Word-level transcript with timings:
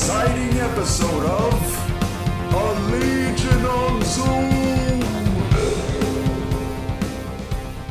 exciting 0.00 0.58
episode 0.60 1.26
of 1.26 2.54
A 2.54 2.90
Legion 2.90 3.66
on 3.66 4.02
Zoom. 4.02 5.02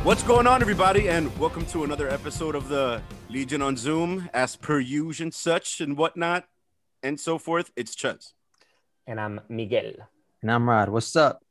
What's 0.04 0.24
going 0.24 0.48
on, 0.48 0.64
everybody, 0.64 1.08
and 1.08 1.38
welcome 1.38 1.68
to 1.68 1.84
another 1.84 2.10
episode 2.10 2.56
of 2.56 2.68
the 2.68 3.04
Legion 3.30 3.62
on 3.62 3.78
Zoom, 3.78 4.28
as 4.34 4.56
per 4.56 4.80
usual 4.80 5.26
and 5.26 5.32
such 5.32 5.82
and 5.82 5.96
whatnot, 5.96 6.46
and 7.04 7.20
so 7.20 7.38
forth. 7.38 7.70
It's 7.76 7.96
Chuz. 7.96 8.34
And 9.06 9.20
I'm 9.20 9.42
Miguel. 9.48 9.94
And 10.42 10.52
I'm 10.52 10.68
Rod. 10.68 10.90
What's 10.90 11.16
up? 11.16 11.44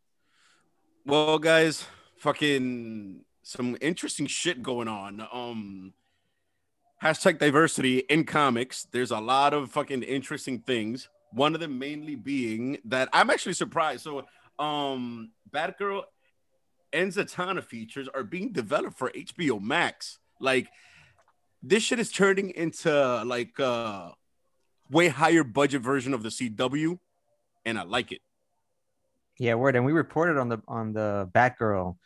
Well, 1.07 1.39
guys, 1.39 1.87
fucking 2.17 3.21
some 3.45 3.77
interesting 3.81 4.27
shit 4.27 4.61
going 4.65 4.89
on. 4.89 5.25
Um, 5.33 5.93
hashtag 7.03 7.39
diversity 7.39 7.99
in 7.99 8.25
comics. 8.25 8.87
There's 8.91 9.11
a 9.11 9.21
lot 9.21 9.55
of 9.55 9.71
fucking 9.71 10.03
interesting 10.03 10.61
things. 10.61 11.09
One 11.33 11.55
of 11.55 11.61
them 11.61 11.79
mainly 11.79 12.17
being 12.17 12.79
that 12.87 13.09
I'm 13.13 13.31
actually 13.31 13.53
surprised. 13.53 14.03
So, 14.03 14.25
um, 14.59 15.31
Batgirl 15.51 16.03
and 16.93 17.13
Zatanna 17.13 17.63
features 17.63 18.09
are 18.15 18.25
being 18.25 18.53
developed 18.53 18.99
for 18.99 19.11
HBO 19.11 19.61
Max. 19.61 20.19
Like, 20.41 20.69
this 21.63 21.83
shit 21.83 21.99
is 21.99 22.11
turning 22.11 22.51
into 22.51 23.25
like 23.25 23.59
a 23.59 24.15
way 24.91 25.09
higher 25.09 25.45
budget 25.45 25.83
version 25.83 26.15
of 26.15 26.23
the 26.23 26.31
CW, 26.31 26.99
and 27.65 27.79
I 27.79 27.83
like 27.83 28.13
it. 28.13 28.21
Yeah, 29.39 29.55
word. 29.55 29.77
And 29.77 29.85
we 29.85 29.93
reported 29.93 30.39
on 30.39 30.49
the 30.49 30.63
on 30.67 30.93
the 30.93 31.29
Batgirl, 31.33 31.97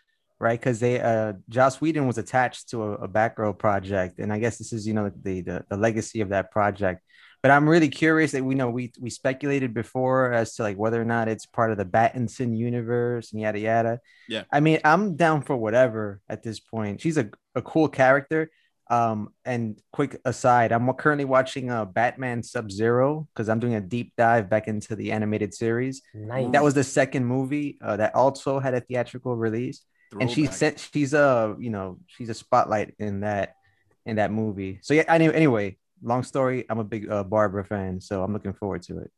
right? 0.42 0.59
Because 0.59 0.80
they 0.80 1.01
uh 1.01 1.34
Joss 1.48 1.80
Whedon 1.80 2.06
was 2.06 2.19
attached 2.19 2.70
to 2.70 2.83
a, 2.83 2.92
a 2.95 3.09
Batgirl 3.09 3.59
project, 3.59 4.19
and 4.19 4.33
I 4.33 4.41
guess 4.41 4.59
this 4.59 4.73
is 4.73 4.87
you 4.87 4.92
know 4.92 5.10
the, 5.23 5.41
the 5.41 5.64
the 5.70 5.77
legacy 5.77 6.20
of 6.20 6.30
that 6.30 6.50
project. 6.50 7.02
But 7.42 7.52
I'm 7.52 7.69
really 7.69 7.88
curious 7.88 8.33
that 8.33 8.44
we 8.44 8.56
know 8.56 8.69
we 8.69 8.92
we 9.00 9.08
speculated 9.08 9.72
before 9.72 10.33
as 10.33 10.56
to 10.56 10.62
like 10.62 10.77
whether 10.77 11.00
or 11.00 11.05
not 11.05 11.28
it's 11.28 11.47
part 11.47 11.70
of 11.70 11.78
the 11.78 11.84
Battinson 11.84 12.56
universe 12.56 13.33
and 13.33 13.41
yada 13.41 13.61
yada. 13.61 14.00
Yeah. 14.28 14.42
I 14.52 14.61
mean, 14.61 14.80
I'm 14.84 15.17
down 15.17 15.42
for 15.42 15.56
whatever 15.56 16.20
at 16.28 16.42
this 16.42 16.58
point. 16.58 17.00
She's 17.00 17.19
a, 17.19 17.30
a 17.55 17.62
cool 17.62 17.89
character. 17.89 18.50
Um, 18.91 19.30
and 19.47 19.80
quick 19.92 20.20
aside, 20.24 20.70
I'm 20.70 20.92
currently 20.95 21.24
watching 21.24 21.70
uh, 21.70 21.86
Batman 21.86 22.42
Sub 22.42 22.70
Zero 22.70 23.27
because 23.33 23.48
I'm 23.48 23.58
doing 23.58 23.74
a 23.74 23.80
deep 23.80 24.12
dive 24.19 24.50
back 24.50 24.69
into 24.69 24.95
the 24.97 25.12
animated 25.12 25.55
series. 25.55 26.02
Nice. 26.12 26.50
That 26.52 26.62
was 26.62 26.74
the 26.74 26.84
second 26.84 27.24
movie 27.24 27.78
uh, 27.80 27.97
that 27.97 28.14
also 28.14 28.58
had 28.58 28.74
a 28.74 28.80
theatrical 28.80 29.34
release, 29.34 29.83
and 30.20 30.30
she 30.30 30.42
Throwback. 30.42 30.55
said 30.56 30.80
she's 30.80 31.14
a 31.14 31.56
you 31.58 31.70
know 31.70 31.98
she's 32.06 32.28
a 32.28 32.34
spotlight 32.34 32.94
in 32.98 33.20
that 33.20 33.56
in 34.05 34.16
that 34.16 34.32
movie. 34.32 34.78
So 34.82 34.94
yeah, 34.94 35.05
anyway, 35.08 35.34
anyway, 35.34 35.77
long 36.02 36.22
story. 36.22 36.64
I'm 36.68 36.78
a 36.78 36.84
big 36.84 37.10
uh, 37.10 37.24
Barbara 37.24 37.64
fan, 37.64 38.00
so 38.00 38.22
I'm 38.22 38.33
looking 38.33 38.52
forward 38.52 38.83
to 38.84 38.98
it. 38.98 39.10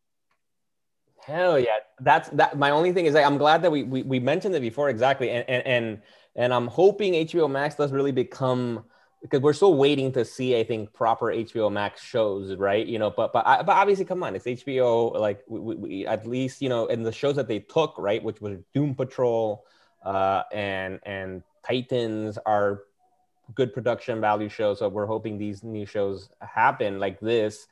Hell 1.26 1.58
yeah. 1.58 1.78
That's 2.00 2.28
that. 2.30 2.58
My 2.58 2.70
only 2.70 2.92
thing 2.92 3.06
is 3.06 3.14
like, 3.14 3.24
I'm 3.24 3.38
glad 3.38 3.62
that 3.62 3.72
we, 3.72 3.82
we, 3.82 4.02
we 4.02 4.20
mentioned 4.20 4.54
it 4.54 4.60
before. 4.60 4.90
Exactly. 4.90 5.30
And, 5.30 5.48
and, 5.48 5.66
and, 5.66 6.02
and 6.36 6.52
I'm 6.52 6.66
hoping 6.66 7.14
HBO 7.14 7.50
Max 7.50 7.76
does 7.76 7.92
really 7.92 8.12
become, 8.12 8.84
because 9.22 9.40
we're 9.40 9.54
still 9.54 9.74
waiting 9.74 10.12
to 10.12 10.24
see, 10.24 10.58
I 10.58 10.64
think, 10.64 10.92
proper 10.92 11.26
HBO 11.26 11.72
Max 11.72 12.02
shows, 12.02 12.54
right? 12.56 12.86
You 12.86 12.98
know, 12.98 13.10
but, 13.10 13.32
but, 13.32 13.46
I, 13.46 13.62
but 13.62 13.72
obviously, 13.72 14.04
come 14.04 14.22
on, 14.22 14.36
it's 14.36 14.44
HBO. 14.44 15.18
Like, 15.18 15.42
we, 15.48 15.60
we, 15.60 15.74
we, 15.76 16.06
at 16.06 16.26
least, 16.26 16.60
you 16.60 16.68
know, 16.68 16.86
in 16.86 17.02
the 17.02 17.12
shows 17.12 17.36
that 17.36 17.48
they 17.48 17.60
took, 17.60 17.94
right, 17.96 18.22
which 18.22 18.42
was 18.42 18.58
Doom 18.74 18.94
Patrol 18.94 19.64
uh, 20.04 20.42
and, 20.52 21.00
and 21.04 21.42
Titans 21.66 22.38
are 22.44 22.82
good 23.54 23.72
production 23.72 24.20
value 24.20 24.48
shows. 24.48 24.78
So 24.78 24.88
we're 24.88 25.06
hoping 25.06 25.38
these 25.38 25.62
new 25.62 25.86
shows 25.86 26.28
happen 26.40 26.98
like 26.98 27.20
this. 27.20 27.66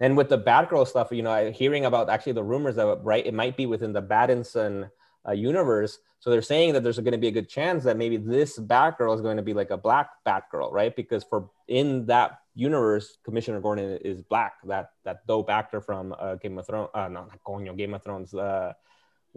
And 0.00 0.16
with 0.16 0.28
the 0.28 0.38
Batgirl 0.38 0.86
stuff, 0.86 1.08
you 1.10 1.22
know, 1.22 1.50
hearing 1.50 1.84
about 1.84 2.08
actually 2.08 2.32
the 2.32 2.44
rumors 2.44 2.76
that 2.76 3.00
right, 3.02 3.26
it 3.26 3.34
might 3.34 3.56
be 3.56 3.66
within 3.66 3.92
the 3.92 4.02
Battinson 4.02 4.90
uh, 5.26 5.32
universe. 5.32 5.98
So 6.20 6.30
they're 6.30 6.42
saying 6.42 6.72
that 6.72 6.82
there's 6.82 6.98
going 6.98 7.12
to 7.12 7.18
be 7.18 7.28
a 7.28 7.32
good 7.32 7.48
chance 7.48 7.84
that 7.84 7.96
maybe 7.96 8.16
this 8.16 8.58
Batgirl 8.58 9.14
is 9.14 9.20
going 9.20 9.36
to 9.36 9.42
be 9.42 9.54
like 9.54 9.70
a 9.70 9.76
black 9.76 10.10
Batgirl, 10.26 10.72
right? 10.72 10.94
Because 10.94 11.24
for 11.24 11.50
in 11.66 12.06
that 12.06 12.38
universe, 12.54 13.18
Commissioner 13.24 13.60
Gordon 13.60 13.98
is 14.04 14.22
black. 14.22 14.54
That 14.64 14.90
that 15.04 15.26
dope 15.26 15.50
actor 15.50 15.80
from 15.80 16.14
uh, 16.18 16.36
Game 16.36 16.58
of 16.58 16.66
Thrones. 16.66 16.90
Uh, 16.94 17.08
no, 17.08 17.24
not 17.24 17.42
Coño, 17.46 17.76
Game 17.76 17.94
of 17.94 18.02
Thrones. 18.02 18.34
Uh, 18.34 18.72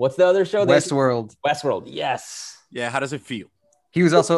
what's 0.02 0.16
the 0.16 0.26
other 0.26 0.46
show? 0.46 0.66
that- 0.66 0.74
Westworld. 0.74 1.36
Westworld. 1.46 1.84
Yes. 1.86 2.58
Yeah, 2.72 2.90
how 2.90 3.00
does 3.00 3.14
it 3.14 3.22
feel? 3.22 3.48
He 3.92 4.02
was 4.04 4.14
also 4.14 4.36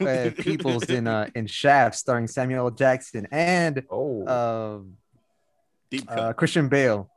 uh, 0.00 0.04
uh, 0.04 0.30
Peoples 0.38 0.84
in 0.96 1.06
uh, 1.08 1.28
in 1.34 1.46
Shaft, 1.46 1.96
starring 1.96 2.28
Samuel 2.28 2.66
L. 2.66 2.70
Jackson 2.70 3.26
and 3.32 3.82
Oh. 3.90 4.24
uh, 4.26 4.78
Deep 5.90 6.04
uh, 6.08 6.32
Christian 6.32 6.68
Bale. 6.68 7.08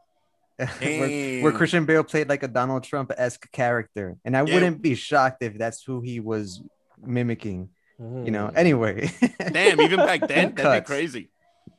where, 0.79 1.41
where 1.44 1.51
Christian 1.51 1.85
Bale 1.85 2.03
played 2.03 2.29
like 2.29 2.41
a 2.44 2.47
Donald 2.47 2.83
Trump 2.83 3.11
esque 3.17 3.51
character, 3.51 4.16
and 4.25 4.35
I 4.38 4.44
Yeah. 4.45 4.53
wouldn't 4.53 4.81
be 4.81 4.95
shocked 4.95 5.44
if 5.44 5.57
that's 5.57 5.83
who 5.83 6.01
he 6.01 6.19
was 6.19 6.62
mimicking. 7.03 7.69
You 8.00 8.31
know. 8.31 8.47
Mhm. 8.47 8.57
Anyway, 8.57 9.09
Damn, 9.51 9.79
even 9.81 10.00
back 10.00 10.22
then, 10.27 10.56
that'd 10.56 10.83
be 10.83 10.88
crazy. 10.88 11.29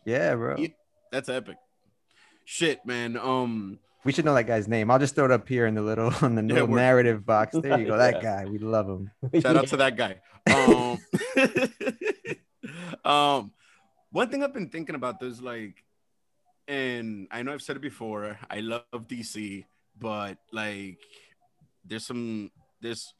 yeah, 0.07 0.35
bro. 0.35 0.57
Yeah. 0.59 0.69
That's 1.13 1.29
epic. 1.29 1.57
Shit, 2.45 2.79
man. 2.87 3.17
Um, 3.17 3.79
We 4.07 4.13
should 4.13 4.25
know 4.25 4.35
that 4.35 4.45
guy's 4.45 4.69
name. 4.69 4.89
I'll 4.91 5.01
just 5.01 5.17
throw 5.17 5.25
it 5.25 5.33
up 5.33 5.49
here 5.49 5.67
in 5.67 5.75
the 5.75 5.83
little 5.83 6.13
on 6.23 6.37
the 6.37 6.43
little 6.43 6.69
word. 6.69 6.77
narrative 6.77 7.27
box. 7.27 7.57
There 7.61 7.77
you 7.79 7.87
go. 7.89 7.97
That 7.99 8.23
Yeah. 8.23 8.23
guy. 8.23 8.45
We 8.47 8.59
love 8.59 8.89
him. 8.89 9.11
shout 9.43 9.57
out 9.57 9.67
to 9.67 9.77
that 9.79 9.97
guy. 9.97 10.21
Um, 10.47 10.99
um, 13.05 13.53
one 14.13 14.29
thing 14.31 14.43
I've 14.45 14.55
been 14.55 14.69
thinking 14.69 14.95
about 14.95 15.21
is 15.23 15.43
like, 15.43 15.83
and 16.69 17.27
I 17.33 17.43
know 17.43 17.53
I've 17.53 17.63
said 17.63 17.77
it 17.77 17.83
before. 17.83 18.39
I 18.49 18.61
love 18.61 18.85
DC, 18.93 19.65
but 19.99 20.39
like, 20.53 20.99
there's 21.85 22.07
some 22.07 22.51
there's 22.81 23.13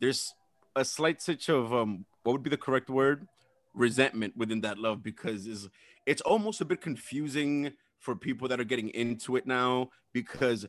there's 0.00 0.34
a 0.74 0.84
slight 0.84 1.20
touch 1.20 1.48
of 1.48 1.72
um, 1.72 2.04
what 2.24 2.32
would 2.32 2.42
be 2.42 2.50
the 2.50 2.56
correct 2.56 2.90
word? 2.90 3.28
Resentment 3.74 4.36
within 4.36 4.60
that 4.62 4.76
love 4.78 5.02
because 5.02 5.46
is 5.46 5.68
it's 6.04 6.20
almost 6.22 6.60
a 6.60 6.64
bit 6.64 6.80
confusing 6.80 7.72
for 8.02 8.16
people 8.16 8.48
that 8.48 8.60
are 8.60 8.64
getting 8.64 8.88
into 8.90 9.36
it 9.36 9.46
now 9.46 9.88
because 10.12 10.66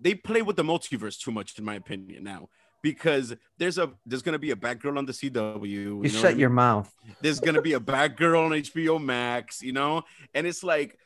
they 0.00 0.14
play 0.14 0.42
with 0.42 0.56
the 0.56 0.62
multiverse 0.62 1.18
too 1.18 1.32
much, 1.32 1.58
in 1.58 1.64
my 1.64 1.74
opinion. 1.74 2.22
Now, 2.22 2.48
because 2.82 3.34
there's 3.58 3.78
a 3.78 3.92
there's 4.06 4.22
gonna 4.22 4.38
be 4.38 4.52
a 4.52 4.56
Batgirl 4.56 4.96
on 4.96 5.04
the 5.06 5.12
CW. 5.12 5.68
You 5.68 5.78
You 5.78 6.02
I 6.04 6.08
shut 6.08 6.38
your 6.38 6.48
mean? 6.50 6.54
mouth. 6.56 6.94
There's 7.20 7.40
gonna 7.40 7.60
be 7.60 7.72
a 7.72 7.80
Batgirl 7.80 8.46
on 8.46 8.52
HBO 8.52 9.02
Max. 9.02 9.60
You 9.60 9.72
know, 9.72 10.04
and 10.34 10.46
it's 10.46 10.62
like 10.62 10.96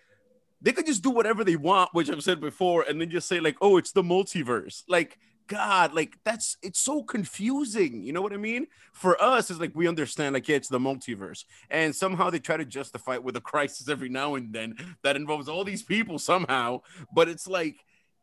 they 0.61 0.73
could 0.73 0.87
just 0.87 1.03
do 1.03 1.11
whatever 1.11 1.43
they 1.43 1.57
want, 1.57 1.89
which 1.93 2.11
I've 2.11 2.23
said 2.23 2.41
before, 2.41 2.85
and 2.87 3.01
then 3.01 3.09
just 3.11 3.27
say 3.27 3.41
like, 3.41 3.57
"Oh, 3.63 3.79
it's 3.79 3.93
the 3.93 4.03
multiverse." 4.03 4.83
Like, 4.89 5.19
God, 5.53 5.93
like 5.93 6.17
that's 6.25 6.57
it's 6.63 6.81
so 6.81 7.03
confusing. 7.03 8.03
You 8.03 8.13
know 8.15 8.23
what 8.23 8.33
I 8.33 8.39
mean? 8.39 8.67
For 8.93 9.21
us, 9.23 9.51
it's 9.51 9.61
like 9.61 9.73
we 9.75 9.87
understand, 9.87 10.33
like, 10.35 10.49
yeah, 10.49 10.57
it's 10.57 10.69
the 10.69 10.79
multiverse, 10.79 11.45
and 11.71 11.95
somehow 11.95 12.31
they 12.31 12.39
try 12.39 12.57
to 12.57 12.65
justify 12.65 13.15
it 13.15 13.25
with 13.25 13.37
a 13.37 13.41
crisis 13.41 13.89
every 13.89 14.09
now 14.09 14.35
and 14.37 14.53
then 14.53 14.77
that 15.03 15.17
involves 15.17 15.49
all 15.49 15.65
these 15.65 15.83
people 15.83 16.19
somehow. 16.19 16.81
But 17.15 17.29
it's 17.29 17.47
like, 17.47 17.77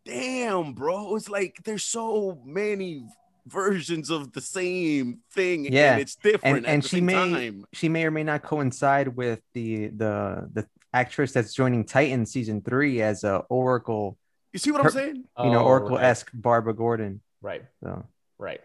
damn, 0.05 0.73
bro, 0.73 1.15
it's 1.15 1.29
like 1.29 1.57
there's 1.65 1.83
so 1.83 2.41
many 2.45 3.03
versions 3.45 4.09
of 4.09 4.33
the 4.33 4.41
same 4.41 5.19
thing, 5.33 5.65
Yeah, 5.71 5.93
and 5.93 6.01
it's 6.01 6.15
different 6.15 6.57
and 6.57 6.65
and 6.65 6.85
she 6.85 7.01
may 7.01 7.13
time. 7.13 7.65
she 7.73 7.89
may 7.89 8.05
or 8.05 8.11
may 8.11 8.23
not 8.23 8.41
coincide 8.43 9.07
with 9.15 9.41
the 9.53 9.87
the 9.87 10.49
the 10.53 10.67
actress 10.93 11.31
that's 11.33 11.53
joining 11.53 11.85
Titan 11.85 12.25
season 12.25 12.61
three 12.61 13.01
as 13.01 13.23
a 13.23 13.43
Oracle, 13.49 14.17
You 14.53 14.59
see 14.59 14.71
what 14.71 14.79
I'm 14.81 14.85
her- 14.85 14.91
saying? 14.91 15.23
you 15.43 15.49
know, 15.51 15.59
Oh, 15.59 15.65
Oracle 15.65 15.97
right. 15.97 16.05
esque 16.05 16.29
Barbara 16.33 16.73
Gordon. 16.73 17.21
Right. 17.41 17.63
So 17.83 18.05
Right. 18.37 18.61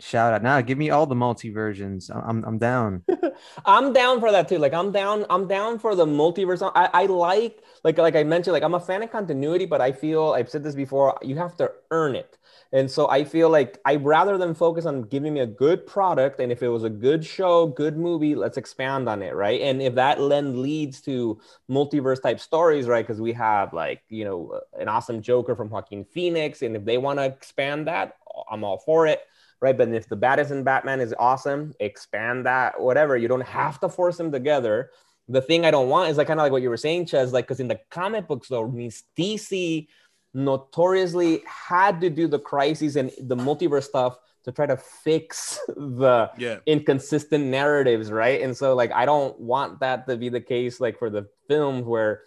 shout 0.00 0.32
out 0.32 0.42
now. 0.42 0.60
Give 0.60 0.76
me 0.78 0.90
all 0.90 1.06
the 1.06 1.14
multi 1.14 1.50
versions. 1.50 2.10
I'm 2.10 2.44
I'm 2.44 2.58
down. 2.58 3.04
I'm 3.66 3.92
down 3.92 4.20
for 4.20 4.30
that 4.32 4.48
too. 4.48 4.58
Like 4.58 4.74
I'm 4.74 4.92
down. 4.92 5.24
I'm 5.30 5.46
down 5.46 5.78
for 5.78 5.94
the 5.94 6.06
multiverse. 6.06 6.60
I, 6.74 6.90
I 6.92 7.06
like 7.06 7.62
like 7.84 7.98
like 7.98 8.16
I 8.16 8.24
mentioned. 8.24 8.52
Like 8.52 8.62
I'm 8.62 8.74
a 8.74 8.80
fan 8.80 9.02
of 9.02 9.10
continuity, 9.12 9.64
but 9.66 9.80
I 9.80 9.92
feel 9.92 10.32
I've 10.32 10.50
said 10.50 10.62
this 10.64 10.74
before. 10.74 11.16
You 11.22 11.36
have 11.36 11.56
to 11.58 11.70
earn 11.90 12.16
it, 12.16 12.36
and 12.72 12.90
so 12.90 13.08
I 13.08 13.24
feel 13.24 13.48
like 13.48 13.78
I 13.84 13.96
rather 13.96 14.38
than 14.38 14.54
focus 14.54 14.86
on 14.86 15.02
giving 15.02 15.34
me 15.34 15.40
a 15.40 15.46
good 15.46 15.86
product, 15.86 16.40
and 16.40 16.50
if 16.50 16.62
it 16.62 16.68
was 16.68 16.84
a 16.84 16.90
good 16.90 17.24
show, 17.24 17.66
good 17.66 17.96
movie, 17.96 18.34
let's 18.34 18.56
expand 18.56 19.08
on 19.08 19.22
it, 19.22 19.34
right? 19.34 19.60
And 19.60 19.80
if 19.80 19.94
that 19.94 20.18
then 20.18 20.62
leads 20.62 21.00
to 21.02 21.40
multiverse 21.70 22.22
type 22.22 22.40
stories, 22.40 22.86
right? 22.86 23.06
Because 23.06 23.20
we 23.20 23.32
have 23.32 23.72
like 23.72 24.02
you 24.08 24.24
know 24.24 24.50
uh, 24.50 24.80
an 24.80 24.88
awesome 24.88 25.22
Joker 25.22 25.54
from 25.54 25.70
Joaquin 25.70 26.04
Phoenix, 26.04 26.62
and 26.62 26.76
if 26.76 26.84
they 26.84 26.98
want 26.98 27.18
to 27.18 27.24
expand 27.24 27.86
that, 27.86 28.16
I'm 28.50 28.64
all 28.64 28.78
for 28.78 29.06
it 29.06 29.20
right? 29.60 29.76
But 29.76 29.88
if 29.88 30.08
the 30.08 30.16
Battinson 30.16 30.64
Batman 30.64 31.00
is 31.00 31.14
awesome, 31.18 31.74
expand 31.80 32.46
that, 32.46 32.80
whatever. 32.80 33.16
You 33.16 33.28
don't 33.28 33.40
have 33.40 33.80
to 33.80 33.88
force 33.88 34.16
them 34.16 34.30
together. 34.30 34.90
The 35.28 35.40
thing 35.40 35.64
I 35.64 35.70
don't 35.70 35.88
want 35.88 36.10
is 36.10 36.18
like 36.18 36.28
kind 36.28 36.38
of 36.38 36.44
like 36.44 36.52
what 36.52 36.62
you 36.62 36.70
were 36.70 36.76
saying, 36.76 37.06
Ches, 37.06 37.32
like 37.32 37.46
because 37.46 37.60
in 37.60 37.68
the 37.68 37.80
comic 37.90 38.28
books 38.28 38.48
though, 38.48 38.68
means 38.68 39.04
DC 39.18 39.88
notoriously 40.36 41.42
had 41.46 42.00
to 42.02 42.10
do 42.10 42.28
the 42.28 42.38
crises 42.38 42.96
and 42.96 43.10
the 43.18 43.36
multiverse 43.36 43.84
stuff 43.84 44.18
to 44.44 44.52
try 44.52 44.66
to 44.66 44.76
fix 44.76 45.58
the 45.68 46.30
Yeah. 46.38 46.58
inconsistent 46.66 47.44
narratives, 47.46 48.12
right? 48.12 48.42
And 48.42 48.56
so 48.56 48.74
like 48.74 48.92
I 48.92 49.04
don't 49.06 49.38
want 49.40 49.80
that 49.80 50.06
to 50.08 50.16
be 50.16 50.28
the 50.28 50.40
case 50.40 50.78
like 50.80 50.98
for 50.98 51.10
the 51.10 51.26
films 51.48 51.84
where 51.84 52.22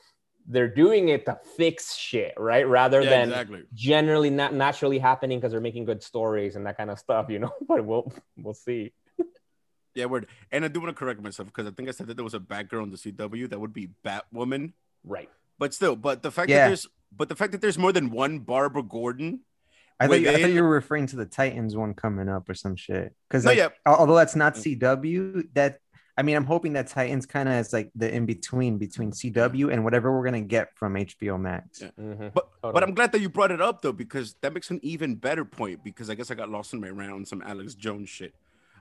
they're 0.48 0.68
doing 0.68 1.10
it 1.10 1.26
to 1.28 1.40
fix 1.56 1.96
shit, 1.96 2.34
right? 2.36 2.68
Rather 2.68 3.02
Yeah, 3.02 3.10
than 3.12 3.30
exactly. 3.30 3.64
generally 3.76 4.32
not 4.32 4.54
naturally 4.54 4.98
happening 4.98 5.38
because 5.40 5.52
they're 5.52 5.62
making 5.62 5.86
good 5.86 6.02
stories 6.02 6.56
and 6.56 6.66
that 6.66 6.76
kind 6.78 6.90
of 6.90 6.98
stuff, 7.00 7.30
you 7.30 7.40
know. 7.40 7.54
But 7.68 7.86
we'll 7.86 8.12
we'll 8.36 8.56
see. 8.56 8.92
Yeah, 9.96 10.06
word. 10.06 10.28
And 10.52 10.66
I 10.66 10.68
do 10.68 10.80
want 10.82 10.96
to 10.96 11.00
correct 11.00 11.22
myself 11.22 11.48
because 11.50 11.68
I 11.68 11.72
think 11.72 11.90
I 11.90 11.92
said 11.92 12.08
that 12.08 12.16
there 12.16 12.24
was 12.24 12.34
a 12.34 12.40
Batgirl 12.40 12.84
in 12.84 12.90
the 12.92 12.98
CW. 12.98 13.50
That 13.50 13.60
would 13.60 13.74
be 13.74 13.90
Batwoman. 14.06 14.74
Right. 15.04 15.30
But 15.58 15.74
still, 15.74 15.96
but 15.96 16.22
the 16.24 16.32
fact 16.32 16.50
Yeah. 16.50 16.58
that 16.60 16.68
there's 16.70 16.88
but 17.16 17.30
the 17.30 17.36
fact 17.36 17.52
that 17.52 17.62
there's 17.62 17.78
more 17.78 17.92
than 17.92 18.10
one 18.12 18.40
Barbara 18.40 18.84
Gordon. 18.84 19.42
I 20.02 20.08
thought, 20.08 20.22
you, 20.22 20.30
I 20.30 20.42
thought 20.42 20.52
you 20.52 20.64
were 20.64 20.70
referring 20.70 21.08
to 21.08 21.18
the 21.18 21.26
Titans 21.26 21.76
one 21.76 21.94
coming 21.94 22.30
up 22.30 22.48
or 22.50 22.54
some 22.54 22.78
shit. 22.78 23.14
Because 23.28 23.44
No, 23.44 23.52
like, 23.52 23.58
yeah. 23.58 23.68
although 23.86 24.16
that's 24.16 24.36
not 24.36 24.56
CW, 24.56 25.50
that 25.56 25.80
I 26.18 26.22
mean, 26.22 26.36
I'm 26.36 26.46
hoping 26.46 26.74
that 26.74 26.88
Titans 26.88 27.26
kind 27.26 27.48
of 27.50 27.56
is 27.56 27.72
like 27.74 27.92
the 27.96 28.14
in 28.14 28.26
between 28.26 28.78
between 28.78 29.12
CW 29.12 29.72
and 29.72 29.84
whatever 29.84 30.18
we're 30.18 30.24
gonna 30.26 30.42
get 30.42 30.70
from 30.78 30.96
HBO 30.96 31.40
Max. 31.40 31.82
Yeah. 31.82 31.90
Mhm. 32.00 32.34
But 32.34 32.50
Totally. 32.62 32.74
but 32.74 32.84
I'm 32.84 32.94
glad 32.94 33.12
that 33.14 33.20
you 33.22 33.30
brought 33.30 33.52
it 33.52 33.62
up 33.62 33.82
though 33.82 33.92
because 33.94 34.36
that 34.42 34.54
makes 34.54 34.70
an 34.70 34.80
even 34.84 35.16
better 35.16 35.44
point 35.46 35.84
because 35.84 36.10
I 36.10 36.16
guess 36.16 36.30
I 36.32 36.36
got 36.36 36.50
lost 36.50 36.74
in 36.74 36.80
my 36.82 36.90
rant 36.90 37.12
on 37.14 37.26
some 37.26 37.42
Alex 37.42 37.74
Jones 37.74 38.10
shit. 38.10 38.34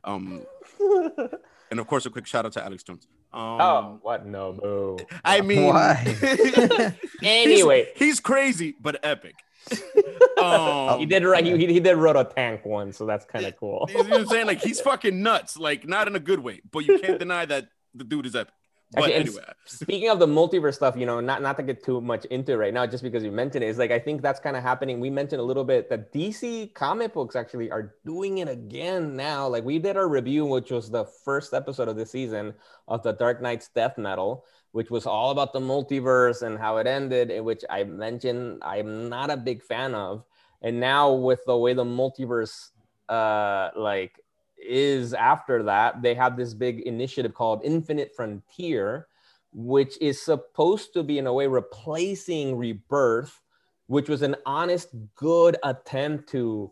Um, 0.09 0.43
and 1.71 1.79
of 1.79 1.87
course 1.87 2.07
a 2.07 2.11
quick 2.11 2.27
shout 2.27 2.47
out 2.47 2.53
to 2.53 2.65
Alex 2.65 2.83
Jones. 2.83 3.07
Um, 3.33 3.43
oh, 3.43 3.99
what? 4.03 4.27
No, 4.27 4.53
boo. 4.55 4.99
I 5.25 5.43
mean, 5.43 5.65
Why? 5.67 6.17
Anyway, 7.23 7.89
he's, 7.95 8.09
he's 8.09 8.21
crazy 8.21 8.75
but 8.81 8.99
epic. 9.05 9.35
um, 10.43 10.99
he 10.99 11.05
did 11.05 11.25
right. 11.25 11.45
He, 11.45 11.67
he 11.67 11.81
did 11.81 11.95
wrote 11.97 12.17
a 12.17 12.25
Tank 12.25 12.65
one, 12.65 12.93
so 12.93 13.05
that's 13.05 13.27
kind 13.27 13.45
of 13.45 13.55
cool. 13.57 13.87
You 13.91 14.03
know 14.03 14.09
what 14.09 14.21
I'm 14.21 14.27
saying? 14.29 14.47
Like 14.47 14.63
he's 14.63 14.81
fucking 14.81 15.23
nuts, 15.23 15.59
like 15.59 15.87
not 15.87 16.09
in 16.09 16.17
a 16.17 16.21
good 16.21 16.41
way, 16.41 16.63
but 16.71 16.81
you 16.81 16.99
can't 16.99 17.19
deny 17.19 17.45
that 17.45 17.69
the 17.95 18.05
dude 18.05 18.25
is 18.25 18.35
epic. 18.35 18.55
But 18.93 19.11
anyway, 19.11 19.43
Speaking 19.67 20.09
of 20.09 20.19
the 20.19 20.27
multiverse 20.27 20.75
stuff, 20.77 20.97
you 20.97 21.05
know, 21.05 21.21
not 21.21 21.43
not 21.43 21.59
to 21.59 21.63
get 21.63 21.85
too 21.85 22.01
much 22.01 22.25
into 22.27 22.53
it 22.53 22.57
right 22.57 22.73
now, 22.73 22.87
just 22.87 23.03
because 23.03 23.23
you 23.23 23.31
mentioned 23.31 23.63
it, 23.63 23.69
is 23.69 23.77
like 23.77 23.91
I 23.91 23.99
think 23.99 24.23
that's 24.23 24.41
kind 24.41 24.57
of 24.57 24.63
happening. 24.63 24.99
We 24.99 25.11
mentioned 25.11 25.41
a 25.41 25.45
little 25.45 25.65
bit 25.65 25.91
that 25.91 26.11
DC 26.13 26.73
comic 26.73 27.13
books 27.13 27.37
actually 27.37 27.71
are 27.71 27.95
doing 28.07 28.39
it 28.39 28.49
again 28.49 29.15
now. 29.15 29.47
Like 29.47 29.65
we 29.65 29.79
did 29.79 29.99
our 29.99 30.09
review, 30.09 30.47
which 30.47 30.71
was 30.71 30.91
the 30.91 31.05
first 31.05 31.53
episode 31.53 31.89
of 31.89 31.97
the 31.97 32.07
season 32.07 32.55
of 32.87 33.03
the 33.03 33.13
Dark 33.13 33.43
Knight's 33.43 33.69
Death 33.69 33.99
Metal, 33.99 34.47
which 34.73 34.91
was 34.91 35.05
all 35.07 35.33
about 35.33 35.53
the 35.53 35.61
multiverse 35.61 36.41
and 36.41 36.59
how 36.59 36.79
it 36.79 36.87
ended, 36.87 37.45
which 37.45 37.65
I 37.69 37.85
mentioned 37.85 38.63
I'm 38.63 39.11
not 39.11 39.29
a 39.31 39.37
big 39.37 39.63
fan 39.63 39.95
of. 39.95 40.25
And 40.63 40.81
now 40.81 41.13
with 41.13 41.41
the 41.47 41.57
way 41.59 41.75
the 41.75 41.85
multiverse 41.85 42.71
uh 43.11 43.71
like 43.77 44.19
is 44.67 45.15
after 45.15 45.63
that 45.63 46.03
they 46.03 46.15
have 46.15 46.37
this 46.37 46.55
big 46.55 46.81
initiative 46.81 47.35
called 47.35 47.61
infinite 47.65 48.15
frontier 48.15 49.07
which 49.53 49.97
is 50.01 50.21
supposed 50.21 50.93
to 50.93 51.03
be 51.03 51.19
in 51.19 51.27
a 51.27 51.33
way 51.33 51.47
replacing 51.47 52.57
rebirth 52.57 53.41
which 53.87 54.09
was 54.09 54.23
an 54.23 54.37
honest 54.47 54.89
good 55.15 55.57
attempt 55.63 56.29
to 56.29 56.71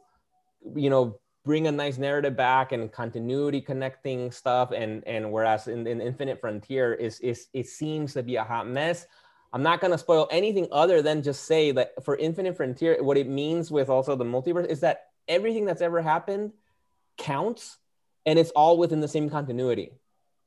you 0.74 0.90
know 0.90 1.18
bring 1.46 1.68
a 1.68 1.72
nice 1.72 1.96
narrative 1.96 2.36
back 2.36 2.72
and 2.72 2.90
continuity 2.90 3.60
connecting 3.60 4.30
stuff. 4.30 4.72
And 4.72 5.06
and 5.06 5.30
whereas 5.32 5.68
in, 5.68 5.86
in 5.86 6.02
infinite 6.02 6.40
frontier 6.40 6.92
is 6.92 7.20
is 7.20 7.46
it 7.54 7.68
seems 7.68 8.12
to 8.14 8.22
be 8.22 8.36
a 8.36 8.44
hot 8.44 8.68
mess. 8.68 9.06
I'm 9.52 9.62
not 9.62 9.80
going 9.80 9.92
to 9.92 9.98
spoil 9.98 10.28
anything 10.30 10.66
other 10.72 11.00
than 11.00 11.22
just 11.22 11.44
say 11.44 11.70
that 11.70 12.04
for 12.04 12.16
infinite 12.16 12.56
frontier 12.56 13.02
what 13.02 13.16
it 13.16 13.28
means 13.28 13.70
with 13.70 13.88
also 13.88 14.16
the 14.16 14.24
multiverse 14.24 14.66
is 14.66 14.80
that 14.80 15.04
everything 15.28 15.64
that's 15.64 15.80
ever 15.80 16.02
happened 16.02 16.52
counts 17.18 17.78
and 18.24 18.38
it's 18.38 18.50
all 18.50 18.78
within 18.78 19.00
the 19.00 19.08
same 19.08 19.28
continuity 19.30 19.92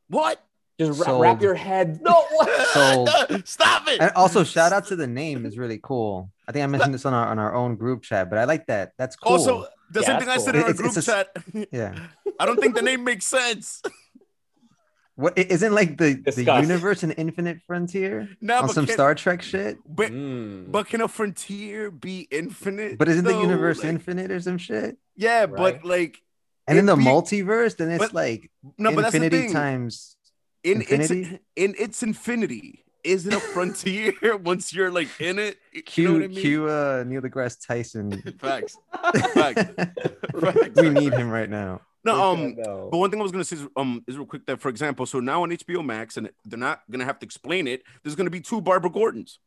what? 0.10 0.44
just 0.80 1.00
wrap, 1.06 1.19
wrap 1.19 1.42
your 1.42 1.56
head 1.56 2.00
no? 2.01 2.24
Sold. 2.74 3.10
Stop 3.45 3.88
it! 3.89 4.00
And 4.00 4.12
also, 4.16 4.44
shout 4.45 4.71
out 4.71 4.88
to 4.88 4.95
the 4.95 5.07
name 5.07 5.45
is 5.45 5.57
really 5.57 5.80
cool. 5.83 6.31
I 6.48 6.51
think 6.54 6.63
I 6.63 6.68
mentioned 6.68 6.94
this 6.94 7.06
on 7.06 7.13
our 7.13 7.27
on 7.27 7.38
our 7.38 7.54
own 7.54 7.75
group 7.75 8.01
chat, 8.04 8.30
but 8.30 8.39
I 8.39 8.45
like 8.45 8.68
that. 8.68 8.94
That's 8.98 9.16
cool. 9.18 9.33
Also, 9.33 9.66
the 9.92 10.00
Yeah, 10.01 10.06
same 10.07 10.18
thing 10.19 10.27
that's 10.27 10.44
I 10.44 10.45
said 10.45 10.51
cool. 10.54 10.60
in 10.62 10.63
our 10.63 10.69
It's- 10.69 10.81
group 10.81 10.98
it's 10.98 11.07
a- 11.07 11.12
chat. 11.12 11.68
yeah. 11.71 12.07
I 12.39 12.45
don't 12.45 12.60
think 12.60 12.75
the 12.75 12.81
name 12.81 13.04
makes 13.04 13.25
sense. 13.25 13.81
What 15.16 15.38
i- 15.38 15.48
isn't 15.50 15.74
like 15.75 15.98
the 15.98 16.13
the 16.33 16.44
universe 16.62 17.04
an 17.04 17.12
infinite 17.12 17.60
frontier 17.68 18.30
No, 18.39 18.62
on 18.62 18.69
some 18.69 18.86
can, 18.86 18.94
Star 18.94 19.16
Trek 19.16 19.42
shit? 19.42 19.77
But 19.86 20.12
Mm. 20.13 20.71
but 20.71 20.88
can 20.88 21.01
a 21.01 21.07
frontier 21.10 21.92
be 21.92 22.27
infinite? 22.31 22.98
But 22.98 23.10
isn't 23.10 23.25
the 23.25 23.38
universe 23.38 23.80
Like, 23.80 23.89
infinite 23.89 24.31
or 24.31 24.39
some 24.39 24.57
shit? 24.57 24.98
Yeah, 25.18 25.42
Right. 25.42 25.56
but 25.57 25.83
like 25.86 26.21
And 26.69 26.80
in 26.80 26.86
the 26.86 26.95
be- 26.95 27.04
multiverse, 27.04 27.77
then 27.77 27.89
it's 27.89 28.00
but 28.00 28.13
like 28.13 28.51
no, 28.77 28.94
but 28.94 29.01
that's 29.01 29.12
the 29.12 29.18
infinity 29.18 29.48
thing. 29.48 29.54
times 29.54 30.16
in 30.63 30.81
infinity? 30.81 31.21
its 31.21 31.44
in 31.56 31.75
its 31.77 32.04
infinity. 32.04 32.86
Is 33.04 33.25
it 33.25 33.33
a 33.33 33.39
frontier 33.39 34.13
once 34.44 34.74
you're 34.74 34.92
like 34.92 35.07
in 35.19 35.39
it? 35.39 35.57
You 35.74 35.81
Q 35.83 36.04
know 36.04 36.13
what 36.13 36.24
I 36.24 36.27
mean? 36.27 36.39
Q 36.39 36.68
uh, 36.68 37.04
Neil 37.07 37.21
deGrasse 37.21 37.66
Tyson. 37.66 38.21
Facts. 38.39 38.77
Facts. 39.33 39.63
Facts. 40.39 40.81
we 40.81 40.89
need 40.89 41.13
him 41.13 41.30
right 41.30 41.50
now. 41.50 41.81
No, 42.04 42.31
um, 42.31 42.56
No. 42.57 42.89
But 42.92 42.98
one 42.98 43.10
thing 43.12 43.19
I 43.19 43.24
was 43.24 43.31
gonna 43.31 43.44
say 43.44 43.57
is, 43.57 43.68
um, 43.75 44.04
is 44.07 44.18
real 44.18 44.25
quick 44.25 44.45
that, 44.45 44.62
for 44.62 44.69
example, 44.69 45.06
so 45.06 45.19
now 45.19 45.44
on 45.44 45.50
HBO 45.50 45.83
Max, 45.83 46.18
and 46.18 46.30
they're 46.45 46.60
not 46.60 46.81
gonna 46.89 47.06
have 47.06 47.19
to 47.19 47.25
explain 47.25 47.68
it. 47.68 47.83
There's 48.04 48.16
gonna 48.16 48.30
be 48.30 48.42
two 48.42 48.62
Barbara 48.62 48.89
Gordons. 48.89 49.39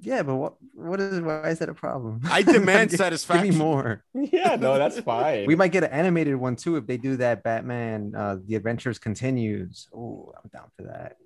Yeah, 0.00 0.22
but 0.22 0.34
what 0.34 0.54
what 0.74 1.00
is 1.00 1.20
why 1.20 1.48
is 1.48 1.60
that 1.60 1.68
a 1.68 1.74
problem? 1.74 2.20
I 2.30 2.42
demand 2.42 2.90
Give- 2.90 2.98
satisfaction. 3.06 3.46
Give 3.46 3.54
me 3.54 3.58
more. 3.58 4.04
yeah 4.14 4.56
no 4.56 4.76
that's 4.76 4.98
fine 5.00 5.46
We 5.46 5.54
might 5.54 5.72
get 5.72 5.84
an 5.84 5.90
animated 5.90 6.36
one 6.36 6.56
too 6.56 6.76
if 6.76 6.86
they 6.86 6.96
do 6.96 7.16
that 7.18 7.42
Batman 7.42 8.12
uh 8.16 8.36
The 8.44 8.56
Adventures 8.56 8.98
Continues. 8.98 9.88
Oh, 9.94 10.32
I'm 10.36 10.50
down 10.52 10.70
for 10.76 10.84
that. 10.84 11.16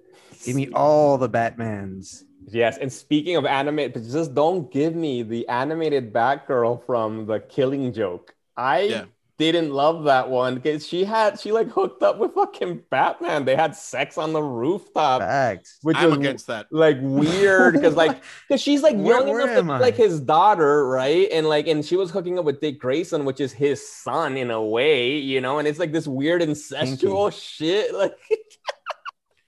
Give 0.44 0.54
me 0.54 0.68
all 0.72 1.18
the 1.18 1.28
Batmans. 1.28 2.22
Yes, 2.50 2.78
and 2.78 2.90
speaking 2.92 3.36
of 3.36 3.44
animate, 3.44 3.92
but 3.94 4.02
just 4.04 4.34
don't 4.34 4.70
give 4.72 4.94
me 4.94 5.22
the 5.22 5.48
animated 5.48 6.12
Batgirl 6.12 6.84
from 6.86 7.26
the 7.26 7.40
Killing 7.40 7.92
Joke. 7.92 8.34
I 8.56 8.80
Yeah. 8.82 9.04
Didn't 9.38 9.70
love 9.72 10.04
that 10.04 10.28
one 10.28 10.56
because 10.56 10.86
she 10.86 11.04
had 11.04 11.38
she 11.38 11.52
like 11.52 11.68
hooked 11.70 12.02
up 12.02 12.18
with 12.18 12.34
fucking 12.34 12.82
Batman. 12.90 13.44
They 13.44 13.54
had 13.54 13.76
sex 13.76 14.18
on 14.18 14.32
the 14.32 14.42
rooftop, 14.42 15.20
Facts. 15.20 15.78
which 15.82 15.96
I'm 15.96 16.10
was 16.10 16.18
against 16.18 16.48
that. 16.48 16.66
like 16.72 16.96
weird 17.00 17.74
because 17.74 17.94
like 17.94 18.20
because 18.48 18.60
she's 18.60 18.82
like 18.82 18.96
Where- 18.96 19.16
young 19.18 19.28
where 19.28 19.40
enough 19.42 19.56
to 19.56 19.62
be 19.62 19.70
I? 19.70 19.78
like 19.78 19.94
his 19.96 20.20
daughter, 20.20 20.86
right? 20.88 21.28
And 21.32 21.48
like 21.48 21.68
and 21.68 21.84
she 21.84 21.96
was 21.96 22.10
hooking 22.10 22.38
up 22.38 22.44
with 22.44 22.60
Dick 22.60 22.78
Grayson, 22.80 23.24
which 23.24 23.40
is 23.40 23.52
his 23.52 23.88
son 23.88 24.36
in 24.36 24.50
a 24.50 24.62
way, 24.62 25.16
you 25.18 25.40
know. 25.40 25.58
And 25.60 25.68
it's 25.68 25.78
like 25.78 25.92
this 25.92 26.06
weird 26.08 26.42
incestual 26.42 27.32
shit, 27.32 27.94
like. 27.94 28.16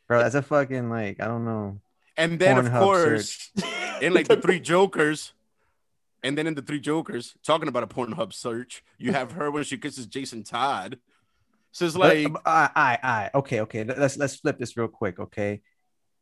Bro, 0.06 0.22
that's 0.22 0.34
a 0.34 0.42
fucking 0.42 0.90
like, 0.90 1.20
I 1.20 1.26
don't 1.26 1.44
know. 1.44 1.80
And 2.16 2.38
then 2.38 2.58
of 2.58 2.66
Pornhub 2.66 2.80
course, 2.80 3.50
in 4.02 4.12
like 4.12 4.28
the 4.28 4.36
three 4.40 4.60
Jokers, 4.72 5.32
and 6.22 6.36
then 6.36 6.46
in 6.46 6.54
the 6.54 6.62
three 6.62 6.80
Jokers, 6.80 7.34
talking 7.44 7.68
about 7.68 7.82
a 7.82 7.86
Pornhub 7.86 8.32
search, 8.32 8.82
you 8.98 9.12
have 9.12 9.32
her 9.32 9.50
when 9.50 9.64
she 9.64 9.78
kisses 9.78 10.06
Jason 10.06 10.42
Todd. 10.42 10.98
So 11.72 11.84
it's 11.84 11.96
like, 11.96 12.26
uh, 12.26 12.38
I, 12.44 12.70
I, 12.74 12.98
I, 13.02 13.30
okay, 13.34 13.60
okay. 13.60 13.84
Let's 13.84 14.16
let's 14.16 14.36
flip 14.36 14.58
this 14.58 14.76
real 14.76 14.88
quick, 14.88 15.20
okay? 15.20 15.62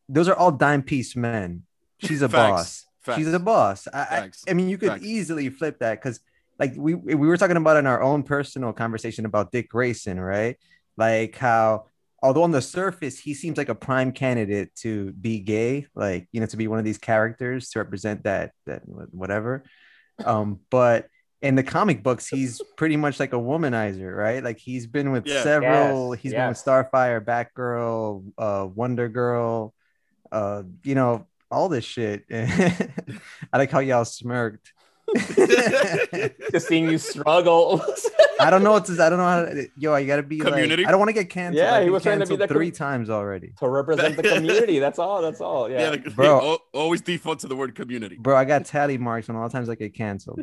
Those 0.08 0.28
are 0.28 0.34
all 0.34 0.52
dime 0.52 0.82
piece 0.82 1.16
men. 1.16 1.62
She's 1.98 2.22
a 2.22 2.28
Facts. 2.28 2.50
boss. 2.50 2.86
Facts. 3.00 3.18
She's 3.18 3.32
a 3.32 3.38
boss. 3.38 3.88
I, 3.92 3.98
I. 3.98 4.30
I 4.50 4.54
mean, 4.54 4.68
you 4.68 4.76
could 4.78 4.90
Facts. 4.90 5.04
easily 5.04 5.48
flip 5.48 5.78
that 5.78 6.00
because, 6.00 6.20
like, 6.58 6.74
we 6.76 6.94
we 6.94 7.14
were 7.14 7.36
talking 7.36 7.56
about 7.56 7.78
in 7.78 7.86
our 7.86 8.02
own 8.02 8.22
personal 8.22 8.72
conversation 8.72 9.24
about 9.24 9.52
Dick 9.52 9.70
Grayson, 9.70 10.20
right? 10.20 10.56
Like 10.98 11.36
how, 11.36 11.86
although 12.22 12.42
on 12.42 12.50
the 12.50 12.60
surface 12.60 13.18
he 13.18 13.32
seems 13.32 13.56
like 13.56 13.68
a 13.68 13.74
prime 13.74 14.12
candidate 14.12 14.74
to 14.76 15.12
be 15.12 15.38
gay, 15.38 15.86
like 15.94 16.28
you 16.32 16.40
know, 16.40 16.46
to 16.46 16.56
be 16.56 16.66
one 16.66 16.80
of 16.80 16.84
these 16.84 16.98
characters 16.98 17.70
to 17.70 17.78
represent 17.78 18.24
that 18.24 18.52
that 18.66 18.82
whatever. 18.84 19.64
Um, 20.24 20.60
but 20.70 21.08
in 21.42 21.54
the 21.54 21.62
comic 21.62 22.02
books, 22.02 22.28
he's 22.30 22.60
pretty 22.76 22.96
much 22.96 23.20
like 23.20 23.32
a 23.32 23.36
womanizer, 23.36 24.14
right? 24.16 24.42
Like 24.42 24.58
he's 24.58 24.86
been 24.86 25.12
with 25.12 25.26
Yeah. 25.26 25.42
several. 25.42 26.14
Yes, 26.14 26.22
he's 26.22 26.32
been 26.32 26.48
with. 26.48 26.56
Starfire, 26.58 27.24
Batgirl, 27.24 28.24
uh, 28.38 28.66
Wonder 28.74 29.08
Girl, 29.08 29.74
uh, 30.32 30.62
you 30.84 30.94
know, 30.94 31.26
all 31.50 31.68
this 31.68 31.84
shit. 31.84 32.24
I 32.32 32.90
like 33.54 33.70
how 33.70 33.78
y'all 33.78 34.04
smirked. 34.04 34.72
Just 35.16 36.68
seeing 36.68 36.90
you 36.90 36.98
struggle. 36.98 37.82
I 38.40 38.50
don't 38.50 38.62
know 38.62 38.72
what 38.72 38.84
to. 38.86 38.92
I 39.02 39.08
don't 39.10 39.18
know 39.18 39.24
how. 39.24 39.44
To, 39.44 39.68
yo, 39.76 39.96
you 39.96 40.06
gotta 40.06 40.22
be 40.22 40.38
Community? 40.38 40.82
like. 40.82 40.88
I 40.88 40.90
don't 40.90 41.00
want 41.00 41.08
to 41.08 41.12
get 41.12 41.28
canceled. 41.30 41.58
Yeah, 41.62 41.74
I've 41.76 41.84
he 41.84 41.90
was 41.90 42.02
trying 42.02 42.20
to 42.20 42.26
be 42.26 42.30
canceled 42.36 42.40
the 42.48 42.54
three 42.54 42.70
com- 42.70 42.76
times 42.76 43.10
already, 43.10 43.52
to 43.58 43.68
represent 43.68 44.16
the 44.16 44.22
community. 44.22 44.78
That's 44.80 44.98
all. 44.98 45.22
That's 45.22 45.40
all. 45.40 45.70
yeah, 45.70 45.80
Yeah. 45.82 45.90
like, 45.90 46.14
Bro. 46.14 46.58
always 46.72 47.00
default 47.00 47.40
to 47.40 47.46
the 47.48 47.56
word 47.56 47.74
community. 47.74 48.16
bro. 48.18 48.36
I 48.36 48.44
got 48.44 48.64
tally 48.64 48.98
marks 48.98 49.28
on 49.28 49.36
all 49.36 49.48
the 49.48 49.52
times 49.52 49.68
I 49.68 49.74
get 49.74 49.94
canceled. 49.94 50.40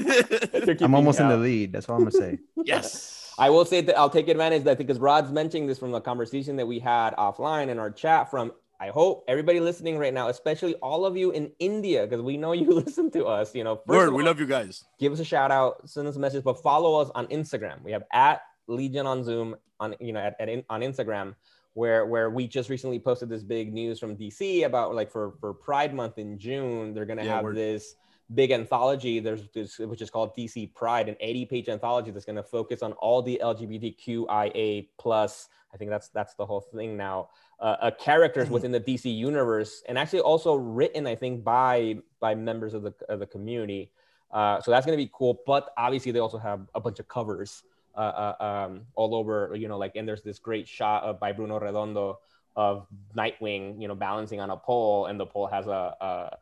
I'm 0.80 0.94
almost 0.94 1.20
in 1.20 1.28
the 1.28 1.36
lead. 1.36 1.72
That's 1.72 1.88
all 1.88 1.96
I'm 1.96 2.02
gonna 2.02 2.10
say. 2.12 2.38
yes. 2.64 3.34
I 3.38 3.50
will 3.50 3.64
say 3.66 3.82
that 3.82 3.96
I'll 3.98 4.08
take 4.10 4.28
advantage 4.28 4.60
of 4.60 4.64
that 4.64 4.78
because 4.78 4.98
Rod's 4.98 5.30
mentioning 5.30 5.66
this 5.66 5.78
from 5.78 5.90
the 5.92 6.00
conversation 6.00 6.56
that 6.56 6.66
we 6.66 6.78
had 6.78 7.14
offline 7.16 7.68
in 7.68 7.78
our 7.78 7.90
chat 7.90 8.30
from 8.30 8.52
I 8.78 8.88
hope 8.88 9.24
everybody 9.26 9.58
listening 9.60 9.96
right 9.98 10.12
now, 10.12 10.28
especially 10.28 10.74
all 10.76 11.06
of 11.06 11.16
you 11.16 11.30
in 11.30 11.50
India, 11.58 12.06
because 12.06 12.22
we 12.22 12.36
know 12.36 12.52
you 12.62 12.70
listen 12.70 13.10
to 13.12 13.24
us. 13.26 13.54
You 13.54 13.64
know, 13.64 13.76
first 13.76 13.88
Word, 13.88 14.08
of 14.08 14.14
we 14.14 14.22
love 14.22 14.38
you 14.38 14.46
guys. 14.46 14.84
give 14.98 15.12
us 15.12 15.20
a 15.20 15.24
shout 15.24 15.50
out, 15.50 15.88
send 15.88 16.06
us 16.08 16.16
a 16.16 16.18
message, 16.20 16.44
but 16.44 16.62
follow 16.62 17.00
us 17.00 17.10
on 17.14 17.26
Instagram. 17.28 17.82
We 17.82 17.92
have 17.92 18.04
at 18.12 18.42
Legion 18.68 19.06
on 19.06 19.24
Zoom 19.24 19.56
on 19.80 19.94
you 20.00 20.12
know 20.12 20.20
at, 20.20 20.36
at 20.40 20.48
in, 20.48 20.64
on 20.68 20.80
Instagram. 20.82 21.34
where 21.74 22.06
where 22.06 22.30
we 22.30 22.46
just 22.48 22.68
recently 22.70 22.98
posted 22.98 23.28
this 23.28 23.42
big 23.42 23.72
news 23.72 23.98
from 23.98 24.16
DC 24.16 24.64
about 24.64 24.94
like 24.94 25.10
for 25.10 25.32
for 25.40 25.52
Pride 25.54 25.94
Month 25.94 26.18
in 26.18 26.38
June, 26.38 26.92
they're 26.94 27.04
gonna 27.06 27.24
Yeah, 27.24 27.36
have 27.36 27.44
word. 27.44 27.56
this 27.56 27.94
big 28.34 28.50
anthology. 28.50 29.20
There's 29.20 29.48
this 29.54 29.78
which 29.78 30.02
is 30.02 30.10
called 30.10 30.34
DC 30.36 30.74
Pride, 30.74 31.08
an 31.08 31.16
80 31.20 31.44
page 31.46 31.68
anthology 31.68 32.10
that's 32.10 32.24
gonna 32.24 32.42
focus 32.42 32.82
on 32.82 32.92
all 32.94 33.22
the 33.22 33.40
LGBTQIA 33.42 34.88
plus. 34.98 35.48
I 35.72 35.76
think 35.76 35.90
that's 35.90 36.08
that's 36.08 36.34
the 36.34 36.46
whole 36.46 36.60
thing 36.60 36.96
now. 36.96 37.28
Uh, 37.58 37.76
uh, 37.80 37.90
characters 37.90 38.50
within 38.50 38.70
the 38.70 38.80
DC 38.80 39.16
universe, 39.16 39.82
and 39.88 39.96
actually 39.96 40.20
also 40.20 40.54
written, 40.54 41.06
I 41.06 41.14
think, 41.14 41.42
by 41.42 41.96
by 42.20 42.34
members 42.34 42.74
of 42.74 42.82
the 42.82 42.92
of 43.08 43.18
the 43.18 43.26
community. 43.26 43.90
Uh, 44.30 44.60
so 44.60 44.70
that's 44.70 44.84
gonna 44.84 44.98
be 44.98 45.10
cool. 45.10 45.40
But 45.46 45.72
obviously, 45.78 46.12
they 46.12 46.18
also 46.18 46.36
have 46.36 46.68
a 46.74 46.80
bunch 46.80 46.98
of 46.98 47.08
covers 47.08 47.62
uh, 47.94 48.34
uh, 48.40 48.44
um, 48.44 48.82
all 48.94 49.14
over. 49.14 49.56
You 49.56 49.68
know, 49.68 49.78
like 49.78 49.96
and 49.96 50.06
there's 50.06 50.20
this 50.20 50.38
great 50.38 50.68
shot 50.68 51.04
of, 51.04 51.18
by 51.18 51.32
Bruno 51.32 51.58
Redondo 51.58 52.18
of 52.56 52.86
Nightwing, 53.16 53.80
you 53.80 53.88
know, 53.88 53.94
balancing 53.94 54.38
on 54.38 54.50
a 54.50 54.56
pole, 54.58 55.06
and 55.06 55.18
the 55.18 55.24
pole 55.24 55.46
has 55.46 55.66
a 55.66 55.96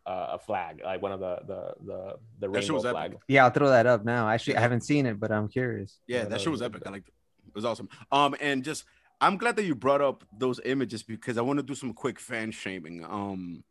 a, 0.06 0.12
a 0.35 0.38
flag, 0.40 0.80
like 0.85 1.00
one 1.00 1.12
of 1.12 1.21
the 1.21 1.38
the 1.47 1.75
the, 1.87 2.16
the 2.40 2.49
rainbow 2.49 2.75
was 2.75 2.85
epic. 2.85 2.97
flag. 2.97 3.16
Yeah, 3.28 3.44
I'll 3.44 3.50
throw 3.50 3.68
that 3.68 3.87
up 3.87 4.04
now. 4.04 4.28
Actually, 4.28 4.56
I 4.56 4.62
haven't 4.62 4.83
seen 4.83 5.06
it, 5.06 5.21
but 5.21 5.30
I'm 5.30 5.47
curious. 5.47 6.00
Yeah, 6.09 6.25
that 6.25 6.40
shit 6.40 6.50
was 6.50 6.61
epic. 6.61 6.83
I 6.87 6.90
liked 6.90 7.06
it. 7.06 7.14
It 7.47 7.54
was 7.54 7.64
awesome. 7.64 7.88
Um, 8.11 8.35
and 8.40 8.64
just 8.64 8.85
I'm 9.24 9.38
glad 9.38 9.56
that 9.56 9.64
you 9.64 9.74
brought 9.74 10.02
up 10.02 10.22
those 10.38 10.60
images 10.66 11.02
because 11.02 11.38
I 11.38 11.40
want 11.40 11.58
to 11.58 11.62
do 11.62 11.74
some 11.74 11.94
quick 11.94 12.20
fan 12.20 12.50
shaming. 12.50 13.02
Um, 13.02 13.64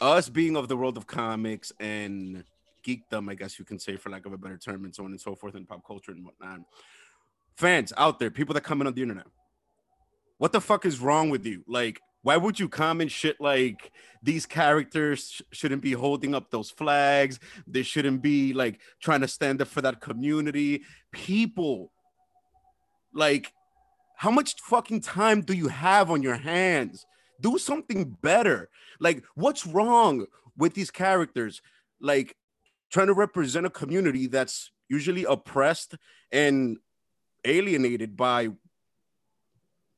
us 0.00 0.30
being 0.30 0.56
of 0.56 0.68
the 0.68 0.76
world 0.76 0.96
of 0.96 1.06
comics 1.06 1.70
and 1.78 2.44
geekdom, 2.82 3.30
I 3.30 3.34
guess 3.34 3.58
you 3.58 3.66
can 3.66 3.78
say, 3.78 3.96
for 3.96 4.08
lack 4.08 4.24
of 4.24 4.32
a 4.32 4.38
better 4.38 4.56
term, 4.56 4.86
and 4.86 4.94
so 4.94 5.04
on 5.04 5.10
and 5.10 5.20
so 5.20 5.34
forth, 5.34 5.54
and 5.54 5.68
pop 5.68 5.86
culture 5.86 6.12
and 6.12 6.24
whatnot. 6.24 6.60
Fans 7.58 7.92
out 7.98 8.18
there, 8.18 8.30
people 8.30 8.54
that 8.54 8.62
comment 8.62 8.88
on 8.88 8.94
the 8.94 9.02
internet, 9.02 9.26
what 10.38 10.52
the 10.52 10.62
fuck 10.62 10.86
is 10.86 10.98
wrong 10.98 11.28
with 11.28 11.44
you? 11.44 11.62
Like, 11.68 12.00
why 12.22 12.38
would 12.38 12.58
you 12.58 12.66
comment 12.66 13.10
shit 13.10 13.38
like 13.38 13.92
these 14.22 14.46
characters 14.46 15.30
sh- 15.30 15.42
shouldn't 15.52 15.82
be 15.82 15.92
holding 15.92 16.34
up 16.34 16.50
those 16.50 16.70
flags? 16.70 17.38
They 17.66 17.82
shouldn't 17.82 18.22
be 18.22 18.54
like 18.54 18.80
trying 18.98 19.20
to 19.20 19.28
stand 19.28 19.60
up 19.60 19.68
for 19.68 19.82
that 19.82 20.00
community. 20.00 20.84
People, 21.12 21.92
like, 23.12 23.52
how 24.20 24.30
much 24.30 24.54
fucking 24.60 25.00
time 25.00 25.40
do 25.40 25.54
you 25.54 25.68
have 25.68 26.10
on 26.10 26.22
your 26.22 26.36
hands? 26.36 27.06
Do 27.40 27.56
something 27.56 28.18
better. 28.20 28.68
Like, 29.00 29.24
what's 29.34 29.66
wrong 29.66 30.26
with 30.58 30.74
these 30.74 30.90
characters? 30.90 31.62
Like, 32.02 32.36
trying 32.92 33.06
to 33.06 33.14
represent 33.14 33.64
a 33.64 33.70
community 33.70 34.26
that's 34.26 34.72
usually 34.90 35.24
oppressed 35.24 35.94
and 36.30 36.76
alienated 37.46 38.14
by 38.14 38.50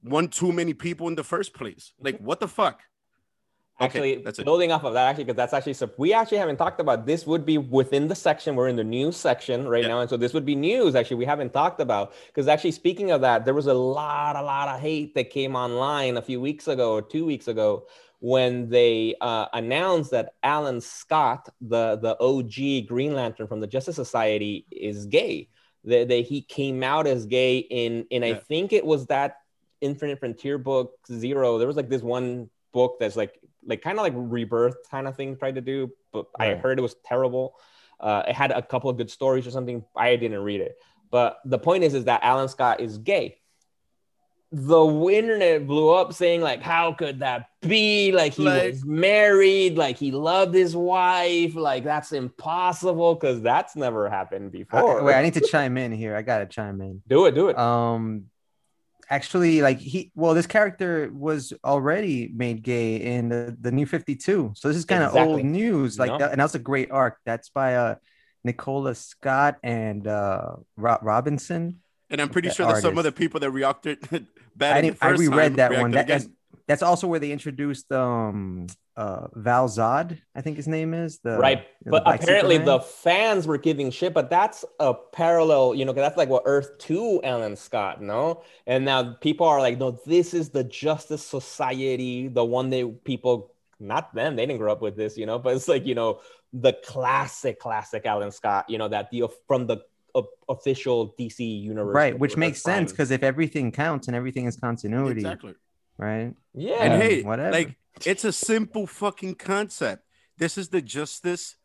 one 0.02 0.28
too 0.28 0.52
many 0.52 0.72
people 0.72 1.08
in 1.08 1.16
the 1.16 1.24
first 1.24 1.52
place. 1.52 1.92
Like, 1.98 2.20
mhm. 2.20 2.22
what 2.22 2.38
the 2.38 2.46
fuck? 2.46 2.80
Okay, 3.80 3.86
Actually, 3.86 4.16
that's 4.22 4.38
it. 4.38 4.44
building 4.44 4.70
off 4.70 4.84
of 4.84 4.92
that, 4.94 5.08
actually, 5.08 5.24
because 5.24 5.36
that's 5.36 5.54
actually 5.54 5.72
so 5.72 5.90
we 5.96 6.12
actually 6.12 6.38
haven't 6.38 6.56
talked 6.58 6.78
about 6.78 7.06
this. 7.06 7.26
Would 7.26 7.46
be 7.46 7.58
within 7.58 8.06
the 8.06 8.14
section. 8.14 8.54
We're 8.54 8.68
in 8.68 8.76
the 8.76 8.84
news 8.84 9.16
section 9.16 9.66
right 9.66 9.82
Yeah. 9.82 9.88
now, 9.88 10.00
and 10.00 10.10
so 10.10 10.16
this 10.16 10.34
would 10.34 10.44
be 10.44 10.54
news. 10.54 10.94
Actually, 10.94 11.16
we 11.16 11.24
haven't 11.24 11.52
talked 11.52 11.80
about 11.80 12.12
because 12.26 12.48
actually, 12.48 12.72
speaking 12.72 13.10
of 13.10 13.22
that, 13.22 13.44
there 13.44 13.54
was 13.54 13.66
a 13.66 13.74
lot, 13.74 14.36
a 14.36 14.42
lot 14.42 14.68
of 14.68 14.78
hate 14.80 15.14
that 15.14 15.30
came 15.30 15.56
online 15.56 16.16
a 16.18 16.22
few 16.22 16.40
weeks 16.40 16.68
ago 16.68 16.92
or 16.92 17.02
two 17.02 17.24
weeks 17.24 17.48
ago 17.48 17.86
when 18.20 18.68
they 18.68 19.16
uh, 19.20 19.46
announced 19.52 20.12
that 20.12 20.34
Alan 20.44 20.80
Scott, 20.80 21.48
the 21.60 21.96
the 21.96 22.16
OG 22.20 22.86
Green 22.86 23.14
Lantern 23.14 23.46
from 23.46 23.60
the 23.60 23.66
Justice 23.66 23.96
Society, 23.96 24.66
is 24.70 25.06
gay. 25.06 25.48
That 25.84 26.08
that 26.08 26.26
he 26.26 26.42
came 26.42 26.82
out 26.84 27.06
as 27.06 27.24
gay 27.26 27.58
in 27.58 28.06
in 28.10 28.22
I 28.22 28.34
think 28.34 28.72
it 28.74 28.84
was 28.84 29.06
that 29.06 29.38
Infinite 29.80 30.20
Frontier 30.20 30.58
book 30.58 30.92
zero. 31.10 31.56
There 31.58 31.66
was 31.66 31.76
like 31.76 31.88
this 31.88 32.02
one 32.02 32.50
book 32.72 32.96
that's 33.00 33.16
like 33.16 33.38
like 33.66 33.82
kind 33.82 33.98
of 33.98 34.02
like 34.02 34.12
rebirth 34.16 34.76
kind 34.90 35.06
of 35.08 35.16
thing 35.16 35.36
tried 35.36 35.54
to 35.56 35.60
do, 35.60 35.90
but 36.12 36.26
I 36.38 36.54
heard 36.54 36.78
it 36.78 36.82
was 36.82 36.96
terrible. 37.04 37.54
Uh, 38.00 38.22
it 38.28 38.34
had 38.34 38.50
a 38.50 38.62
couple 38.62 38.90
of 38.90 38.96
good 38.96 39.10
stories 39.10 39.46
or 39.46 39.50
something. 39.50 39.84
I 39.96 40.16
didn't 40.16 40.40
read 40.42 40.60
it, 40.60 40.76
but 41.10 41.38
the 41.44 41.58
point 41.58 41.84
is, 41.84 41.94
is 41.94 42.04
that 42.06 42.22
Alan 42.24 42.48
Scott 42.48 42.80
is 42.80 42.98
gay. 42.98 43.38
The 44.54 44.84
internet 45.10 45.66
blew 45.66 45.88
up 45.94 46.12
saying 46.12 46.42
like, 46.42 46.60
how 46.60 46.92
could 46.92 47.20
that 47.20 47.46
be? 47.62 48.12
Like 48.12 48.34
he 48.34 48.42
Like- 48.44 48.72
was 48.72 48.84
married, 48.84 49.78
like 49.78 49.96
he 49.96 50.10
loved 50.10 50.52
his 50.54 50.76
wife, 50.76 51.54
like 51.54 51.84
that's 51.84 52.12
impossible 52.12 53.14
because 53.14 53.40
that's 53.40 53.76
never 53.76 54.10
happened 54.10 54.48
I- 54.48 54.58
before. 54.58 55.02
wait, 55.04 55.14
I 55.14 55.22
need 55.26 55.34
to 55.34 55.40
chime 55.40 55.78
in 55.78 55.90
here. 55.90 56.14
I 56.14 56.20
gotta 56.20 56.44
chime 56.44 56.82
in. 56.82 57.00
do 57.08 57.24
it, 57.26 57.34
do 57.34 57.48
it. 57.48 57.56
Um, 57.58 58.24
actually, 59.12 59.60
like 59.62 59.78
he, 59.78 60.10
well, 60.14 60.32
this 60.34 60.46
character 60.46 61.10
was 61.12 61.52
already 61.62 62.32
made 62.34 62.62
gay 62.62 62.96
in 62.96 63.28
the, 63.28 63.54
the 63.60 63.70
New 63.70 63.86
Fifty 63.86 64.16
Two, 64.16 64.52
so 64.56 64.68
this 64.68 64.76
is 64.76 64.84
kind 64.86 65.02
of 65.04 65.10
Exactly. 65.10 65.32
old 65.34 65.44
news. 65.44 65.98
Like, 65.98 66.10
Yeah. 66.10 66.18
that, 66.18 66.32
and 66.32 66.40
that's 66.40 66.54
a 66.56 66.58
great 66.70 66.90
arc. 66.90 67.18
That's 67.24 67.50
by 67.50 67.76
uh 67.76 67.94
Nicola 68.42 68.94
Scott 68.94 69.58
and 69.62 70.06
uh 70.06 70.56
Ro- 70.76 70.98
Robinson. 71.02 71.80
And 72.10 72.20
I'm 72.20 72.28
pretty 72.28 72.48
the 72.48 72.54
sure 72.54 72.66
that 72.66 72.82
some 72.82 72.98
of 72.98 73.04
the 73.04 73.12
people 73.12 73.40
that 73.40 73.50
reacted 73.50 74.00
bad 74.56 74.74
I, 74.74 74.78
at 74.78 74.80
the 74.80 74.88
didn't, 74.88 74.98
I 75.02 75.08
first 75.10 75.20
reread 75.20 75.36
time 75.50 75.56
that 75.56 75.72
one. 75.80 75.92
reacted 75.92 76.22
That, 76.22 76.30
that's, 76.66 76.82
also 76.82 77.06
where 77.06 77.20
they 77.20 77.32
introduced 77.32 77.90
um 77.92 78.66
uh 78.96 79.28
Val 79.34 79.68
Zod, 79.68 80.18
I 80.34 80.40
think 80.42 80.56
his 80.56 80.68
name 80.68 80.92
is 80.92 81.18
the 81.20 81.38
right 81.38 81.66
the 81.84 81.90
but 81.90 82.04
Black 82.04 82.22
apparently 82.22 82.56
Superman. 82.56 82.78
the 82.78 82.80
fans 82.80 83.46
were 83.46 83.56
giving 83.58 83.90
shit 83.90 84.12
but 84.12 84.28
that's 84.28 84.64
a 84.80 84.92
parallel 84.92 85.74
you 85.74 85.84
know 85.84 85.92
'cause 85.92 86.02
that's 86.02 86.16
like 86.18 86.28
what 86.28 86.42
earth 86.44 86.76
2 86.78 87.20
alan 87.24 87.56
scott 87.56 88.02
no 88.02 88.42
and 88.66 88.84
now 88.84 89.14
people 89.14 89.46
are 89.46 89.60
like 89.60 89.78
no 89.78 89.92
this 90.04 90.34
is 90.34 90.50
the 90.50 90.64
justice 90.64 91.22
society 91.24 92.28
the 92.28 92.44
one 92.44 92.68
that 92.70 93.02
people 93.04 93.54
not 93.80 94.14
them 94.14 94.36
they 94.36 94.44
didn't 94.44 94.58
grow 94.58 94.70
up 94.72 94.82
with 94.82 94.94
this 94.96 95.16
you 95.16 95.24
know 95.24 95.38
but 95.38 95.56
it's 95.56 95.68
like 95.68 95.86
you 95.86 95.94
know 95.94 96.20
the 96.52 96.74
classic 96.84 97.58
classic 97.58 98.04
alan 98.04 98.30
scott 98.30 98.68
you 98.68 98.76
know 98.76 98.88
that 98.88 99.10
the 99.10 99.24
from 99.48 99.66
the 99.66 99.78
official 100.50 101.14
dc 101.18 101.38
universe 101.40 101.94
right, 101.94 102.18
which 102.18 102.36
makes 102.36 102.60
sense 102.60 102.92
because 102.92 103.10
if 103.10 103.22
everything 103.22 103.72
counts 103.72 104.06
and 104.08 104.14
everything 104.14 104.44
is 104.44 104.56
continuity, 104.56 105.22
Exactly. 105.22 105.54
Right? 106.02 106.34
yeah 106.54 106.82
And 106.84 107.02
hey, 107.02 107.22
whatever. 107.22 107.52
like 107.52 107.76
it's 108.04 108.24
a 108.24 108.32
simple 108.32 108.86
fucking 108.86 109.34
concept. 109.36 110.04
This 110.38 110.58
is 110.58 110.68
the 110.70 110.82
Justice 110.82 111.56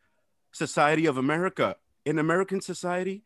Society 0.51 1.05
of 1.05 1.17
America. 1.17 1.75
In 2.05 2.19
American 2.19 2.61
society, 2.61 3.23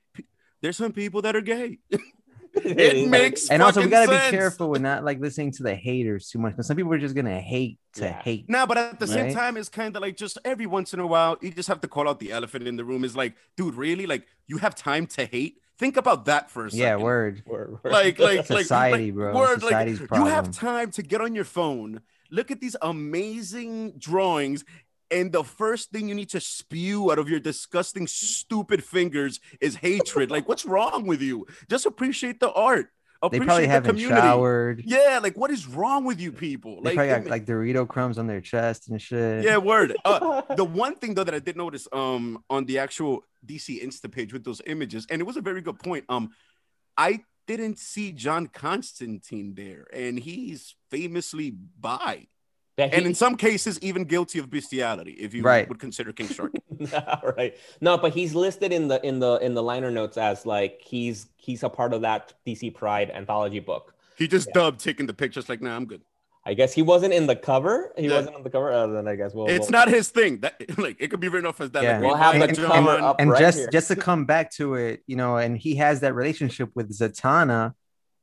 there's 0.62 0.77
some 0.77 0.91
people 0.91 1.22
that 1.24 1.36
are 1.36 1.41
gay. 1.41 1.80
it 2.53 3.08
makes 3.18 3.50
and 3.50 3.62
also 3.63 3.82
we 3.82 3.88
gotta 3.89 4.08
sense. 4.12 4.32
be 4.32 4.38
careful 4.38 4.70
with 4.70 4.82
not 4.82 5.03
like 5.03 5.20
listening 5.20 5.51
to 5.53 5.63
the 5.63 5.75
haters 5.75 6.30
too 6.30 6.39
much 6.39 6.53
because 6.53 6.68
some 6.68 6.75
people 6.75 6.91
are 6.94 6.98
just 7.00 7.15
gonna 7.15 7.39
hate 7.39 7.77
to 7.94 8.06
Yeah. 8.06 8.22
hate. 8.24 8.46
No, 8.50 8.65
but 8.68 8.77
at 8.77 9.00
the 9.00 9.08
same 9.08 9.34
time, 9.34 9.56
it's 9.58 9.70
kind 9.70 9.96
of 9.96 10.01
like 10.01 10.18
just 10.18 10.38
every 10.44 10.65
once 10.65 10.94
in 10.94 11.00
a 11.00 11.08
while, 11.08 11.38
you 11.41 11.51
just 11.51 11.70
have 11.70 11.82
to 11.82 11.88
call 11.88 12.10
out 12.10 12.20
the 12.20 12.32
elephant 12.32 12.68
in 12.68 12.75
the 12.75 12.84
room. 12.86 13.03
Is 13.03 13.15
like, 13.15 13.36
dude, 13.58 13.75
really? 13.75 14.06
Like, 14.06 14.25
you 14.48 14.58
have 14.58 14.75
time 14.75 15.06
to 15.08 15.25
hate? 15.25 15.58
Think 15.82 15.98
about 15.98 16.26
that 16.26 16.52
for 16.52 16.68
a 16.68 16.70
second. 16.70 16.80
Yeah, 16.80 16.96
word. 16.98 17.42
Word, 17.48 17.80
word. 17.84 17.92
like 17.92 18.20
like 18.20 18.50
like 18.52 18.62
Society, 18.62 19.06
like, 19.08 19.16
bro. 19.16 19.36
word, 19.36 19.64
like, 19.64 19.90
Society's 19.90 20.00
you 20.14 20.26
have 20.26 20.52
time 20.52 20.92
to 20.92 21.02
get 21.02 21.22
on 21.22 21.34
your 21.34 21.44
phone 21.44 22.02
look 22.32 22.50
at 22.50 22.62
these 22.62 22.76
amazing 22.82 23.92
drawings 23.98 24.64
and 25.12 25.32
the 25.32 25.44
first 25.44 25.92
thing 25.92 26.08
you 26.08 26.16
need 26.16 26.30
to 26.30 26.40
spew 26.40 27.12
out 27.12 27.20
of 27.20 27.30
your 27.30 27.40
disgusting 27.40 28.08
stupid 28.08 28.84
fingers 28.84 29.40
is 29.60 29.76
hatred 29.76 30.32
like 30.32 30.48
what's 30.48 30.66
wrong 30.66 31.06
with 31.06 31.22
you 31.22 31.46
just 31.70 31.86
appreciate 31.86 32.40
the 32.40 32.52
art 32.54 32.92
They 33.30 33.40
probably 33.40 33.66
the 33.66 33.72
haven't 33.72 33.92
community 33.92 34.20
showered. 34.22 34.84
yeah 34.86 35.20
like 35.22 35.38
what 35.38 35.51
is 35.51 35.68
wrong 35.68 36.06
with 36.06 36.20
you 36.20 36.32
people 36.32 36.82
They 36.82 36.96
like 36.96 36.96
probably 36.96 37.24
got 37.25 37.30
like 37.30 37.46
Dorito 37.46 37.88
crumbs 37.88 38.18
on 38.18 38.25
their 38.28 38.42
chest 38.42 38.90
and 38.90 39.00
shit. 39.01 39.44
yeah, 39.44 39.58
word. 39.58 39.96
Uh, 40.04 40.42
the 40.56 40.66
one 40.66 40.96
thing 40.96 41.13
though 41.13 41.24
that 41.24 41.36
I 41.36 41.40
did 41.40 41.56
notice 41.58 41.88
um 41.92 42.44
on 42.50 42.66
the 42.66 42.80
actual 42.80 43.24
DC 43.46 43.84
Insta 43.84 44.12
page 44.12 44.34
with 44.34 44.44
those 44.44 44.62
images, 44.66 45.06
and 45.10 45.22
it 45.22 45.25
was 45.25 45.38
a 45.38 45.42
very 45.42 45.62
good 45.62 45.78
point. 45.80 46.06
Um, 46.10 46.32
I 46.98 47.22
didn't 47.48 47.80
see 47.80 48.12
John 48.12 48.48
Constantine 48.48 49.54
there, 49.56 49.88
and 49.94 50.18
he's 50.20 50.75
famously 50.90 51.51
bi, 51.80 52.28
Yeah, 52.78 52.90
and 52.92 53.06
in 53.06 53.13
some 53.13 53.36
cases 53.36 53.78
even 53.82 54.06
guilty 54.06 54.40
of 54.40 54.50
bestiality, 54.50 55.12
if 55.12 55.34
you 55.34 55.44
Right. 55.44 55.68
would 55.68 55.80
consider 55.80 56.12
King 56.13 56.30
Shark. 56.30 56.51
right. 57.38 57.56
No, 57.82 57.98
but 57.98 58.13
he's 58.13 58.34
listed 58.34 58.72
in 58.72 58.88
the 58.88 59.06
in 59.06 59.20
the 59.20 59.36
in 59.38 59.54
the 59.54 59.62
liner 59.62 59.92
notes 59.92 60.18
as 60.18 60.46
like 60.46 60.82
he's 60.82 61.28
he's 61.36 61.63
a 61.63 61.70
part 61.70 61.94
of 61.94 62.01
that 62.01 62.34
DC 62.48 62.74
Pride 62.74 63.12
anthology 63.12 63.60
book. 63.60 63.94
he 64.18 64.28
just 64.28 64.50
dubbed 64.54 64.80
taking 64.80 65.06
the 65.06 65.13
pictures 65.13 65.50
like, 65.50 65.62
nah, 65.62 65.75
I'm 65.75 65.86
good. 65.86 66.01
I 66.44 66.54
guess 66.56 66.74
he 66.74 66.82
wasn't 66.82 67.13
in 67.13 67.28
the 67.28 67.36
cover. 67.36 67.92
He 67.98 68.08
Yeah. 68.08 68.16
wasn't 68.16 68.36
on 68.38 68.44
the 68.44 68.50
cover. 68.50 68.72
Uh, 68.72 68.88
then 68.88 69.08
I 69.08 69.16
guess 69.16 69.34
we'll. 69.34 69.48
It's 69.48 69.63
we'll- 69.66 69.72
not 69.72 69.90
his 69.90 70.10
thing. 70.10 70.40
That 70.40 70.56
like 70.80 70.96
it 71.00 71.10
could 71.10 71.20
be 71.20 71.28
written 71.28 71.48
off 71.48 71.60
as 71.62 71.70
that. 71.72 71.84
Yeah. 71.84 71.94
like, 72.00 72.01
We'll 72.04 72.16
have 72.16 72.36
like 72.38 72.50
the 72.51 72.56
John. 72.62 72.72
cover 72.72 73.04
up 73.04 73.18
and 73.20 73.30
right 73.30 73.40
just 73.40 73.58
here. 73.60 73.70
just 73.72 73.90
to 73.90 73.96
come 73.96 74.25
back 74.25 74.51
to 74.54 74.75
it, 74.75 75.04
you 75.08 75.18
know, 75.18 75.38
and 75.38 75.58
he 75.58 75.75
has 75.75 76.00
that 76.00 76.16
relationship 76.16 76.70
with 76.74 76.90
Zatanna, 76.98 77.74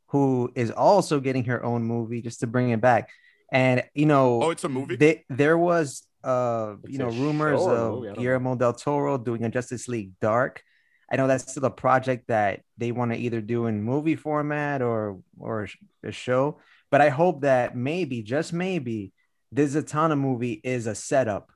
who 0.07 0.51
is 0.57 0.71
also 0.71 1.21
getting 1.21 1.45
her 1.45 1.63
own 1.63 1.85
movie, 1.85 2.23
just 2.23 2.41
to 2.41 2.47
bring 2.49 2.71
it 2.71 2.81
back. 2.81 3.11
And 3.51 3.83
you 3.95 4.07
know, 4.07 4.43
Oh, 4.43 4.51
it's 4.51 4.65
a 4.65 4.69
movie. 4.69 4.97
they, 4.97 5.25
there 5.29 5.57
was 5.59 6.03
uh 6.25 6.75
It's 6.85 6.93
you 6.93 6.99
know 6.99 7.09
rumors 7.09 7.61
show 7.61 7.69
or 7.71 7.75
a 7.77 7.81
of 7.81 7.95
movie? 7.95 8.07
Don't 8.09 8.17
know. 8.17 8.23
Guillermo 8.23 8.55
del 8.57 8.73
Toro 8.75 9.19
doing 9.19 9.45
a 9.45 9.49
Justice 9.51 9.89
League 9.89 10.13
Dark. 10.21 10.63
I 11.11 11.17
know 11.17 11.27
that's 11.27 11.51
still 11.51 11.65
a 11.65 11.71
project 11.71 12.29
that 12.29 12.61
they 12.77 12.93
want 12.93 13.13
to 13.13 13.19
either 13.19 13.41
do 13.41 13.67
in 13.67 13.83
movie 13.83 14.17
format 14.17 14.83
or 14.83 15.21
or 15.39 15.69
a 16.05 16.13
show, 16.13 16.59
But 16.91 17.01
I 17.01 17.09
hope 17.11 17.43
that 17.43 17.77
maybe, 17.77 18.23
just 18.23 18.53
maybe, 18.53 19.13
this 19.53 19.75
Zatanna 19.77 20.19
movie 20.19 20.61
is 20.65 20.87
a 20.87 20.95
setup 20.95 21.51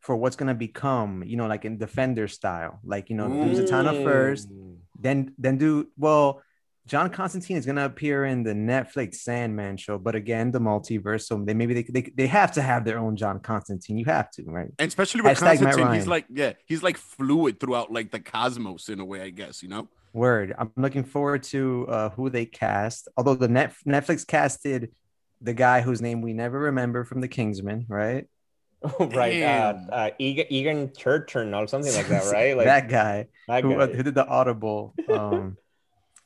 for 0.00 0.16
what's 0.16 0.36
gonna 0.36 0.54
become, 0.54 1.22
you 1.24 1.36
know, 1.36 1.46
like 1.46 1.64
in 1.64 1.76
Defender 1.78 2.28
style. 2.28 2.80
Like, 2.84 3.08
you 3.10 3.16
know, 3.16 3.28
do 3.28 3.52
Zatanna 3.62 4.02
first, 4.04 4.48
Mm. 4.50 4.76
then 4.98 5.34
then 5.38 5.56
do 5.58 5.88
well. 5.96 6.42
John 6.86 7.10
Constantine 7.10 7.56
is 7.56 7.66
gonna 7.66 7.84
appear 7.84 8.24
in 8.24 8.42
the 8.42 8.52
Netflix 8.52 9.16
Sandman 9.16 9.76
show, 9.76 9.98
but 9.98 10.14
again, 10.14 10.50
the 10.50 10.58
multiverse. 10.58 11.22
So 11.22 11.42
they 11.44 11.54
maybe 11.54 11.74
they, 11.74 11.82
they, 11.82 12.12
they 12.16 12.26
have 12.26 12.52
to 12.52 12.62
have 12.62 12.84
their 12.84 12.98
own 12.98 13.16
John 13.16 13.40
Constantine. 13.40 13.98
You 13.98 14.06
have 14.06 14.30
to, 14.32 14.44
right? 14.44 14.70
And 14.78 14.88
especially 14.88 15.20
with 15.20 15.38
Hashtag 15.38 15.62
Constantine, 15.62 15.92
he's 15.94 16.08
like, 16.08 16.26
yeah, 16.30 16.54
he's 16.66 16.82
like 16.82 16.96
fluid 16.96 17.60
throughout 17.60 17.92
like 17.92 18.10
the 18.10 18.20
cosmos 18.20 18.88
in 18.88 19.00
a 19.00 19.04
way, 19.04 19.22
I 19.22 19.30
guess, 19.30 19.62
you 19.62 19.68
know? 19.68 19.88
Word. 20.12 20.54
I'm 20.58 20.72
looking 20.76 21.04
forward 21.04 21.44
to 21.44 21.86
uh, 21.88 22.10
who 22.10 22.30
they 22.30 22.44
cast. 22.46 23.08
Although 23.16 23.36
the 23.36 23.48
net 23.48 23.74
Netflix 23.86 24.26
casted 24.26 24.90
the 25.40 25.54
guy 25.54 25.80
whose 25.80 26.02
name 26.02 26.20
we 26.20 26.32
never 26.32 26.58
remember 26.58 27.04
from 27.04 27.20
the 27.20 27.28
Kingsman, 27.28 27.86
right? 27.88 28.26
right. 28.98 29.42
Uh, 29.42 29.72
Damn. 29.72 29.88
uh, 29.92 30.10
Egan, 30.18 30.46
Egan 30.50 30.88
Churchurn 30.88 31.54
or 31.54 31.66
something 31.66 31.94
like 31.94 32.08
that, 32.08 32.24
right? 32.32 32.56
Like 32.56 32.66
that 32.66 32.88
guy 32.88 33.26
that 33.48 33.62
who, 33.62 33.78
uh, 33.78 33.86
guy. 33.86 33.92
who 33.94 34.02
did 34.02 34.14
the 34.14 34.26
Audible. 34.26 34.94
Um, 35.08 35.56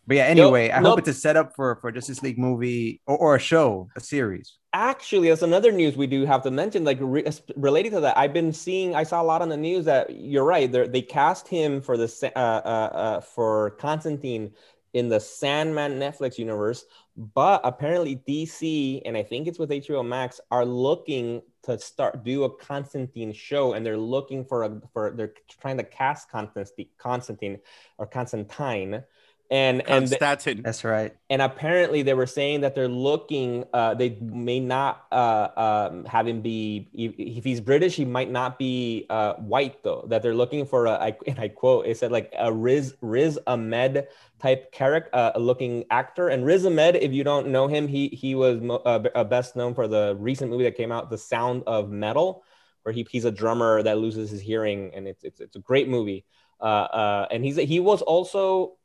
but 0.06 0.16
yeah, 0.16 0.24
anyway, 0.24 0.70
I 0.70 0.80
nope. 0.80 0.90
hope 0.90 0.98
it's 1.00 1.08
a 1.08 1.14
setup 1.14 1.54
for 1.54 1.76
for 1.76 1.90
Justice 1.90 2.22
League 2.22 2.38
movie 2.38 3.00
or, 3.06 3.16
or 3.16 3.34
a 3.36 3.38
show, 3.38 3.88
a 3.96 4.00
series. 4.00 4.58
Actually, 4.72 5.28
that's 5.28 5.42
another 5.42 5.72
news 5.72 5.96
we 5.96 6.06
do 6.06 6.26
have 6.26 6.42
to 6.42 6.50
mention. 6.50 6.84
Like 6.84 6.98
re- 7.00 7.24
related 7.56 7.92
to 7.92 8.00
that, 8.00 8.18
I've 8.18 8.32
been 8.32 8.52
seeing. 8.52 8.94
I 8.94 9.04
saw 9.04 9.22
a 9.22 9.24
lot 9.24 9.40
on 9.40 9.48
the 9.48 9.56
news 9.56 9.84
that 9.86 10.14
you're 10.14 10.44
right. 10.44 10.70
They 10.70 10.86
they 10.88 11.02
cast 11.02 11.48
him 11.48 11.80
for 11.80 11.96
the 11.96 12.32
uh, 12.36 12.38
uh, 12.38 12.96
uh, 12.96 13.20
for 13.20 13.70
Constantine 13.72 14.52
in 14.94 15.08
the 15.08 15.20
Sandman 15.20 15.98
Netflix 15.98 16.38
universe, 16.38 16.84
but 17.16 17.60
apparently 17.64 18.22
DC 18.28 19.02
and 19.04 19.16
I 19.16 19.22
think 19.22 19.48
it's 19.48 19.58
with 19.58 19.70
HBO 19.70 20.06
Max 20.06 20.40
are 20.50 20.64
looking 20.64 21.42
to 21.64 21.78
start 21.78 22.24
do 22.24 22.44
a 22.44 22.56
Constantine 22.56 23.32
show, 23.32 23.72
and 23.72 23.84
they're 23.84 23.96
looking 23.96 24.44
for 24.44 24.64
a 24.64 24.80
for 24.92 25.12
they're 25.16 25.34
trying 25.60 25.78
to 25.78 25.84
cast 25.84 26.30
Constantine 26.30 26.88
Constantine 26.98 27.58
or 27.98 28.06
Constantine, 28.06 29.02
and 29.50 29.82
and 29.88 30.08
the- 30.08 30.16
That's 30.62 30.84
right. 30.84 31.14
and 31.28 31.42
apparently 31.42 32.02
they 32.02 32.14
were 32.14 32.26
saying 32.26 32.62
that 32.62 32.74
they're 32.74 32.88
looking 32.88 33.64
uh, 33.72 33.94
they 33.94 34.18
may 34.20 34.60
not 34.60 35.04
uh, 35.12 35.48
um, 35.90 36.04
have 36.06 36.26
him 36.26 36.40
be 36.40 36.88
if 36.92 37.12
if 37.18 37.44
he's 37.44 37.60
british 37.60 37.94
he 37.96 38.04
might 38.04 38.30
not 38.30 38.58
be 38.58 39.06
uh, 39.10 39.34
white 39.34 39.82
though 39.82 40.06
that 40.08 40.22
they're 40.22 40.34
looking 40.34 40.64
for 40.64 40.86
a 40.86 40.92
I, 40.92 41.16
and 41.26 41.38
i 41.38 41.48
quote 41.48 41.86
it 41.86 41.98
said 41.98 42.10
like 42.10 42.32
a 42.38 42.52
riz 42.52 42.94
riz 43.00 43.38
ahmed 43.46 44.08
type 44.40 44.72
character 44.72 45.10
uh, 45.14 45.32
looking 45.38 45.84
actor. 45.90 46.28
And 46.28 46.44
riz 46.44 46.64
ahmed 46.66 46.96
if 46.96 47.12
you 47.12 47.24
don't 47.24 47.48
know 47.48 47.66
him 47.68 47.86
he 47.88 48.08
he 48.08 48.34
was 48.34 48.60
mo- 48.60 48.82
uh, 48.84 49.02
uh, 49.14 49.24
best 49.24 49.56
known 49.56 49.74
for 49.74 49.86
the 49.88 50.16
recent 50.18 50.50
movie 50.50 50.64
that 50.64 50.76
came 50.76 50.92
out 50.92 51.10
the 51.10 51.18
sound 51.18 51.62
of 51.66 51.90
metal 51.90 52.44
where 52.82 52.92
he, 52.92 53.06
he's 53.10 53.24
a 53.24 53.30
drummer 53.30 53.82
that 53.82 53.98
loses 53.98 54.30
his 54.30 54.40
hearing 54.40 54.90
and 54.94 55.08
it's 55.08 55.24
it's, 55.24 55.40
it's 55.40 55.56
a 55.56 55.60
great 55.60 55.88
movie. 55.88 56.24
Uh, 56.60 56.64
uh, 56.64 57.26
and 57.30 57.44
he's 57.44 57.56
he 57.56 57.80
was 57.80 58.02
also 58.02 58.76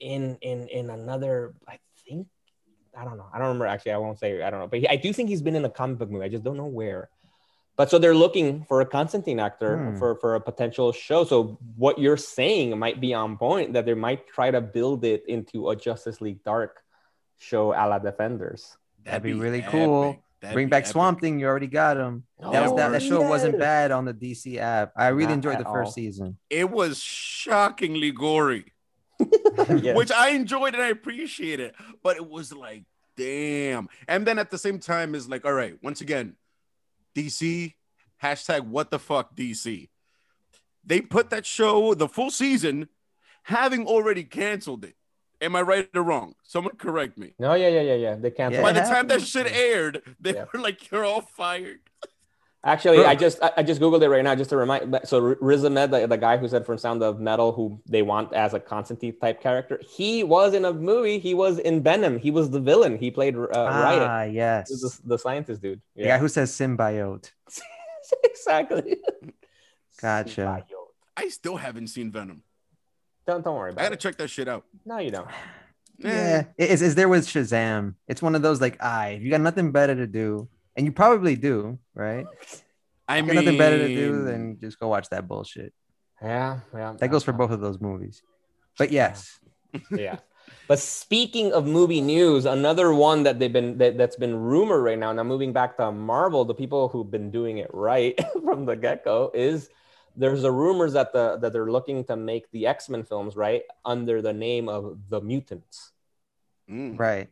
in 0.00 0.36
in 0.42 0.68
in 0.68 0.90
another 0.90 1.54
i 1.68 1.78
think 2.08 2.26
i 2.96 3.04
don't 3.04 3.16
know 3.16 3.26
i 3.32 3.38
don't 3.38 3.48
remember 3.48 3.66
actually 3.66 3.92
i 3.92 3.96
won't 3.96 4.18
say 4.18 4.42
i 4.42 4.50
don't 4.50 4.60
know 4.60 4.66
but 4.66 4.78
he, 4.80 4.88
i 4.88 4.96
do 4.96 5.12
think 5.12 5.28
he's 5.28 5.42
been 5.42 5.56
in 5.56 5.64
a 5.64 5.70
comic 5.70 5.98
book 5.98 6.10
movie 6.10 6.24
i 6.24 6.28
just 6.28 6.44
don't 6.44 6.56
know 6.56 6.66
where 6.66 7.08
but 7.76 7.90
so 7.90 7.98
they're 7.98 8.14
looking 8.14 8.64
for 8.64 8.80
a 8.80 8.86
constantine 8.86 9.40
actor 9.40 9.76
Hmm. 9.78 9.98
for 9.98 10.14
for 10.16 10.34
a 10.34 10.40
potential 10.40 10.92
show 10.92 11.24
so 11.24 11.58
what 11.76 11.98
you're 11.98 12.16
saying 12.16 12.78
might 12.78 13.00
be 13.00 13.14
on 13.14 13.36
point 13.38 13.72
that 13.72 13.86
they 13.86 13.94
might 13.94 14.26
try 14.28 14.50
to 14.50 14.60
build 14.60 15.04
it 15.04 15.24
into 15.28 15.70
a 15.70 15.76
justice 15.76 16.20
league 16.20 16.42
dark 16.44 16.82
show 17.38 17.72
a 17.72 17.82
la 17.88 17.98
defenders 17.98 18.76
That'd 19.04 19.22
be 19.22 19.34
really 19.34 19.62
cool. 19.62 20.16
That'd 20.40 20.54
Bring 20.54 20.68
back 20.68 20.82
epic. 20.82 20.90
Swamp 20.92 21.20
Thing. 21.20 21.38
You 21.38 21.46
already 21.46 21.68
got 21.68 21.96
him. 21.96 22.24
That, 22.40 22.62
was, 22.64 22.74
that, 22.76 22.88
that 22.90 23.02
show 23.02 23.22
wasn't 23.22 23.56
bad 23.56 23.92
on 23.92 24.04
the 24.04 24.12
DC 24.12 24.56
app. 24.58 24.92
I 24.96 25.08
really 25.08 25.28
Not 25.28 25.34
enjoyed 25.34 25.58
the 25.60 25.64
first 25.64 25.86
all. 25.86 25.92
season. 25.92 26.38
It 26.50 26.68
was 26.68 26.98
shockingly 26.98 28.10
gory, 28.10 28.64
Yes. 29.82 29.96
which 29.96 30.12
I 30.12 30.30
enjoyed 30.30 30.74
and 30.74 30.82
I 30.82 30.88
appreciate 30.88 31.60
it. 31.60 31.74
But 32.02 32.16
it 32.16 32.28
was 32.28 32.52
like, 32.52 32.84
damn. 33.16 33.88
And 34.06 34.26
then 34.26 34.38
at 34.38 34.50
the 34.50 34.58
same 34.58 34.78
time, 34.78 35.14
is 35.14 35.28
like, 35.28 35.44
all 35.44 35.52
right, 35.52 35.76
once 35.82 36.00
again, 36.00 36.36
DC 37.14 37.74
hashtag 38.22 38.60
what 38.60 38.90
the 38.90 38.98
fuck 38.98 39.34
DC. 39.36 39.88
They 40.84 41.00
put 41.00 41.30
that 41.30 41.46
show 41.46 41.94
the 41.94 42.08
full 42.08 42.30
season, 42.30 42.88
having 43.42 43.86
already 43.86 44.22
canceled 44.24 44.84
it. 44.84 44.94
Am 45.40 45.54
I 45.56 45.62
right 45.62 45.88
or 45.94 46.02
wrong? 46.02 46.34
Someone 46.44 46.76
correct 46.76 47.18
me. 47.18 47.34
no 47.38 47.52
yeah 47.54 47.68
yeah 47.68 47.80
yeah 47.82 47.94
yeah 47.94 48.14
they 48.14 48.30
canceled 48.30 48.62
By 48.62 48.72
the 48.72 48.82
it. 48.82 48.88
time 48.88 49.06
that 49.08 49.20
shit 49.22 49.46
aired, 49.50 50.02
they 50.20 50.34
Yeah. 50.34 50.44
were 50.52 50.60
like, 50.60 50.90
"You're 50.90 51.04
all 51.04 51.20
fired." 51.22 51.80
Actually, 52.66 53.04
I 53.04 53.14
just 53.14 53.40
I 53.42 53.52
I 53.58 53.62
just 53.62 53.80
googled 53.80 54.02
it 54.02 54.08
right 54.08 54.24
now 54.24 54.34
just 54.34 54.50
to 54.50 54.56
remind. 54.56 54.98
So 55.04 55.22
R- 55.24 55.38
Riz 55.40 55.64
Ahmed, 55.64 55.92
the, 55.92 56.06
the 56.06 56.16
guy 56.18 56.36
who 56.36 56.48
said 56.48 56.66
from 56.66 56.78
Sound 56.78 57.02
of 57.02 57.20
Metal, 57.20 57.52
who 57.52 57.80
they 57.86 58.02
want 58.02 58.32
as 58.34 58.54
a 58.54 58.60
Constantine 58.60 59.16
type 59.20 59.40
character, 59.40 59.80
he 59.88 60.24
was 60.24 60.52
in 60.52 60.64
a 60.64 60.72
movie. 60.72 61.18
He 61.20 61.32
was 61.32 61.58
in 61.60 61.82
Venom. 61.82 62.18
He 62.18 62.30
was 62.32 62.50
the 62.50 62.60
villain. 62.60 62.98
He 62.98 63.10
played 63.10 63.36
uh, 63.36 63.46
Riot. 63.54 64.02
ah, 64.02 64.22
yes. 64.24 64.68
The, 64.68 64.98
the 65.14 65.18
scientist 65.18 65.62
dude. 65.62 65.80
The 65.94 66.02
guy 66.02 66.08
Yeah, 66.08 66.18
who 66.18 66.28
says 66.28 66.50
symbiote. 66.50 67.30
exactly. 68.24 68.98
Gotcha. 70.00 70.40
Symbiote. 70.40 70.64
I 71.16 71.28
still 71.28 71.56
haven't 71.56 71.86
seen 71.86 72.10
Venom. 72.10 72.42
Don't 73.26 73.44
don't 73.44 73.56
worry 73.56 73.70
about. 73.70 73.80
I 73.80 73.84
gotta 73.84 73.94
it. 73.94 74.00
check 74.00 74.16
that 74.16 74.28
shit 74.28 74.48
out. 74.48 74.64
No, 74.84 74.98
you 74.98 75.10
don't. 75.10 75.28
Yeah, 75.98 76.40
is 76.58 76.70
it's, 76.70 76.82
it's 76.82 76.94
there 76.94 77.08
with 77.08 77.26
Shazam. 77.26 77.94
It's 78.06 78.20
one 78.20 78.34
of 78.34 78.42
those 78.42 78.60
like, 78.60 78.82
I 78.82 79.10
if 79.10 79.22
you 79.22 79.30
got 79.30 79.40
nothing 79.40 79.72
better 79.72 79.94
to 79.94 80.06
do, 80.06 80.48
and 80.76 80.86
you 80.86 80.92
probably 80.92 81.36
do, 81.36 81.78
right? 81.94 82.26
I 83.08 83.18
You 83.18 83.22
mean, 83.24 83.34
nothing 83.36 83.58
better 83.58 83.78
to 83.78 83.88
do, 83.88 84.24
than 84.24 84.58
just 84.60 84.78
go 84.78 84.88
watch 84.88 85.08
that 85.10 85.28
bullshit. 85.28 85.72
Yeah, 86.22 86.60
yeah. 86.74 86.94
That 86.98 87.08
goes 87.08 87.24
for 87.24 87.32
both 87.32 87.50
of 87.50 87.60
those 87.60 87.80
movies. 87.80 88.22
But 88.78 88.90
yes, 88.90 89.38
yeah. 89.90 90.18
But 90.68 90.78
speaking 90.78 91.52
of 91.52 91.66
movie 91.66 92.00
news, 92.00 92.44
another 92.44 92.92
one 92.92 93.22
that 93.22 93.38
they've 93.38 93.52
been 93.52 93.78
that, 93.78 93.96
that's 93.96 94.16
been 94.16 94.34
rumored 94.34 94.82
right 94.82 94.98
now. 94.98 95.12
Now 95.12 95.22
moving 95.22 95.52
back 95.52 95.76
to 95.76 95.92
Marvel, 95.92 96.44
the 96.44 96.54
people 96.54 96.88
who've 96.88 97.10
been 97.10 97.30
doing 97.30 97.58
it 97.58 97.70
right 97.72 98.18
from 98.44 98.66
the 98.66 98.74
get 98.76 99.04
go 99.04 99.30
is 99.34 99.70
there's 100.16 100.44
a 100.44 100.50
rumors 100.50 100.94
that 100.94 101.12
the 101.12 101.36
that 101.38 101.52
they're 101.52 101.70
looking 101.70 102.04
to 102.04 102.16
make 102.16 102.50
the 102.50 102.66
X 102.66 102.88
Men 102.88 103.04
films 103.04 103.36
right 103.36 103.62
under 103.84 104.22
the 104.22 104.32
name 104.32 104.68
of 104.68 104.98
the 105.08 105.20
Mutants. 105.20 105.92
Mm. 106.68 106.98
right. 106.98 107.28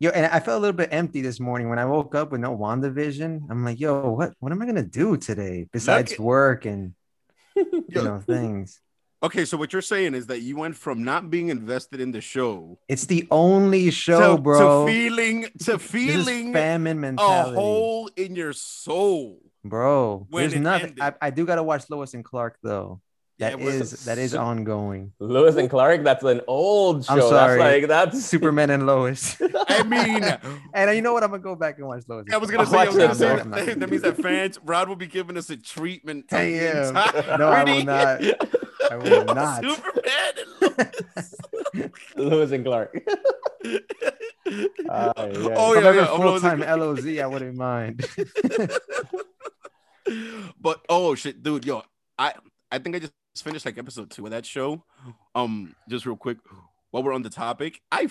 Yo, 0.00 0.10
and 0.10 0.26
I 0.26 0.40
felt 0.40 0.58
a 0.58 0.60
little 0.60 0.76
bit 0.76 0.88
empty 0.92 1.20
this 1.22 1.38
morning 1.38 1.68
when 1.70 1.78
I 1.78 1.84
woke 1.84 2.14
up 2.14 2.32
with 2.32 2.40
no 2.40 2.56
WandaVision. 2.56 3.46
I'm 3.50 3.64
like, 3.64 3.78
yo, 3.80 4.10
what 4.10 4.34
what 4.40 4.52
am 4.52 4.60
I 4.60 4.66
gonna 4.66 4.82
do 4.82 5.16
today 5.16 5.66
besides 5.72 6.12
at- 6.12 6.18
work 6.18 6.64
and 6.66 6.94
you 7.56 7.84
Yo. 7.88 8.02
know 8.04 8.18
things? 8.20 8.80
Okay, 9.22 9.46
so 9.46 9.56
what 9.56 9.72
you're 9.72 9.80
saying 9.80 10.14
is 10.14 10.26
that 10.26 10.42
you 10.42 10.56
went 10.56 10.76
from 10.76 11.02
not 11.02 11.30
being 11.30 11.48
invested 11.48 11.98
in 11.98 12.12
the 12.12 12.20
show 12.20 12.78
It's 12.88 13.06
the 13.06 13.26
only 13.30 13.90
show, 13.90 14.36
to, 14.36 14.42
bro. 14.42 14.84
to 14.86 14.92
feeling 14.92 15.46
to 15.60 15.78
feeling 15.94 16.52
famine 16.52 17.00
mentality. 17.00 17.56
a 17.56 17.60
hole 17.60 18.10
in 18.16 18.34
your 18.36 18.52
soul. 18.52 19.38
bro. 19.64 20.26
There's 20.30 20.54
nothing. 20.56 20.96
I. 21.00 21.14
I 21.22 21.30
do 21.30 21.46
gotta 21.46 21.62
watch 21.62 21.88
Lois 21.88 22.12
and 22.14 22.24
Clark 22.24 22.58
though. 22.62 23.00
Yeah, 23.36 23.50
That 23.50 23.60
it 23.60 23.64
was 23.64 23.74
is 23.92 24.04
that 24.04 24.16
is 24.18 24.32
ongoing. 24.32 25.12
Lewis 25.18 25.56
and 25.56 25.68
Clark, 25.68 26.04
that's 26.04 26.22
an 26.22 26.40
old 26.46 27.04
show. 27.04 27.14
I'm 27.14 27.20
sorry. 27.20 27.58
That's 27.58 27.72
like 27.82 27.88
that's 27.88 28.24
Superman 28.24 28.70
and 28.70 28.86
Lois. 28.86 29.36
I 29.68 29.82
mean, 29.82 30.22
and 30.74 30.94
you 30.94 31.02
know 31.02 31.12
what? 31.12 31.24
I'm 31.24 31.30
gonna 31.30 31.42
go 31.42 31.56
back 31.56 31.78
and 31.78 31.86
watch 31.88 32.04
Lois. 32.06 32.26
and 32.26 32.34
I 32.34 32.38
was 32.38 32.48
gonna 32.48 32.64
say, 32.64 32.78
I 32.78 32.84
was 32.86 32.96
gonna 32.96 33.14
say 33.16 33.26
that, 33.36 33.50
that, 33.50 33.66
No, 33.66 33.74
that 33.74 33.90
means 33.90 34.02
that 34.02 34.18
fans, 34.22 34.60
Rod 34.64 34.88
will 34.88 34.94
be 34.94 35.08
giving 35.08 35.36
us 35.36 35.50
a 35.50 35.56
treatment. 35.56 36.28
to 36.28 36.36
I 36.38 36.44
the 36.44 36.58
am. 36.78 36.96
entire- 36.96 37.38
No, 37.38 37.48
I 37.48 37.64
will 37.64 37.84
not. 37.84 38.22
I 38.92 38.96
will 38.96 39.24
not. 39.24 39.64
Superman 39.64 40.34
and 40.38 40.78
Lois. 41.74 41.94
Lewis 42.16 42.50
and 42.52 42.64
Clark. 42.64 43.02
Lois. 43.64 43.80
Ah, 44.88 45.12
yeah. 45.16 45.54
Oh 45.56 45.74
yeah, 45.74 45.88
I'm 45.88 45.94
yeah. 45.96 46.06
full 46.06 46.38
time 46.38 46.62
and- 46.62 46.80
LOZ, 46.80 47.18
I 47.18 47.26
wouldn't 47.26 47.56
mind. 47.56 48.06
but 50.60 50.80
oh 50.88 51.14
shit, 51.16 51.42
dude, 51.42 51.64
yo, 51.64 51.82
I 52.18 52.34
I 52.70 52.78
think 52.78 52.96
I 52.96 52.98
just 53.00 53.12
finished 53.42 53.66
like 53.66 53.78
episode 53.78 54.10
two 54.10 54.24
of 54.26 54.30
that 54.30 54.46
show. 54.46 54.84
Um, 55.34 55.74
just 55.88 56.06
real 56.06 56.16
quick, 56.16 56.38
while 56.90 57.02
we're 57.02 57.12
on 57.12 57.22
the 57.22 57.30
topic, 57.30 57.80
I 57.90 58.08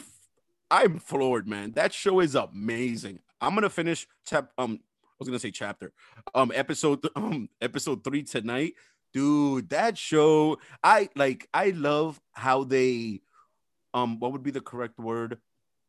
I'm 0.70 1.00
floored, 1.00 1.48
man. 1.48 1.72
That 1.74 1.94
show 1.94 2.20
is 2.20 2.36
amazing. 2.36 3.20
I'm 3.40 3.56
gonna 3.56 3.70
finish 3.70 4.08
chap 4.26 4.52
um 4.58 4.80
I 4.82 5.16
was 5.20 5.28
gonna 5.28 5.40
say 5.40 5.52
chapter 5.52 5.94
um 6.34 6.52
episode 6.54 7.08
um 7.16 7.50
episode 7.62 8.04
three 8.04 8.24
tonight, 8.24 8.74
dude. 9.14 9.70
That 9.70 9.98
show, 9.98 10.58
I 10.84 11.10
like. 11.16 11.48
I 11.54 11.70
love 11.70 12.20
how 12.34 12.64
they 12.64 13.22
um 13.94 14.20
what 14.20 14.32
would 14.32 14.44
be 14.44 14.52
the 14.52 14.62
correct 14.62 14.98
word 15.00 15.38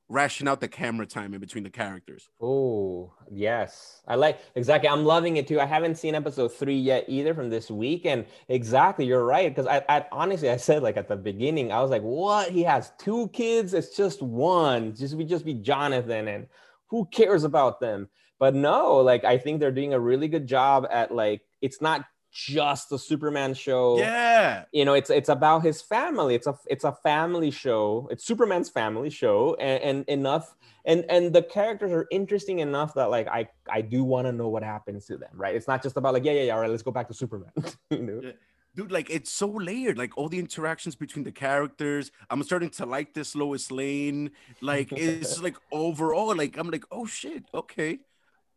ration 0.08 0.46
out 0.46 0.60
the 0.60 0.68
camera 0.68 1.06
time 1.06 1.34
in 1.34 1.40
between 1.40 1.64
the 1.64 1.70
characters. 1.70 2.28
Oh, 2.40 3.12
yes. 3.30 4.02
I 4.06 4.16
like 4.16 4.38
exactly. 4.54 4.88
I'm 4.88 5.04
loving 5.04 5.36
it 5.36 5.48
too. 5.48 5.60
I 5.60 5.66
haven't 5.66 5.96
seen 5.96 6.14
episode 6.14 6.48
three 6.48 6.78
yet 6.78 7.04
either 7.08 7.34
from 7.34 7.50
this 7.50 7.70
week. 7.70 8.04
And 8.06 8.26
exactly, 8.48 9.06
you're 9.06 9.24
right. 9.24 9.48
Because 9.48 9.66
I, 9.66 9.82
I 9.88 10.06
honestly, 10.12 10.50
I 10.50 10.56
said 10.56 10.82
like 10.82 10.96
at 10.96 11.08
the 11.08 11.16
beginning, 11.16 11.72
I 11.72 11.80
was 11.80 11.90
like, 11.90 12.02
what? 12.02 12.50
He 12.50 12.62
has 12.64 12.92
two 12.98 13.28
kids? 13.28 13.74
It's 13.74 13.96
just 13.96 14.22
one. 14.22 14.94
Just 14.94 15.14
we 15.14 15.24
just 15.24 15.44
be 15.44 15.54
Jonathan. 15.54 16.28
And 16.28 16.46
who 16.88 17.06
cares 17.06 17.44
about 17.44 17.80
them? 17.80 18.08
But 18.38 18.54
no, 18.54 18.96
like 18.96 19.24
I 19.24 19.38
think 19.38 19.60
they're 19.60 19.72
doing 19.72 19.94
a 19.94 20.00
really 20.00 20.28
good 20.28 20.46
job 20.46 20.86
at 20.90 21.14
like 21.14 21.42
it's 21.62 21.80
not 21.80 22.04
just 22.34 22.90
a 22.90 22.98
Superman 22.98 23.54
show. 23.54 23.96
Yeah. 23.96 24.64
You 24.72 24.84
know, 24.84 24.94
it's 24.94 25.08
it's 25.08 25.28
about 25.28 25.62
his 25.62 25.80
family. 25.80 26.34
It's 26.34 26.48
a 26.48 26.58
it's 26.66 26.84
a 26.84 26.92
family 26.92 27.52
show. 27.52 28.08
It's 28.10 28.24
Superman's 28.24 28.68
family 28.68 29.08
show, 29.08 29.54
and, 29.54 29.82
and 29.82 30.08
enough 30.08 30.54
and 30.84 31.04
and 31.08 31.32
the 31.32 31.42
characters 31.42 31.92
are 31.92 32.06
interesting 32.10 32.58
enough 32.58 32.92
that 32.94 33.08
like 33.08 33.28
I 33.28 33.48
I 33.70 33.80
do 33.80 34.02
want 34.02 34.26
to 34.26 34.32
know 34.32 34.48
what 34.48 34.64
happens 34.64 35.06
to 35.06 35.16
them. 35.16 35.30
Right? 35.32 35.54
It's 35.54 35.68
not 35.68 35.82
just 35.82 35.96
about 35.96 36.12
like 36.12 36.24
yeah 36.24 36.32
yeah 36.32 36.42
yeah. 36.42 36.54
All 36.54 36.60
right, 36.60 36.70
let's 36.70 36.82
go 36.82 36.90
back 36.90 37.06
to 37.08 37.14
Superman. 37.14 37.52
you 37.90 38.02
know? 38.02 38.20
Yeah. 38.22 38.32
Dude, 38.74 38.90
like 38.90 39.08
it's 39.10 39.30
so 39.30 39.46
layered. 39.46 39.96
Like 39.96 40.18
all 40.18 40.28
the 40.28 40.40
interactions 40.40 40.96
between 40.96 41.24
the 41.24 41.30
characters. 41.30 42.10
I'm 42.28 42.42
starting 42.42 42.70
to 42.70 42.86
like 42.86 43.14
this 43.14 43.36
Lois 43.36 43.70
Lane. 43.70 44.32
Like 44.60 44.92
it's 44.92 45.40
like 45.46 45.56
overall, 45.70 46.34
like 46.34 46.58
I'm 46.58 46.68
like, 46.68 46.84
oh 46.90 47.06
shit, 47.06 47.44
okay. 47.54 48.00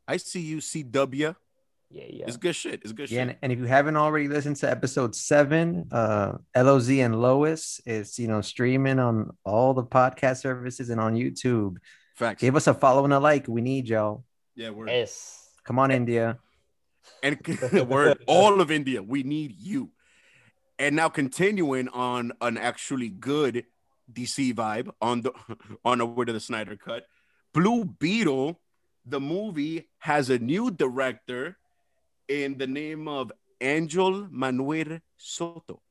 I 0.08 0.18
see 0.18 0.42
you, 0.42 0.58
CW. 0.58 1.36
Yeah 1.89 2.04
yeah. 2.10 2.26
It's 2.28 2.38
good 2.38 2.56
shit. 2.56 2.82
It's 2.84 2.91
good 2.91 3.10
Yeah, 3.10 3.21
shit. 3.21 3.30
and, 3.30 3.38
and 3.43 3.52
if 3.54 3.60
you 3.60 3.65
haven't 3.65 3.95
already 3.95 4.28
listened 4.28 4.58
to 4.58 4.69
episode 4.69 5.15
seven, 5.15 5.88
uh, 5.91 6.38
LOZ 6.56 6.89
and 6.89 7.21
Lois 7.21 7.80
is 7.86 8.19
you 8.19 8.28
know 8.28 8.41
streaming 8.41 9.00
on 9.00 9.36
all 9.45 9.73
the 9.73 9.84
podcast 9.84 10.41
services 10.41 10.89
and 10.89 11.00
on 11.00 11.15
YouTube. 11.15 11.78
Facts. 12.15 12.41
Give 12.41 12.56
us 12.56 12.67
a 12.67 12.73
follow 12.73 13.04
and 13.06 13.13
a 13.13 13.19
like. 13.19 13.47
We 13.47 13.62
need 13.62 13.88
y'all. 13.88 14.26
Yeah, 14.56 14.71
we're 14.71 14.88
Yes. 14.89 15.50
Come 15.63 15.80
on, 15.80 15.91
India. 15.91 16.39
and 17.23 17.38
the 17.71 17.86
word 17.88 18.23
all 18.28 18.60
of 18.60 18.69
India. 18.71 19.02
We 19.04 19.23
need 19.23 19.56
you. 19.58 19.91
And 20.80 20.95
now 20.95 21.10
continuing 21.10 21.88
on 21.89 22.34
an 22.41 22.58
actually 22.58 23.10
good 23.10 23.65
DC 24.12 24.54
vibe 24.54 24.89
on 25.02 25.21
the 25.21 25.32
on 25.86 26.00
the 26.00 26.06
word 26.06 26.28
of 26.30 26.34
the 26.34 26.39
Snyder 26.41 26.76
cut. 26.76 27.06
Blue 27.54 27.86
Beetle, 27.86 28.60
the 29.06 29.19
movie 29.21 29.88
has 30.00 30.30
a 30.30 30.38
new 30.38 30.69
director 30.69 31.58
in 32.28 32.58
the 32.58 32.68
name 32.68 33.08
of 33.08 33.32
Angel 33.62 34.28
Manuel 34.30 35.00
Soto. 35.18 35.82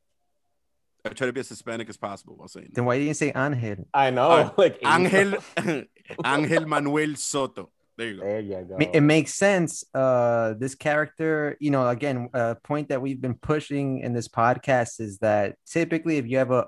I 1.05 1.11
try 1.11 1.27
to 1.29 1.33
be 1.33 1.41
as 1.41 1.49
Hispanic 1.49 1.89
as 1.89 1.97
possible 1.97 2.37
while 2.37 2.49
saying 2.49 2.67
that. 2.67 2.75
Then 2.75 2.85
why 2.85 2.97
didn't 2.97 3.09
you 3.09 3.15
say 3.15 3.33
Angel? 3.37 3.87
I 3.95 4.11
know. 4.11 4.31
Uh, 4.31 4.51
like 4.57 4.79
Angel 4.85 5.39
Angel 6.25 6.67
Manuel 6.67 7.15
Soto. 7.15 7.71
There 7.97 8.09
you 8.09 8.17
go. 8.17 8.25
There 8.25 8.41
you 8.41 8.67
go. 8.69 8.77
It 8.79 9.01
makes 9.01 9.35
sense. 9.35 9.85
Uh, 9.95 10.55
this 10.59 10.75
character, 10.75 11.57
you 11.61 11.71
know, 11.71 11.89
again, 11.89 12.29
a 12.35 12.57
point 12.57 12.89
that 12.91 13.01
we've 13.01 13.21
been 13.21 13.35
pushing 13.35 14.01
in 14.01 14.13
this 14.13 14.29
podcast 14.29 15.01
is 15.01 15.19
that 15.19 15.57
typically, 15.67 16.19
if 16.19 16.27
you 16.27 16.37
have 16.39 16.51
a, 16.51 16.67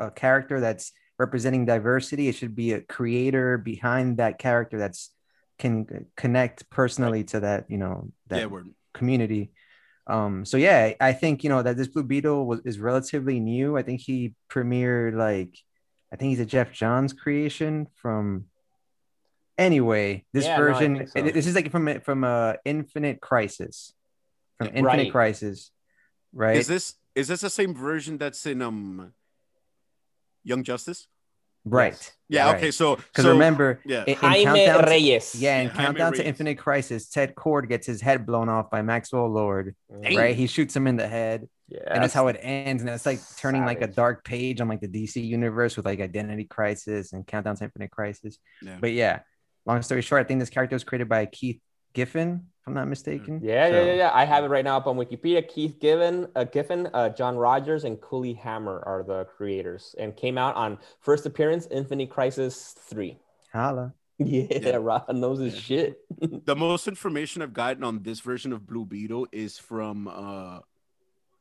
a, 0.00 0.06
a 0.06 0.10
character 0.10 0.58
that's 0.58 0.92
representing 1.18 1.64
diversity, 1.64 2.28
it 2.28 2.34
should 2.34 2.56
be 2.56 2.72
a 2.72 2.80
creator 2.80 3.58
behind 3.58 4.16
that 4.16 4.38
character 4.38 4.78
that's 4.78 5.10
can 5.58 6.06
connect 6.16 6.70
personally 6.70 7.24
to 7.24 7.40
that, 7.40 7.66
you 7.68 7.78
know, 7.78 8.10
that 8.28 8.38
Yeah, 8.38 8.46
word. 8.46 8.68
Community. 8.98 9.50
Um, 10.06 10.44
so 10.44 10.56
yeah, 10.56 10.92
I 11.00 11.12
think 11.12 11.44
you 11.44 11.50
know 11.50 11.62
that 11.62 11.76
this 11.76 11.88
Blue 11.88 12.02
Beetle 12.02 12.46
was 12.46 12.60
is 12.64 12.78
relatively 12.78 13.40
new. 13.40 13.76
I 13.76 13.82
think 13.82 14.00
he 14.00 14.34
premiered 14.50 15.14
like, 15.14 15.54
I 16.12 16.16
think 16.16 16.30
he's 16.30 16.40
a 16.40 16.46
Geoff 16.46 16.72
Johns 16.72 17.12
creation 17.12 17.86
from. 18.00 18.46
Anyway, 19.58 20.24
this 20.32 20.44
Yeah, 20.46 20.56
version, 20.56 20.96
think 20.98 21.08
so. 21.08 21.22
this 21.22 21.46
is 21.46 21.54
like 21.54 21.70
from 21.70 22.00
from 22.00 22.22
uh, 22.22 22.54
Infinite 22.64 23.20
Crisis, 23.20 23.92
from 24.56 24.68
Infinite 24.68 24.84
Right. 24.84 25.12
Crisis, 25.12 25.72
right? 26.32 26.56
Is 26.56 26.68
this 26.68 26.94
is 27.14 27.26
this 27.28 27.40
the 27.40 27.50
same 27.50 27.74
version 27.74 28.18
that's 28.18 28.46
in 28.46 28.62
um 28.62 29.12
Young 30.44 30.62
Justice? 30.62 31.08
Right? 31.70 31.92
Yes. 31.92 32.12
Yeah. 32.28 32.46
Right. 32.46 32.56
Okay. 32.56 32.70
So 32.70 32.96
Because 32.96 33.24
so, 33.24 33.32
remember, 33.32 33.80
yeah. 33.86 34.02
in, 34.02 34.08
in 34.14 34.14
Jaime 34.16 34.44
Countdown 34.44 34.84
to- 34.84 34.90
Reyes. 34.90 35.34
yeah, 35.34 35.58
in 35.60 35.66
Yeah, 35.68 35.72
Jaime 35.72 35.84
Countdown 35.86 36.12
to 36.14 36.26
Infinite 36.26 36.58
Crisis, 36.58 37.08
Ted 37.08 37.34
Kord 37.34 37.68
gets 37.68 37.86
his 37.86 38.00
head 38.00 38.26
blown 38.26 38.48
off 38.48 38.70
by 38.70 38.82
Maxwell 38.82 39.28
Lord, 39.30 39.74
Dang. 40.02 40.16
right? 40.16 40.36
He 40.36 40.46
shoots 40.46 40.74
him 40.76 40.86
in 40.86 40.96
the 40.96 41.08
head. 41.08 41.48
Yeah. 41.70 41.80
and 41.86 42.02
that's 42.02 42.14
how 42.14 42.28
it 42.28 42.38
ends. 42.40 42.82
And 42.82 42.88
it's 42.90 43.04
like 43.04 43.20
turning 43.36 43.66
like 43.66 43.82
a 43.82 43.86
dark 43.86 44.24
page 44.24 44.62
on 44.62 44.68
like 44.68 44.80
the 44.80 44.88
DC 44.88 45.22
universe 45.22 45.76
with 45.76 45.84
like 45.84 46.00
Identity 46.00 46.44
Crisis 46.44 47.12
and 47.12 47.26
Countdown 47.26 47.56
to 47.56 47.64
Infinite 47.64 47.90
Crisis. 47.90 48.38
Yeah. 48.62 48.78
But 48.80 48.92
yeah, 48.92 49.20
long 49.66 49.82
story 49.82 50.00
short, 50.00 50.24
I 50.24 50.24
think 50.24 50.40
this 50.40 50.48
character 50.48 50.74
was 50.76 50.84
created 50.84 51.10
by 51.10 51.26
Keith 51.26 51.60
Giffen, 51.98 52.46
if 52.60 52.66
I'm 52.68 52.74
not 52.74 52.86
mistaken. 52.86 53.40
Yeah, 53.42 53.66
yeah, 53.66 53.70
So- 53.72 53.84
yeah, 53.86 53.94
yeah. 53.94 54.10
I 54.14 54.24
have 54.24 54.44
it 54.44 54.48
right 54.48 54.64
now 54.64 54.76
up 54.76 54.86
on 54.86 54.96
Wikipedia. 54.96 55.46
Keith 55.46 55.80
Giffen, 55.80 56.28
uh, 56.36 56.44
Giffen, 56.44 56.88
uh, 56.94 57.08
John 57.08 57.36
Rogers, 57.36 57.82
and 57.84 58.00
Cully 58.00 58.34
Hamner 58.34 58.78
are 58.86 59.02
the 59.02 59.24
creators, 59.24 59.94
and 59.98 60.14
came 60.16 60.38
out 60.38 60.54
on 60.54 60.78
first 61.00 61.26
appearance 61.26 61.66
Infinite 61.72 62.08
Crisis 62.10 62.74
three. 62.90 63.18
Holla. 63.52 63.94
Yeah, 64.20 64.46
Yeah. 64.50 64.76
Rob 64.80 65.08
knows 65.14 65.38
his 65.38 65.56
shit. 65.56 66.00
the 66.50 66.56
most 66.56 66.88
information 66.88 67.40
I've 67.40 67.52
gotten 67.52 67.84
on 67.84 68.02
this 68.02 68.18
version 68.20 68.52
of 68.52 68.66
Blue 68.66 68.84
Beetle 68.84 69.28
is 69.30 69.58
from 69.58 70.08
uh 70.08 70.58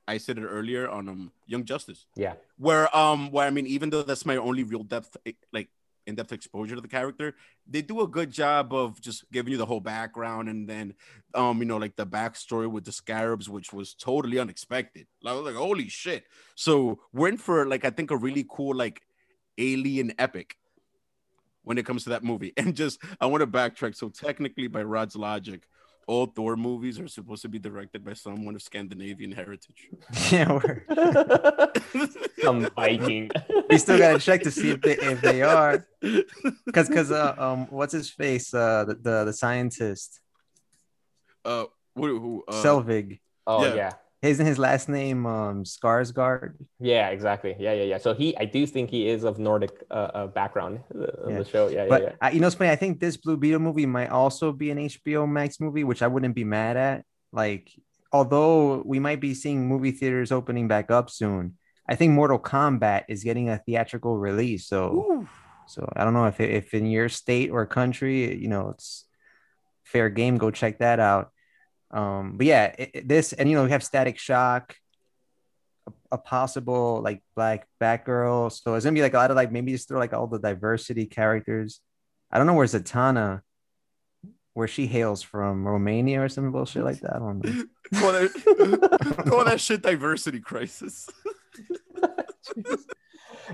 I 0.07 0.17
said 0.19 0.37
it 0.37 0.45
earlier 0.45 0.87
on 0.87 1.09
um 1.09 1.31
Young 1.47 1.65
Justice. 1.65 2.05
Yeah. 2.15 2.33
Where 2.57 2.85
um 2.95 3.31
where 3.31 3.47
I 3.47 3.49
mean 3.49 3.65
even 3.65 3.89
though 3.89 4.03
that's 4.03 4.25
my 4.27 4.37
only 4.37 4.63
real 4.63 4.83
depth 4.83 5.17
like 5.51 5.69
in-depth 6.05 6.31
exposure 6.31 6.75
to 6.75 6.81
the 6.81 6.87
character, 6.87 7.33
they 7.69 7.81
do 7.81 8.01
a 8.01 8.07
good 8.07 8.31
job 8.31 8.73
of 8.73 8.99
just 9.01 9.29
giving 9.31 9.51
you 9.51 9.57
the 9.57 9.65
whole 9.65 9.79
background 9.79 10.49
and 10.49 10.69
then 10.69 10.93
um 11.33 11.59
you 11.59 11.65
know 11.65 11.77
like 11.77 11.95
the 11.95 12.05
backstory 12.05 12.69
with 12.69 12.85
the 12.85 12.91
scarabs, 12.91 13.49
which 13.49 13.73
was 13.73 13.93
totally 13.93 14.39
unexpected. 14.39 15.07
Like, 15.21 15.33
I 15.33 15.35
was 15.37 15.45
like, 15.45 15.55
holy 15.55 15.89
shit. 15.89 16.25
So 16.55 16.99
we're 17.13 17.29
in 17.29 17.37
for 17.37 17.65
like 17.65 17.85
I 17.85 17.89
think 17.89 18.11
a 18.11 18.17
really 18.17 18.45
cool 18.49 18.75
like 18.75 19.01
alien 19.57 20.13
epic 20.19 20.55
when 21.63 21.77
it 21.77 21.85
comes 21.85 22.03
to 22.05 22.11
that 22.11 22.23
movie. 22.23 22.53
And 22.57 22.75
just 22.75 22.99
I 23.19 23.25
want 23.25 23.41
to 23.41 23.47
backtrack. 23.47 23.95
So 23.95 24.09
technically, 24.09 24.67
by 24.67 24.83
Rod's 24.83 25.15
logic, 25.15 25.67
all 26.07 26.25
Thor 26.25 26.55
movies 26.55 26.99
are 26.99 27.07
supposed 27.09 27.41
to 27.43 27.49
be 27.49 27.59
directed 27.59 28.03
by 28.03 28.13
someone 28.13 28.55
of 28.55 28.61
Scandinavian 28.61 29.31
heritage. 29.33 29.89
yeah, 30.31 30.51
we're, 30.53 30.83
Some 32.41 32.69
Viking. 32.75 33.29
we 33.69 33.77
still 33.77 33.97
gotta 33.97 34.17
check 34.19 34.41
to 34.43 34.51
see 34.51 34.69
if 34.71 34.81
they 34.81 34.95
if 34.97 35.21
they 35.21 35.41
are. 35.43 35.85
Cause 36.73 36.87
cause 36.87 37.11
uh, 37.11 37.35
um 37.37 37.67
what's 37.69 37.93
his 37.93 38.09
face? 38.09 38.53
Uh 38.53 38.85
the 38.87 38.95
the, 38.95 39.15
the 39.25 39.33
scientist, 39.33 40.19
Uh, 41.43 41.65
who? 41.95 42.19
who 42.19 42.43
uh, 42.47 42.51
oh 42.51 42.63
Selvig. 42.63 43.19
Yeah. 43.47 43.75
yeah. 43.75 43.93
Isn't 44.21 44.45
his 44.45 44.57
last 44.57 44.89
name 44.89 45.25
um 45.25 45.63
Skarsgård? 45.63 46.55
Yeah, 46.79 47.09
exactly. 47.09 47.55
Yeah, 47.59 47.73
yeah, 47.73 47.83
yeah. 47.83 47.97
So 47.99 48.13
he, 48.13 48.35
I 48.37 48.45
do 48.45 48.65
think 48.65 48.89
he 48.89 49.07
is 49.07 49.23
of 49.23 49.37
Nordic 49.37 49.71
uh, 49.91 50.09
uh, 50.13 50.27
background. 50.27 50.79
Uh, 50.93 51.29
Yeah. 51.29 51.37
The 51.39 51.45
show. 51.45 51.67
Yeah, 51.67 51.85
But 51.87 52.01
yeah, 52.01 52.11
yeah. 52.21 52.29
You 52.29 52.39
know, 52.39 52.47
it's 52.47 52.55
funny. 52.55 52.71
I 52.71 52.75
think 52.75 52.99
this 52.99 53.17
Blue 53.17 53.37
Beetle 53.37 53.59
movie 53.59 53.85
might 53.85 54.09
also 54.09 54.51
be 54.51 54.71
an 54.71 54.79
HBO 54.79 55.29
Max 55.29 55.59
movie, 55.59 55.83
which 55.83 56.01
I 56.01 56.07
wouldn't 56.07 56.33
be 56.33 56.43
mad 56.43 56.77
at. 56.77 57.05
Like, 57.31 57.69
although 58.11 58.81
we 58.85 58.99
might 58.99 59.21
be 59.21 59.33
seeing 59.35 59.67
movie 59.67 59.91
theaters 59.91 60.31
opening 60.31 60.67
back 60.67 60.89
up 60.89 61.09
soon, 61.11 61.57
I 61.87 61.95
think 61.95 62.13
Mortal 62.13 62.39
Kombat 62.39 63.03
is 63.09 63.23
getting 63.23 63.49
a 63.49 63.59
theatrical 63.59 64.17
release. 64.17 64.67
So, 64.67 64.93
Ooh. 64.93 65.29
so 65.67 65.87
I 65.95 66.03
don't 66.03 66.13
know 66.13 66.25
if 66.25 66.39
if 66.39 66.73
in 66.73 66.87
your 66.87 67.07
state 67.09 67.51
or 67.51 67.65
country, 67.67 68.35
you 68.35 68.47
know, 68.47 68.69
it's 68.69 69.05
fair 69.83 70.09
game. 70.09 70.37
Go 70.37 70.49
check 70.49 70.79
that 70.79 70.99
out. 70.99 71.31
Um, 71.91 72.37
but 72.37 72.45
yeah, 72.45 72.65
it, 72.77 72.91
it- 72.93 73.07
this 73.07 73.33
and 73.33 73.49
you 73.49 73.55
know 73.55 73.63
we 73.63 73.71
have 73.71 73.83
Static 73.83 74.17
Shock, 74.19 74.75
a, 75.87 75.91
a 76.13 76.17
possible 76.17 77.01
like 77.03 77.23
Black 77.35 77.67
Batgirl. 77.81 78.51
So 78.51 78.75
it's 78.75 78.85
gonna 78.85 78.93
be 78.93 79.01
like 79.01 79.13
a 79.13 79.17
lot 79.17 79.31
of 79.31 79.35
like 79.37 79.51
maybe 79.51 79.71
just 79.71 79.87
throw 79.87 79.99
like 79.99 80.13
all 80.13 80.27
the 80.27 80.39
diversity 80.39 81.05
characters. 81.05 81.79
I 82.31 82.37
don't 82.37 82.47
know 82.47 82.53
where 82.55 82.65
Zatanna, 82.67 83.41
where 84.53 84.67
she 84.67 84.85
hails 84.87 85.21
from, 85.23 85.65
Romania 85.65 86.21
or 86.23 86.29
some 86.29 86.51
bullshit 86.51 86.83
like 86.83 86.99
that. 87.01 87.15
I 87.15 87.19
don't 87.19 87.43
know. 87.43 87.63
Call 88.01 88.11
that, 88.11 89.23
call 89.29 89.45
that 89.45 89.61
shit 89.61 89.81
diversity 89.91 90.41
crisis. 90.41 91.07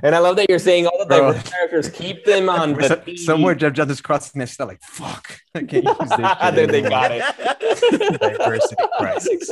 And 0.01 0.15
I 0.15 0.19
love 0.19 0.35
that 0.37 0.49
you're 0.49 0.59
saying 0.59 0.87
all 0.87 0.97
the 0.97 1.05
diverse 1.05 1.49
characters. 1.49 1.89
Keep 1.89 2.25
them 2.25 2.49
on 2.49 2.73
the 2.73 2.87
So- 2.87 3.15
somewhere 3.15 3.53
Geoff 3.55 3.73
Johns 3.73 3.91
is 3.91 4.01
crossing 4.01 4.39
their 4.39 4.47
stuff 4.47 4.69
like 4.69 4.81
fuck. 4.81 5.39
I 5.53 5.63
can't 5.63 5.83
use 5.83 5.97
this. 5.97 6.09
They- 6.71 6.81
got 6.81 7.11
it. 7.11 8.19
Diversity 8.19 8.75
crisis. 8.97 9.49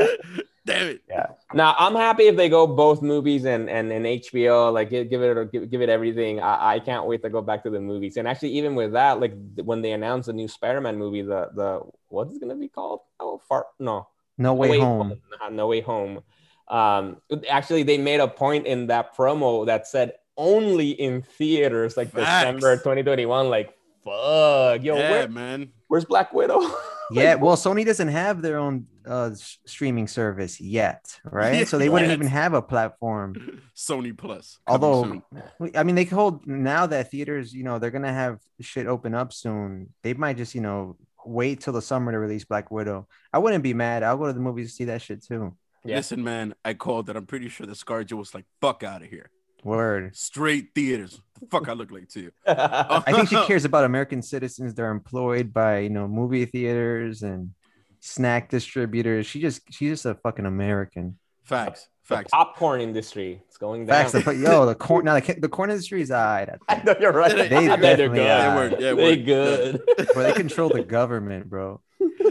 Damn 0.65 0.88
it. 0.89 1.01
Yeah. 1.10 1.25
Now 1.54 1.75
I'm 1.77 1.95
happy 1.95 2.23
if 2.27 2.36
they 2.36 2.47
go 2.49 2.67
both 2.67 3.01
movies 3.01 3.45
and 3.45 3.69
and, 3.69 3.91
and 3.91 4.06
HBO 4.06 4.71
like 4.71 4.89
give, 4.89 5.10
give 5.10 5.21
it 5.23 5.51
give, 5.51 5.69
give 5.69 5.82
it 5.82 5.89
everything. 5.89 6.39
I, 6.39 6.75
I 6.75 6.80
can't 6.80 7.06
wait 7.08 7.23
to 7.23 7.30
go 7.30 7.41
back 7.41 7.63
to 7.63 7.69
the 7.69 7.80
movies. 7.80 8.17
And 8.17 8.27
actually, 8.27 8.51
even 8.51 8.75
with 8.75 8.93
that, 8.93 9.19
like 9.19 9.34
when 9.56 9.82
they 9.82 9.91
announced 9.93 10.27
the 10.27 10.34
new 10.34 10.47
Spider-Man 10.47 10.97
movie, 10.97 11.23
the 11.23 11.49
the 11.56 11.82
what 12.10 12.27
is 12.30 12.36
it 12.38 12.41
gonna 12.41 12.56
be 12.56 12.67
called? 12.67 13.01
Oh, 13.19 13.41
far 13.49 13.65
no, 13.80 14.08
No 14.38 14.54
way 14.54 14.80
home. 14.80 15.19
Uh, 15.43 15.49
No 15.49 15.67
way 15.67 15.82
home. 15.82 16.21
Um, 16.67 17.17
actually, 17.49 17.84
they 17.84 17.97
made 17.97 18.19
a 18.21 18.27
point 18.27 18.65
in 18.65 18.88
that 18.88 19.15
promo 19.17 19.65
that 19.65 19.88
said 19.88 20.13
only 20.38 20.91
in 20.91 21.22
theaters, 21.22 21.98
like 21.98 22.12
Facts. 22.12 22.46
December 22.46 22.78
2021. 22.78 23.50
Like 23.50 23.74
fuck, 24.04 24.82
yo, 24.84 24.96
yeah, 24.98 25.12
where, 25.12 25.28
man. 25.28 25.70
where's 25.88 26.06
Black 26.06 26.34
Widow? 26.34 26.62
Yeah, 27.13 27.36
well, 27.36 27.58
Sony 27.58 27.86
doesn't 27.86 28.08
have 28.08 28.41
their 28.41 28.58
own 28.58 28.88
uh, 29.06 29.32
s- 29.34 29.58
streaming 29.65 30.08
service 30.08 30.62
yet, 30.62 31.20
right? 31.26 31.67
so 31.67 31.78
they 31.78 31.89
wouldn't 31.89 32.08
Yet. 32.08 32.15
even 32.15 32.28
have 32.28 32.54
a 32.54 32.62
platform. 32.62 33.62
Sony 33.76 34.17
Plus. 34.17 34.60
Although, 34.65 35.22
soon. 35.60 35.72
I 35.76 35.84
mean, 35.84 35.96
they 35.96 36.06
could 36.06 36.15
hold 36.15 36.48
now 36.48 36.86
that 36.86 37.12
theaters, 37.12 37.54
you 37.54 37.63
know, 37.65 37.80
they're 37.80 37.91
gonna 37.91 38.13
have 38.13 38.39
shit 38.62 38.88
open 38.88 39.13
up 39.13 39.34
soon. 39.34 39.89
They 40.04 40.13
might 40.13 40.38
just, 40.38 40.56
you 40.56 40.62
know, 40.62 40.96
wait 41.26 41.60
till 41.60 41.74
the 41.74 41.82
summer 41.82 42.13
to 42.13 42.17
release 42.17 42.46
Black 42.46 42.72
Widow. 42.72 43.10
I 43.34 43.39
wouldn't 43.39 43.62
be 43.62 43.74
mad. 43.74 44.04
I'll 44.04 44.15
go 44.17 44.28
to 44.28 44.34
the 44.34 44.39
movies 44.39 44.70
to 44.70 44.74
see 44.74 44.86
that 44.86 45.02
shit 45.02 45.22
too. 45.22 45.58
Yeah. 45.84 45.98
listen, 45.98 46.24
man, 46.24 46.56
I 46.63 46.76
called 46.76 47.10
it. 47.10 47.17
I'm 47.17 47.26
pretty 47.26 47.50
sure 47.50 47.67
the 47.67 47.74
ScarJo 47.74 48.13
was 48.13 48.34
like, 48.34 48.46
"Fuck 48.62 48.84
out 48.84 49.02
of 49.02 49.10
here." 49.10 49.32
Word. 49.63 50.15
Straight 50.15 50.69
theaters. 50.76 51.19
The 51.39 51.47
fuck 51.47 51.67
I 51.69 51.74
look 51.74 51.91
like 51.91 52.10
to 52.10 52.19
you. 52.21 52.32
I 52.47 53.12
think 53.13 53.30
she 53.30 53.36
cares 53.47 53.65
about 53.65 53.84
American 53.86 54.21
citizens 54.21 54.74
that 54.76 54.82
are 54.84 54.91
employed 54.91 55.54
by, 55.54 55.80
you 55.80 55.89
know, 55.89 56.08
movie 56.08 56.45
theaters 56.45 57.24
and 57.24 57.52
snack 58.00 58.50
distributors. 58.50 59.26
She 59.26 59.41
just, 59.41 59.62
she's 59.71 59.91
just 59.91 60.06
a 60.06 60.15
fucking 60.15 60.45
American. 60.45 61.17
Facts. 61.43 61.88
the 62.08 62.15
Facts. 62.15 62.30
popcorn 62.32 62.82
industry. 62.82 63.41
It's 63.47 63.58
going 63.58 63.86
down. 63.86 64.10
Facts. 64.10 64.24
The, 64.24 64.36
yo, 64.36 64.65
the 64.65 64.76
corn. 64.76 65.06
Now 65.06 65.19
the, 65.19 65.34
the 65.39 65.50
corn 65.50 65.69
industry 65.71 66.02
is 66.02 66.12
alright. 66.12 66.50
I 66.69 66.82
know 66.84 66.95
you're 67.00 67.12
right. 67.12 67.36
They, 67.36 67.69
I 67.69 67.76
they're 67.76 67.97
definitely 67.97 68.19
good. 68.19 68.28
are. 68.30 68.69
They 68.69 68.76
were- 68.76 68.82
yeah, 68.82 68.93
they 68.93 69.17
were. 69.17 69.24
good. 69.24 69.82
bro, 70.13 70.24
they 70.24 70.34
control 70.34 70.69
the 70.69 70.84
government, 70.84 71.50
bro. 71.50 71.82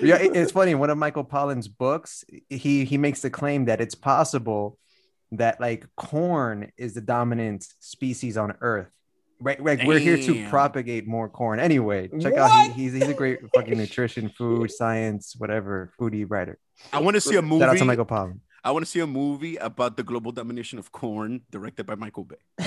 Yeah, 0.00 0.16
it- 0.16 0.34
it's 0.36 0.52
funny. 0.52 0.74
One 0.76 0.90
of 0.90 0.98
Michael 0.98 1.24
Pollan's 1.24 1.68
books, 1.68 2.24
he 2.48 2.84
he 2.84 2.96
makes 2.98 3.20
the 3.22 3.30
claim 3.30 3.64
that 3.66 3.80
it's 3.80 3.94
possible 3.96 4.78
that 5.32 5.60
like 5.60 5.86
corn 5.96 6.72
is 6.76 6.94
the 6.94 7.00
dominant 7.00 7.66
species 7.80 8.36
on 8.36 8.54
Earth. 8.60 8.88
Right, 9.42 9.62
like 9.62 9.84
we're 9.84 9.98
here 9.98 10.18
to 10.18 10.48
propagate 10.50 11.06
more 11.06 11.28
corn. 11.28 11.60
Anyway, 11.60 12.10
check 12.20 12.34
out 12.34 12.50
he, 12.66 12.72
he's 12.72 12.92
he's 12.92 13.08
a 13.08 13.14
great 13.14 13.40
fucking 13.54 13.78
nutrition, 13.84 14.28
food, 14.28 14.70
science, 14.70 15.34
whatever, 15.38 15.92
foodie 15.98 16.26
writer. 16.28 16.58
I 16.92 17.00
want 17.00 17.14
to 17.14 17.22
see 17.22 17.36
a 17.36 17.42
Shout 17.42 17.44
out 17.44 17.58
to 17.58 17.66
movie. 17.72 17.84
Michael 17.84 18.04
Pollan. 18.04 18.40
I 18.62 18.72
want 18.72 18.84
to 18.84 18.90
see 18.90 19.00
a 19.00 19.06
movie 19.06 19.56
about 19.56 19.96
the 19.96 20.02
global 20.02 20.32
domination 20.32 20.78
of 20.78 20.92
corn, 20.92 21.40
directed 21.50 21.86
by 21.86 21.94
Michael 21.94 22.24
Bay. 22.24 22.36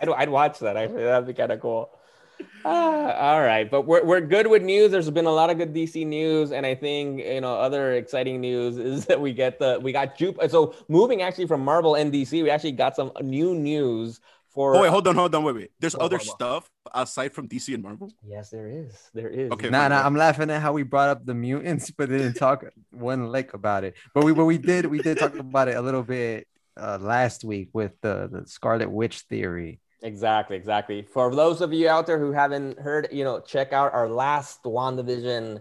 I'd, 0.00 0.08
I'd 0.08 0.28
watch 0.28 0.58
that. 0.58 0.76
Actually, 0.76 1.04
that'd 1.04 1.28
be 1.28 1.34
kind 1.34 1.52
of 1.52 1.60
cool. 1.60 1.90
Ah, 2.66 3.32
all 3.32 3.42
right, 3.42 3.70
but 3.70 3.82
we're, 3.82 4.02
we're 4.04 4.22
good 4.22 4.46
with 4.46 4.62
news. 4.62 4.90
There's 4.90 5.10
been 5.10 5.26
a 5.26 5.30
lot 5.30 5.50
of 5.50 5.58
good 5.58 5.74
DC 5.74 6.06
news, 6.06 6.50
and 6.50 6.64
I 6.64 6.74
think 6.74 7.20
you 7.20 7.42
know 7.42 7.56
other 7.56 7.92
exciting 7.92 8.40
news 8.40 8.78
is 8.78 9.04
that 9.04 9.20
we 9.20 9.34
get 9.34 9.58
the 9.58 9.78
we 9.82 9.92
got 9.92 10.16
Jupe. 10.16 10.38
So 10.48 10.74
moving 10.88 11.20
actually 11.20 11.46
from 11.46 11.62
Marvel 11.62 11.94
and 11.94 12.10
DC, 12.10 12.42
we 12.42 12.48
actually 12.48 12.72
got 12.72 12.96
some 12.96 13.12
new 13.20 13.54
news 13.54 14.18
for. 14.48 14.76
oh 14.76 14.80
wait, 14.80 14.88
hold 14.88 15.06
on, 15.08 15.14
hold 15.14 15.34
on, 15.34 15.44
wait, 15.44 15.54
wait. 15.54 15.70
There's 15.78 15.94
What, 15.94 16.04
other 16.04 16.16
what, 16.16 16.26
what? 16.26 16.36
stuff 16.36 16.70
aside 16.94 17.34
from 17.34 17.48
DC 17.48 17.74
and 17.74 17.82
Marvel. 17.82 18.10
Yes, 18.26 18.48
there 18.48 18.68
is. 18.68 19.10
There 19.12 19.28
is. 19.28 19.50
Okay. 19.52 19.68
Nah, 19.68 19.80
fine, 19.82 19.90
nah, 19.90 19.96
fine. 19.98 20.06
I'm 20.06 20.16
laughing 20.16 20.50
at 20.50 20.62
how 20.62 20.72
we 20.72 20.84
brought 20.84 21.10
up 21.10 21.26
the 21.26 21.34
mutants, 21.34 21.90
but 21.90 22.08
didn't 22.08 22.34
talk 22.34 22.64
one 22.90 23.28
lick 23.28 23.52
about 23.52 23.84
it. 23.84 23.94
But 24.14 24.24
we, 24.24 24.32
but 24.32 24.46
we 24.46 24.56
did, 24.56 24.86
we 24.86 25.00
did 25.00 25.18
talk 25.18 25.34
about 25.38 25.68
it 25.68 25.76
a 25.76 25.82
little 25.82 26.02
bit 26.02 26.48
uh, 26.80 26.98
last 27.00 27.44
week 27.44 27.68
with 27.74 27.92
the 28.00 28.28
the 28.32 28.46
Scarlet 28.46 28.90
Witch 28.90 29.20
theory. 29.28 29.80
Exactly, 30.04 30.56
exactly. 30.56 31.00
For 31.02 31.34
those 31.34 31.60
of 31.62 31.72
you 31.72 31.88
out 31.88 32.06
there 32.06 32.18
who 32.18 32.30
haven't 32.30 32.78
heard, 32.78 33.08
you 33.10 33.24
know, 33.24 33.40
check 33.40 33.72
out 33.72 33.92
our 33.94 34.06
last 34.08 34.62
WandaVision, 34.62 35.60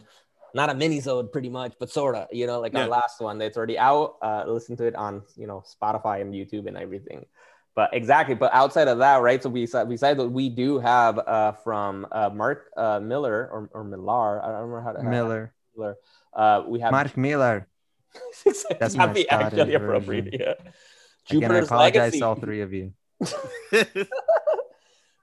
not 0.53 0.69
a 0.69 0.75
mini-sode 0.75 1.31
pretty 1.31 1.47
much, 1.49 1.73
but 1.79 1.89
sorta, 1.89 2.27
you 2.29 2.45
know, 2.45 2.59
like 2.59 2.73
Yeah. 2.73 2.81
our 2.81 2.87
last 2.89 3.21
one 3.21 3.37
that's 3.37 3.55
already 3.57 3.79
out. 3.79 4.17
Uh, 4.21 4.43
listen 4.45 4.75
to 4.77 4.85
it 4.85 4.95
on, 4.95 5.23
you 5.37 5.47
know, 5.47 5.63
Spotify 5.65 6.19
and 6.21 6.33
YouTube 6.33 6.67
and 6.67 6.77
everything. 6.77 7.25
But 7.73 7.91
exactly, 7.93 8.35
but 8.35 8.53
outside 8.53 8.87
of 8.89 8.97
that, 8.99 9.21
right? 9.21 9.41
So 9.41 9.49
we 9.49 9.61
besides 9.61 9.99
that, 10.17 10.29
we 10.29 10.49
do 10.49 10.77
have 10.77 11.17
uh, 11.19 11.53
from 11.63 12.05
uh, 12.11 12.29
Mark 12.29 12.69
uh, 12.77 12.99
Miller 12.99 13.49
or, 13.51 13.69
or 13.73 13.83
Millar, 13.85 14.43
I 14.43 14.47
don't 14.47 14.55
remember 14.69 14.81
how 14.81 14.91
to 14.91 15.01
how- 15.03 15.09
Miller, 15.09 15.53
Miller. 15.75 15.95
Uh, 16.33 16.63
we 16.67 16.81
have 16.81 16.91
Mark 16.91 17.15
Miller. 17.17 17.67
that's 18.79 18.95
my 18.95 19.05
not 19.05 19.15
the 19.15 19.27
actually 19.29 19.63
version. 19.63 19.75
appropriate. 19.83 20.35
Yeah. 20.39 20.53
Again, 21.31 21.51
I 21.51 21.57
apologize 21.59 21.95
Legacy. 21.95 22.19
to 22.19 22.25
all 22.25 22.35
three 22.35 22.61
of 22.61 22.73
you. 22.73 22.93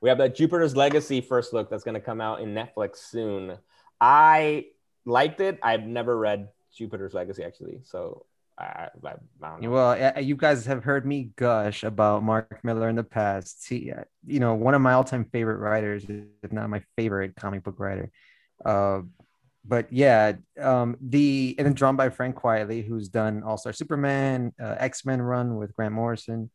We 0.00 0.08
have 0.08 0.18
that 0.18 0.34
Jupiter's 0.34 0.74
Legacy 0.74 1.20
first 1.20 1.52
look 1.52 1.68
that's 1.68 1.84
going 1.84 1.94
to 1.94 2.00
come 2.00 2.20
out 2.20 2.40
in 2.40 2.54
Netflix 2.54 2.96
soon. 2.96 3.58
I 4.00 4.66
liked 5.04 5.40
it. 5.40 5.58
I've 5.62 5.82
never 5.82 6.16
read 6.16 6.48
Jupiter's 6.74 7.12
Legacy 7.12 7.44
actually, 7.44 7.80
so 7.84 8.24
I, 8.58 8.88
I, 9.04 9.14
I. 9.42 9.68
Well, 9.68 10.20
you 10.20 10.36
guys 10.36 10.64
have 10.66 10.84
heard 10.84 11.04
me 11.04 11.30
gush 11.36 11.82
about 11.82 12.22
Mark 12.22 12.60
Miller 12.64 12.88
in 12.88 12.96
the 12.96 13.04
past. 13.04 13.66
He, 13.68 13.92
uh, 13.92 14.04
you 14.26 14.40
know, 14.40 14.54
one 14.54 14.74
of 14.74 14.80
my 14.80 14.94
all-time 14.94 15.26
favorite 15.26 15.58
writers, 15.58 16.06
if 16.08 16.50
not 16.50 16.70
my 16.70 16.82
favorite 16.96 17.36
comic 17.36 17.62
book 17.62 17.78
writer. 17.78 18.10
Uh, 18.64 19.02
but 19.66 19.92
yeah, 19.92 20.32
um, 20.58 20.96
the 21.02 21.54
and 21.58 21.66
then 21.66 21.74
drawn 21.74 21.96
by 21.96 22.08
Frank 22.08 22.36
Quitely, 22.36 22.86
who's 22.86 23.10
done 23.10 23.42
All 23.42 23.58
Star 23.58 23.74
Superman, 23.74 24.54
uh, 24.60 24.76
X 24.78 25.04
Men 25.04 25.20
run 25.20 25.56
with 25.56 25.74
Grant 25.74 25.92
Morrison. 25.92 26.50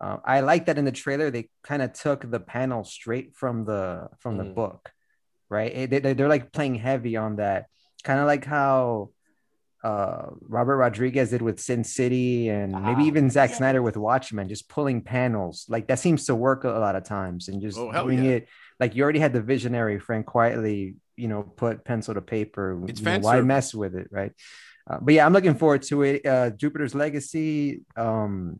Uh, 0.00 0.18
I 0.24 0.40
like 0.40 0.66
that 0.66 0.78
in 0.78 0.84
the 0.84 0.92
trailer 0.92 1.30
they 1.30 1.48
kind 1.64 1.82
of 1.82 1.92
took 1.92 2.30
the 2.30 2.38
panel 2.40 2.84
straight 2.84 3.34
from 3.34 3.64
the 3.64 4.08
from 4.20 4.36
the 4.38 4.44
Mm. 4.44 4.54
book, 4.54 4.92
right? 5.50 5.72
It- 5.74 5.90
they, 6.02 6.12
they're 6.14 6.28
like 6.28 6.52
playing 6.52 6.76
heavy 6.76 7.16
on 7.16 7.36
that, 7.36 7.66
kind 8.04 8.20
of 8.20 8.26
like 8.26 8.44
how 8.44 9.10
uh 9.84 10.26
Robert 10.42 10.76
Rodriguez 10.76 11.30
did 11.30 11.40
with 11.40 11.60
Sin 11.60 11.84
City 11.84 12.48
and 12.48 12.72
maybe 12.72 13.04
Ah, 13.04 13.06
even 13.06 13.30
Zack 13.30 13.50
yeah. 13.50 13.56
Snyder 13.56 13.80
with 13.82 13.96
Watchmen, 13.96 14.48
just 14.48 14.68
pulling 14.68 15.02
panels. 15.02 15.66
Like 15.68 15.86
that 15.88 16.00
seems 16.00 16.26
to 16.26 16.34
work 16.34 16.64
a 16.64 16.70
lot 16.70 16.96
of 16.96 17.04
times 17.04 17.48
and 17.48 17.62
just 17.62 17.78
Oh, 17.78 17.92
doing 17.92 18.24
yeah. 18.24 18.30
it 18.32 18.48
like 18.80 18.94
you 18.96 19.02
already 19.04 19.20
had 19.20 19.32
the 19.32 19.40
visionary 19.42 19.98
Frank 20.00 20.26
Quitely, 20.26 20.94
you 21.16 21.28
know, 21.28 21.42
put 21.42 21.84
pencil 21.84 22.14
to 22.14 22.20
paper. 22.22 22.80
It's 22.88 23.00
you 23.00 23.06
know, 23.06 23.18
why 23.20 23.40
mess 23.40 23.72
with 23.74 23.94
it, 23.94 24.08
right? 24.10 24.32
Uh, 24.88 24.98
but 25.00 25.14
yeah, 25.14 25.24
I'm 25.26 25.32
looking 25.32 25.54
forward 25.54 25.82
to 25.90 26.02
it. 26.02 26.26
Uh 26.26 26.50
Jupiter's 26.50 26.94
Legacy, 26.94 27.82
um 27.96 28.58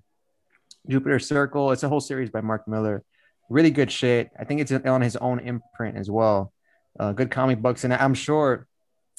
Jupiter 0.88 1.18
Circle. 1.18 1.72
It's 1.72 1.82
a 1.82 1.88
whole 1.88 2.00
series 2.00 2.30
by 2.30 2.40
Mark 2.40 2.66
Miller. 2.66 3.04
Really 3.50 3.70
good 3.70 3.90
shit. 3.90 4.30
I 4.38 4.44
think 4.44 4.60
it's 4.60 4.72
on 4.72 5.00
his 5.00 5.16
own 5.16 5.40
imprint 5.40 5.96
as 5.96 6.10
well. 6.10 6.52
Uh, 6.98 7.12
good 7.12 7.30
comic 7.30 7.60
books, 7.60 7.84
and 7.84 7.92
I'm 7.92 8.14
sure 8.14 8.66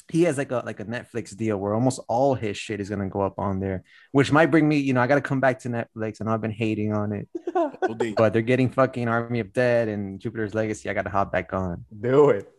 he 0.08 0.24
has 0.24 0.36
like 0.36 0.50
a 0.50 0.62
like 0.66 0.80
a 0.80 0.84
Netflix 0.84 1.36
deal 1.36 1.56
where 1.56 1.72
almost 1.72 2.00
all 2.08 2.34
his 2.34 2.56
shit 2.56 2.80
is 2.80 2.90
gonna 2.90 3.08
go 3.08 3.22
up 3.22 3.38
on 3.38 3.60
there, 3.60 3.84
which 4.12 4.30
might 4.30 4.50
bring 4.50 4.68
me. 4.68 4.78
You 4.78 4.92
know, 4.92 5.00
I 5.00 5.06
got 5.06 5.14
to 5.16 5.20
come 5.20 5.40
back 5.40 5.60
to 5.60 5.68
Netflix. 5.68 6.20
I 6.20 6.24
know 6.24 6.32
I've 6.32 6.40
been 6.40 6.50
hating 6.50 6.92
on 6.92 7.12
it, 7.12 7.28
but 8.16 8.32
they're 8.32 8.42
getting 8.42 8.70
fucking 8.70 9.08
Army 9.08 9.40
of 9.40 9.52
Dead 9.52 9.88
and 9.88 10.20
Jupiter's 10.20 10.54
Legacy. 10.54 10.90
I 10.90 10.94
got 10.94 11.02
to 11.02 11.10
hop 11.10 11.32
back 11.32 11.52
on. 11.52 11.84
Do 11.98 12.30
it. 12.30 12.50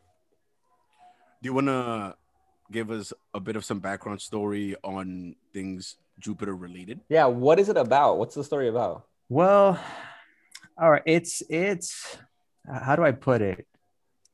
Do 1.41 1.47
you 1.47 1.53
want 1.53 1.67
to 1.67 2.15
give 2.71 2.89
us 2.89 3.11
a 3.33 3.39
bit 3.39 3.55
of 3.55 3.65
some 3.65 3.79
background 3.79 4.21
story 4.21 4.75
on 4.83 5.35
things 5.53 5.97
Jupiter 6.21 6.55
related? 6.55 7.01
Yeah, 7.09 7.25
what 7.25 7.59
is 7.59 7.67
it 7.69 7.77
about? 7.77 8.17
What's 8.17 8.35
the 8.35 8.43
story 8.43 8.69
about? 8.69 9.05
Well, 9.29 9.79
all 10.77 10.91
right. 10.91 11.03
It's 11.05 11.41
it's 11.49 12.17
how 12.71 12.95
do 12.95 13.03
I 13.03 13.11
put 13.11 13.41
it? 13.41 13.67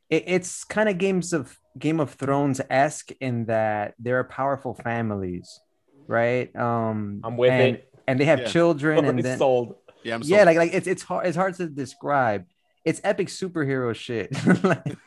it 0.10 0.24
it's 0.28 0.64
kind 0.64 0.90
of 0.90 0.98
games 0.98 1.34
of 1.34 1.58
Game 1.80 2.00
of 2.00 2.14
Thrones 2.14 2.60
esque 2.70 3.12
in 3.20 3.46
that 3.46 3.94
there 4.00 4.20
are 4.20 4.24
powerful 4.24 4.74
families, 4.74 5.60
right? 6.08 6.54
Um, 6.56 7.22
I'm 7.24 7.38
with 7.38 7.52
and, 7.52 7.76
it. 7.78 7.94
and 8.08 8.20
they 8.20 8.26
have 8.26 8.40
Yeah. 8.42 8.48
children, 8.48 9.06
and 9.10 9.20
then 9.24 9.38
sold. 9.38 9.76
Yeah, 10.04 10.16
I'm 10.16 10.22
yeah, 10.24 10.44
like 10.44 10.58
like 10.58 10.74
it's 10.74 10.88
it's 10.88 11.04
hard 11.04 11.28
it's 11.28 11.38
hard 11.38 11.56
to 11.56 11.68
describe. 11.68 12.46
It's 12.86 13.02
epic 13.04 13.28
superhero 13.28 13.94
shit. 13.96 14.32
Like, 14.64 14.98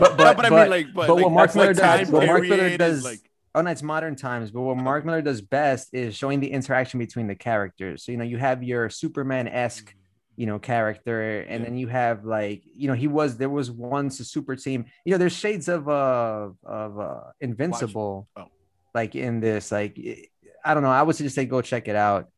but, 0.00 0.16
but- 0.16 0.36
but, 0.36 0.44
I 0.46 0.48
but- 0.48 0.52
mean, 0.52 0.70
like, 0.70 0.86
but, 0.94 1.06
but 1.08 1.14
like, 1.16 1.24
what 1.24 1.32
Mark 1.32 1.52
that's 1.52 1.56
like 1.56 1.76
Miller 1.76 1.98
does- 2.04 2.10
what 2.12 2.26
Mark 2.26 2.42
Miller 2.42 2.76
does- 2.78 3.04
like, 3.04 3.18
oh 3.58 3.62
no, 3.62 3.70
it's 3.70 3.82
modern 3.82 4.14
times. 4.16 4.50
But 4.50 4.62
what 4.62 4.76
Mark 4.76 5.04
Miller 5.04 5.22
does 5.22 5.40
best 5.40 5.88
is 5.92 6.14
showing 6.16 6.40
the 6.40 6.50
interaction 6.50 6.98
between 6.98 7.26
the 7.26 7.34
characters. 7.34 8.04
So 8.04 8.12
you 8.12 8.18
know, 8.18 8.24
you 8.24 8.38
have 8.38 8.62
your 8.62 8.88
Superman 8.88 9.48
esque, 9.48 9.94
you 10.36 10.46
know, 10.46 10.58
character, 10.58 11.40
and 11.40 11.64
then 11.64 11.76
you 11.76 11.88
have 11.88 12.24
like, 12.24 12.62
you 12.64 12.88
know, 12.88 12.94
he 12.94 13.08
was 13.08 13.36
there 13.36 13.50
was 13.50 13.70
once 13.70 14.20
a 14.20 14.24
super 14.24 14.54
team. 14.56 14.86
You 15.04 15.12
know, 15.12 15.18
there's 15.18 15.32
shades 15.36 15.68
of 15.68 15.88
uh 15.88 16.50
of 16.64 16.98
uh 17.00 17.20
Invincible, 17.40 18.28
Oh. 18.36 18.46
like 18.94 19.14
in 19.16 19.40
this. 19.40 19.72
Like, 19.72 19.98
I 20.64 20.74
don't 20.74 20.82
know. 20.84 20.90
I 20.90 21.02
would 21.02 21.16
just 21.16 21.34
say 21.34 21.44
go 21.44 21.60
check 21.60 21.88
it 21.88 21.96
out. 21.96 22.28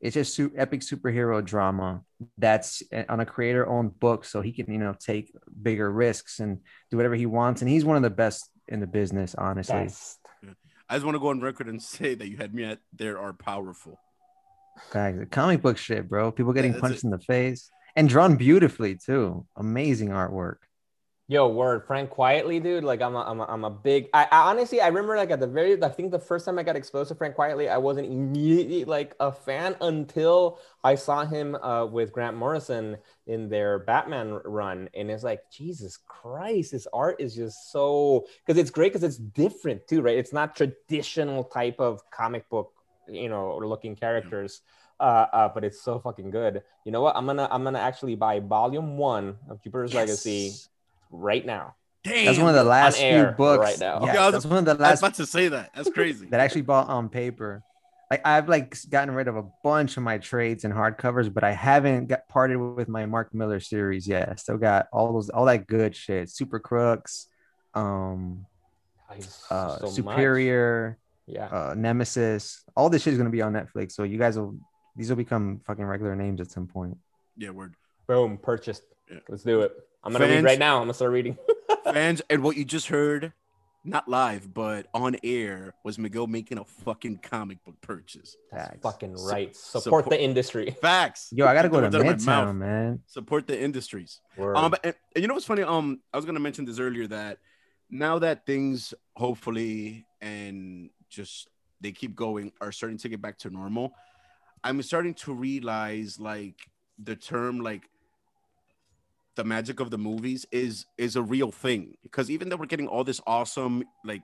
It's 0.00 0.14
just 0.14 0.32
su- 0.34 0.52
epic 0.56 0.80
superhero 0.80 1.44
drama 1.44 2.02
that's 2.38 2.82
on 3.08 3.20
a 3.20 3.26
creator 3.26 3.66
owned 3.68 3.98
book, 4.00 4.24
so 4.24 4.40
he 4.40 4.52
can 4.52 4.72
you 4.72 4.78
know 4.78 4.94
take 4.98 5.34
bigger 5.60 5.90
risks 5.90 6.38
and 6.40 6.60
do 6.90 6.96
whatever 6.96 7.16
he 7.16 7.26
wants. 7.26 7.60
And 7.60 7.68
he's 7.68 7.84
one 7.84 7.96
of 7.96 8.02
the 8.02 8.08
best 8.24 8.48
in 8.68 8.80
the 8.80 8.86
business, 8.86 9.34
honestly. 9.34 9.74
Best. 9.90 10.19
I 10.90 10.94
just 10.94 11.04
want 11.06 11.14
to 11.14 11.20
go 11.20 11.28
on 11.28 11.40
record 11.40 11.68
and 11.68 11.80
say 11.80 12.14
that 12.16 12.28
you 12.28 12.36
had 12.36 12.52
me 12.52 12.64
at 12.64 12.80
there 12.92 13.16
are 13.16 13.32
powerful. 13.32 14.00
Guys, 14.90 15.16
the 15.16 15.26
comic 15.26 15.62
book 15.62 15.78
shit, 15.78 16.08
bro. 16.08 16.32
People 16.32 16.52
getting 16.52 16.72
that's 16.72 16.80
punched 16.80 16.98
it. 16.98 17.04
in 17.04 17.10
the 17.10 17.18
face 17.20 17.70
and 17.94 18.08
drawn 18.08 18.34
beautifully 18.34 18.96
too. 18.96 19.46
Amazing 19.56 20.08
artwork. 20.08 20.56
Yo, 21.30 21.46
word, 21.46 21.86
Frank 21.86 22.10
Quitely, 22.10 22.60
dude. 22.60 22.82
Like, 22.82 23.00
I'm 23.00 23.14
a, 23.14 23.20
I'm 23.20 23.38
a, 23.38 23.44
I'm 23.44 23.62
a 23.62 23.70
big. 23.70 24.08
I, 24.12 24.26
I 24.32 24.50
honestly, 24.50 24.80
I 24.80 24.88
remember 24.88 25.16
like 25.16 25.30
at 25.30 25.38
the 25.38 25.46
very, 25.46 25.80
I 25.80 25.88
think 25.88 26.10
the 26.10 26.18
first 26.18 26.44
time 26.44 26.58
I 26.58 26.64
got 26.64 26.74
exposed 26.74 27.06
to 27.10 27.14
Frank 27.14 27.36
Quitely, 27.36 27.70
I 27.70 27.78
wasn't 27.78 28.08
immediately 28.08 28.84
like 28.84 29.14
a 29.20 29.30
fan 29.30 29.76
until 29.80 30.58
I 30.82 30.96
saw 30.96 31.24
him 31.24 31.54
uh, 31.54 31.86
with 31.86 32.10
Grant 32.10 32.36
Morrison 32.36 32.96
in 33.28 33.48
their 33.48 33.78
Batman 33.78 34.40
run, 34.44 34.88
and 34.92 35.08
it's 35.08 35.22
like, 35.22 35.48
Jesus 35.52 36.00
Christ, 36.04 36.72
his 36.72 36.88
art 36.92 37.20
is 37.20 37.36
just 37.36 37.70
so 37.70 38.26
because 38.44 38.60
it's 38.60 38.72
great 38.72 38.92
because 38.92 39.04
it's 39.04 39.18
different 39.18 39.86
too, 39.86 40.02
right? 40.02 40.18
It's 40.18 40.32
not 40.32 40.56
traditional 40.56 41.44
type 41.44 41.78
of 41.78 42.00
comic 42.10 42.48
book, 42.48 42.72
you 43.08 43.28
know, 43.28 43.56
looking 43.58 43.94
characters. 43.94 44.62
Uh, 44.98 45.26
uh, 45.32 45.48
but 45.48 45.62
it's 45.62 45.80
so 45.80 46.00
fucking 46.00 46.30
good. 46.30 46.62
You 46.84 46.90
know 46.90 47.02
what? 47.02 47.14
I'm 47.14 47.24
gonna 47.24 47.46
I'm 47.52 47.62
gonna 47.62 47.78
actually 47.78 48.16
buy 48.16 48.40
volume 48.40 48.98
one 48.98 49.36
of 49.48 49.62
Jupiter's 49.62 49.94
Legacy 49.94 50.30
Yes. 50.30 50.66
Right 51.10 51.44
now. 51.44 51.74
Damn. 52.04 52.24
That's 52.26 52.38
one 52.38 52.48
of 52.48 52.54
the 52.54 52.64
last 52.64 52.98
few 52.98 53.34
books. 53.36 53.62
right 53.64 53.78
now. 53.80 54.04
Yeah, 54.06 54.14
Yeah, 54.14 54.22
I 54.22 54.26
was- 54.26 54.32
that's 54.32 54.46
one 54.46 54.58
of 54.58 54.64
the 54.64 54.74
last. 54.74 54.80
I 54.80 54.90
was 54.92 55.02
last 55.02 55.02
about 55.02 55.14
to 55.16 55.26
say 55.26 55.48
that. 55.48 55.70
That's 55.74 55.90
crazy. 55.90 56.26
that 56.30 56.40
I 56.40 56.44
actually 56.44 56.62
bought 56.62 56.88
on 56.88 57.08
paper. 57.10 57.62
Like 58.10 58.26
I've 58.26 58.48
like 58.48 58.74
gotten 58.88 59.14
rid 59.14 59.28
of 59.28 59.36
a 59.36 59.44
bunch 59.62 59.96
of 59.96 60.02
my 60.02 60.18
trades 60.18 60.64
and 60.64 60.74
hardcovers, 60.74 61.32
but 61.32 61.44
I 61.44 61.52
haven't 61.52 62.06
got 62.08 62.26
parted 62.28 62.56
with 62.56 62.88
my 62.88 63.06
Mark 63.06 63.32
Miller 63.34 63.60
series 63.60 64.08
yet. 64.08 64.28
I 64.30 64.34
still 64.34 64.56
got 64.56 64.86
all 64.92 65.12
those 65.12 65.30
all 65.30 65.44
that 65.44 65.66
good 65.68 65.94
shit. 65.94 66.28
Super 66.30 66.58
Crooks, 66.58 67.28
um, 67.74 68.46
uh, 69.50 69.78
so 69.78 69.84
much. 69.86 69.92
Superior, 69.92 70.98
Yeah. 71.26 71.46
uh, 71.46 71.74
Nemesis. 71.76 72.64
All 72.76 72.90
this 72.90 73.02
shit 73.02 73.12
is 73.12 73.18
gonna 73.18 73.30
be 73.30 73.42
on 73.42 73.52
Netflix, 73.52 73.92
so 73.92 74.02
you 74.02 74.18
guys 74.18 74.36
will 74.38 74.56
these 74.96 75.08
will 75.08 75.16
become 75.16 75.60
fucking 75.66 75.84
regular 75.84 76.16
names 76.16 76.40
at 76.40 76.50
some 76.50 76.66
point. 76.66 76.96
yeah, 77.36 77.50
word. 77.50 77.74
Boom. 78.08 78.38
Purchased. 78.38 78.82
Yeah. 79.10 79.18
Let's 79.28 79.44
do 79.44 79.60
it. 79.60 79.72
I'm 80.02 80.12
gonna 80.12 80.26
read 80.26 80.44
right 80.44 80.58
now. 80.58 80.76
I'm 80.76 80.82
gonna 80.82 80.94
start 80.94 81.12
reading. 81.12 81.36
Fans, 81.84 82.22
and 82.30 82.42
what 82.42 82.56
you 82.56 82.64
just 82.64 82.88
heard, 82.88 83.32
not 83.84 84.08
live, 84.08 84.52
but 84.52 84.86
on 84.94 85.16
air, 85.24 85.74
was 85.84 85.98
Miguel 85.98 86.26
making 86.26 86.58
a 86.58 86.64
fucking 86.64 87.18
comic 87.18 87.62
book 87.64 87.80
purchase. 87.80 88.36
That's 88.52 88.68
Facts. 88.68 88.82
fucking 88.82 89.16
Su- 89.16 89.28
right. 89.28 89.56
Support, 89.56 89.82
support- 89.84 90.10
the 90.10 90.22
industry. 90.22 90.70
Facts. 90.82 91.28
Yo, 91.32 91.46
I 91.46 91.54
gotta 91.54 91.68
go 91.68 91.80
to 91.80 91.84
words 91.86 91.94
out 91.94 92.00
of 92.00 92.06
my 92.06 92.12
mouth. 92.12 92.54
Midtown, 92.54 92.56
man. 92.58 93.02
Support 93.06 93.46
the 93.46 93.60
industries. 93.60 94.20
Word. 94.36 94.56
Um, 94.56 94.74
and, 94.84 94.94
and 95.14 95.22
you 95.22 95.28
know 95.28 95.34
what's 95.34 95.46
funny? 95.46 95.62
Um, 95.62 96.00
I 96.12 96.16
was 96.16 96.24
gonna 96.26 96.40
mention 96.40 96.64
this 96.64 96.78
earlier 96.78 97.06
that 97.08 97.38
now 97.90 98.18
that 98.20 98.46
things 98.46 98.94
hopefully 99.16 100.06
and 100.20 100.90
just 101.08 101.48
they 101.80 101.92
keep 101.92 102.14
going 102.14 102.52
are 102.60 102.72
starting 102.72 102.98
to 102.98 103.08
get 103.08 103.20
back 103.20 103.38
to 103.38 103.50
normal, 103.50 103.92
I'm 104.62 104.80
starting 104.82 105.14
to 105.14 105.32
realize 105.34 106.20
like 106.20 106.56
the 107.02 107.16
term 107.16 107.60
like 107.60 107.88
the 109.40 109.44
magic 109.44 109.80
of 109.80 109.88
the 109.90 109.96
movies 109.96 110.44
is 110.52 110.84
is 110.98 111.16
a 111.16 111.22
real 111.22 111.50
thing 111.50 111.96
because 112.02 112.30
even 112.30 112.48
though 112.48 112.56
we're 112.60 112.66
getting 112.74 112.86
all 112.94 113.04
this 113.10 113.22
awesome 113.26 113.82
like 114.04 114.20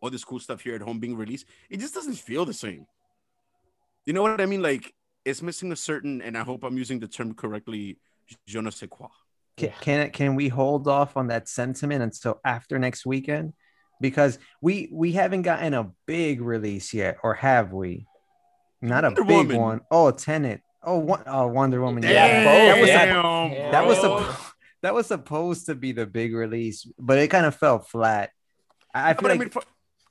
all 0.00 0.10
this 0.10 0.24
cool 0.24 0.38
stuff 0.38 0.60
here 0.60 0.76
at 0.76 0.80
home 0.80 1.00
being 1.00 1.16
released, 1.16 1.44
it 1.68 1.78
just 1.80 1.92
doesn't 1.92 2.14
feel 2.14 2.44
the 2.46 2.54
same. 2.54 2.86
You 4.06 4.12
know 4.12 4.22
what 4.22 4.40
I 4.40 4.46
mean? 4.46 4.62
Like 4.62 4.94
it's 5.24 5.42
missing 5.42 5.72
a 5.72 5.76
certain, 5.76 6.22
and 6.22 6.38
I 6.38 6.42
hope 6.42 6.62
I'm 6.62 6.78
using 6.78 7.00
the 7.00 7.08
term 7.08 7.34
correctly, 7.34 7.98
je 8.46 8.60
ne 8.60 8.70
sais 8.70 8.88
quoi. 8.88 9.08
Can, 9.56 9.72
can 9.80 10.10
can 10.10 10.34
we 10.36 10.46
hold 10.48 10.86
off 10.86 11.16
on 11.16 11.26
that 11.28 11.48
sentiment 11.48 12.00
until 12.02 12.40
after 12.44 12.78
next 12.78 13.04
weekend? 13.04 13.52
Because 14.00 14.38
we 14.62 14.88
we 14.92 15.12
haven't 15.12 15.42
gotten 15.42 15.74
a 15.74 15.90
big 16.06 16.40
release 16.40 16.94
yet, 16.94 17.18
or 17.24 17.34
have 17.34 17.72
we? 17.72 18.06
Not 18.80 19.04
a 19.04 19.08
Wonder 19.08 19.24
big 19.24 19.36
Woman. 19.36 19.56
one. 19.60 19.80
Oh, 19.90 20.10
Tenet. 20.12 20.62
Oh, 20.82 20.98
one, 20.98 21.24
oh 21.26 21.40
uh, 21.40 21.46
Wonder 21.46 21.82
Woman. 21.82 22.02
Yeah, 22.04 22.10
Yeah, 22.12 22.44
both, 22.44 22.68
that 22.68 22.80
was 22.80 22.90
supp- 22.90 23.52
Yeah. 23.52 23.70
that 23.72 23.86
was 23.86 23.98
Oh. 24.00 24.49
Suppo- 24.80 24.82
that 24.82 24.94
was 24.94 25.06
supposed 25.06 25.66
to 25.66 25.74
be 25.74 25.92
the 25.92 26.06
big 26.06 26.34
release, 26.34 26.86
but 26.98 27.18
it 27.18 27.28
kind 27.28 27.46
of 27.46 27.54
fell 27.56 27.78
flat. 27.78 28.30
I, 28.94 29.10
I 29.10 29.14
feel 29.14 29.22
but 29.22 29.30
like 29.30 29.38
I 29.38 29.38
mean, 29.38 29.50
for, 29.50 29.62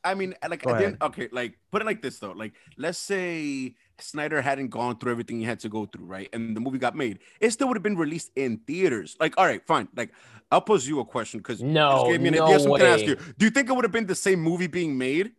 I 0.04 0.14
mean, 0.16 0.36
like, 0.48 0.64
Go 0.64 0.72
at 0.72 0.78
the 0.78 0.84
ahead. 0.84 0.86
end, 0.86 0.98
okay, 1.02 1.30
like, 1.32 1.60
put 1.72 1.82
it 1.82 1.86
like 1.86 2.02
this 2.02 2.20
though. 2.20 2.32
Like, 2.32 2.54
let's 2.78 2.98
say 2.98 3.76
Snyder 4.00 4.42
hadn't 4.42 4.70
gone 4.70 4.98
through 4.98 5.12
everything 5.12 5.40
he 5.40 5.46
had 5.46 5.60
to 5.62 5.70
go 5.70 5.86
through, 5.86 6.06
right? 6.06 6.30
And 6.34 6.56
the 6.56 6.62
movie 6.62 6.78
got 6.78 6.96
made. 6.96 7.20
It 7.40 7.52
still 7.52 7.68
would 7.68 7.78
have 7.78 7.84
been 7.84 7.98
released 7.98 8.32
in 8.36 8.60
theaters. 8.68 9.18
Like, 9.20 9.38
all 9.38 9.46
right, 9.46 9.66
fine. 9.68 9.90
Like, 9.96 10.12
I'll 10.52 10.62
pose 10.62 10.88
you 10.88 11.00
a 11.00 11.06
question 11.06 11.40
because 11.40 11.62
No, 11.62 12.04
gave 12.06 12.22
me 12.22 12.30
an 12.30 12.36
no 12.36 12.46
idea. 12.46 12.60
So 12.60 12.70
I'm 12.70 12.76
gonna 12.76 12.90
ask 12.90 13.06
way. 13.06 13.08
you: 13.08 13.18
Do 13.38 13.46
you 13.46 13.52
think 13.52 13.70
it 13.70 13.74
would 13.74 13.84
have 13.84 13.92
been 13.92 14.08
the 14.08 14.16
same 14.16 14.40
movie 14.42 14.68
being 14.68 14.98
made? 14.98 15.34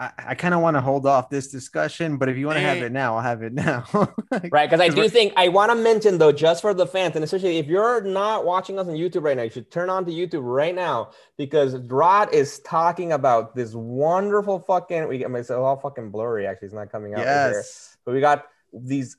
I, 0.00 0.10
I 0.28 0.34
kind 0.36 0.54
of 0.54 0.60
want 0.60 0.76
to 0.76 0.80
hold 0.80 1.06
off 1.06 1.28
this 1.28 1.48
discussion, 1.48 2.16
but 2.18 2.28
if 2.28 2.36
you 2.36 2.46
want 2.46 2.56
to 2.58 2.62
have 2.62 2.78
Eh. 2.78 2.86
it 2.86 2.92
now, 2.92 3.16
I'll 3.16 3.22
have 3.22 3.42
it 3.42 3.52
now. 3.52 3.84
Right, 4.52 4.70
because 4.70 4.80
I 4.80 4.88
do 4.88 5.08
think 5.08 5.32
I 5.36 5.48
want 5.48 5.70
to 5.72 5.74
mention 5.74 6.18
though, 6.18 6.30
just 6.32 6.60
for 6.62 6.72
the 6.74 6.86
fans, 6.86 7.16
and 7.16 7.24
especially 7.24 7.58
if 7.58 7.66
you're 7.66 8.00
not 8.02 8.44
watching 8.44 8.78
us 8.78 8.86
on 8.86 8.94
YouTube 8.94 9.22
right 9.22 9.36
now, 9.36 9.42
you 9.44 9.50
should 9.50 9.70
turn 9.70 9.90
on 9.90 10.04
to 10.06 10.12
YouTube 10.12 10.42
right 10.44 10.74
now 10.74 11.10
because 11.36 11.74
Rod 11.76 12.32
is 12.32 12.60
talking 12.60 13.12
about 13.12 13.56
this 13.56 13.74
wonderful 13.74 14.60
fucking. 14.60 15.08
We 15.08 15.18
get 15.18 15.30
it's 15.32 15.50
all 15.50 15.76
fucking 15.76 16.10
blurry. 16.10 16.46
Actually, 16.46 16.66
it's 16.66 16.74
not 16.74 16.92
coming 16.92 17.14
out. 17.14 17.18
right 17.18 17.26
here. 17.26 17.52
yes. 17.54 17.96
but 18.04 18.14
we 18.14 18.20
got 18.20 18.46
these 18.72 19.16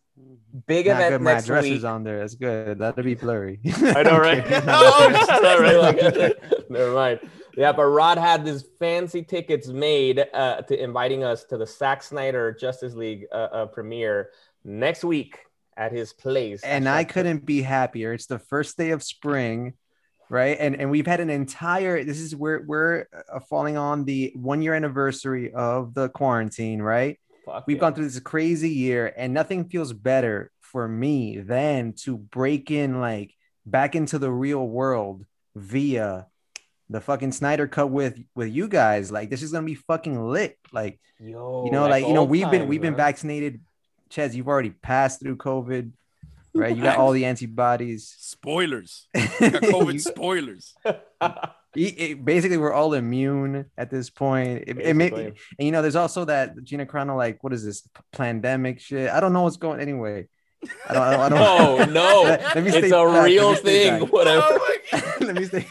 big 0.67 0.85
Not 0.87 0.95
event 0.97 1.11
good. 1.15 1.21
My 1.21 1.33
next 1.33 1.45
address 1.45 1.63
week. 1.63 1.73
is 1.73 1.83
on 1.83 2.03
there. 2.03 2.19
That's 2.19 2.35
good. 2.35 2.79
That'll 2.79 3.03
be 3.03 3.15
blurry. 3.15 3.59
I 3.77 4.03
know, 4.03 4.17
right? 4.19 4.39
Okay. 4.45 4.55
I 4.67 5.39
know, 5.41 5.81
right? 5.81 6.69
Never 6.69 6.93
mind. 6.93 7.19
Yeah, 7.55 7.71
but 7.71 7.85
Rod 7.85 8.17
had 8.17 8.45
these 8.45 8.63
fancy 8.79 9.23
tickets 9.23 9.67
made 9.67 10.25
uh, 10.33 10.61
to 10.63 10.81
inviting 10.81 11.23
us 11.23 11.43
to 11.45 11.57
the 11.57 11.65
Zack 11.65 12.03
Snyder 12.03 12.51
Justice 12.51 12.93
League 12.93 13.25
uh, 13.31 13.47
uh, 13.51 13.65
premiere 13.65 14.29
next 14.63 15.03
week 15.03 15.39
at 15.77 15.91
his 15.91 16.13
place. 16.13 16.61
and 16.63 16.87
I 16.87 17.03
couldn't 17.03 17.45
be 17.45 17.61
happier. 17.61 18.13
It's 18.13 18.25
the 18.27 18.39
first 18.39 18.77
day 18.77 18.91
of 18.91 19.01
spring, 19.01 19.73
right? 20.29 20.57
And 20.59 20.75
and 20.75 20.91
we've 20.91 21.07
had 21.07 21.19
an 21.19 21.29
entire. 21.29 22.03
This 22.03 22.19
is 22.19 22.35
where 22.35 22.63
we're 22.65 23.07
uh, 23.13 23.39
falling 23.49 23.77
on 23.77 24.05
the 24.05 24.31
one 24.35 24.61
year 24.61 24.73
anniversary 24.73 25.53
of 25.53 25.93
the 25.93 26.09
quarantine, 26.09 26.81
right? 26.81 27.17
Fuck 27.45 27.65
We've 27.67 27.77
yeah. 27.77 27.81
gone 27.81 27.93
through 27.95 28.05
this 28.09 28.19
crazy 28.19 28.71
year, 28.71 29.13
and 29.15 29.33
nothing 29.33 29.69
feels 29.69 29.93
better 29.93 30.51
for 30.61 30.87
me 30.87 31.39
than 31.39 31.93
to 31.93 32.17
break 32.17 32.69
in 32.69 32.99
like 32.99 33.33
back 33.65 33.95
into 33.95 34.19
the 34.19 34.31
real 34.31 34.67
world 34.67 35.25
via 35.55 36.27
the 36.89 36.99
fucking 37.01 37.31
Snyder 37.31 37.67
cut 37.67 37.89
with 37.91 38.19
with 38.35 38.49
you 38.53 38.67
guys. 38.67 39.11
Like 39.11 39.29
this 39.29 39.43
is 39.43 39.51
gonna 39.51 39.65
be 39.65 39.75
fucking 39.75 40.19
lit. 40.29 40.57
Like 40.71 40.99
Yo, 41.19 41.65
you 41.65 41.71
know, 41.71 41.87
like, 41.87 42.07
you 42.07 42.13
know, 42.13 42.23
we've 42.23 42.49
been 42.49 42.67
we've 42.67 42.81
been 42.81 42.95
vaccinated. 42.95 43.61
Ches, 44.09 44.33
you've 44.33 44.47
already 44.47 44.71
passed 44.71 45.19
through 45.19 45.35
COVID, 45.37 45.91
right? 46.55 46.75
You 46.75 46.81
got 46.81 46.97
all 47.01 47.11
the 47.11 47.25
antibodies. 47.25 48.07
Spoilers. 48.17 49.07
Got 49.13 49.29
COVID 49.61 50.01
spoilers. 50.01 50.73
it- 50.83 51.99
it- 51.99 52.25
basically, 52.25 52.57
we're 52.57 52.73
all 52.73 52.93
immune 52.95 53.65
at 53.77 53.91
this 53.91 54.09
point. 54.09 54.63
It, 54.65 54.79
it 54.79 54.95
may, 54.95 55.11
and 55.11 55.35
you 55.59 55.71
know, 55.71 55.81
there's 55.83 55.95
also 55.97 56.25
that 56.25 56.63
Gina 56.63 56.85
Carano, 56.87 57.15
like, 57.15 57.43
what 57.43 57.53
is 57.53 57.63
this 57.63 57.87
pandemic 58.13 58.79
shit? 58.79 59.11
I 59.11 59.19
don't 59.19 59.33
know 59.33 59.43
what's 59.43 59.57
going 59.57 59.79
anyway. 59.79 60.27
I 60.89 60.93
don't. 60.93 61.03
I 61.03 61.11
don't. 61.29 61.37
I 61.39 61.57
don't 61.57 61.93
No, 61.93 62.01
no, 62.01 62.21
Let- 62.23 62.41
let 62.55 62.63
me 62.63 62.69
it's 62.69 62.77
stay 62.77 62.87
a 62.89 63.05
back, 63.05 63.25
real 63.25 63.55
thing. 63.55 64.01
Whatever. 64.07 64.41
Oh. 64.47 65.13
Let 65.21 65.35
me 65.35 65.45
stay. 65.45 65.65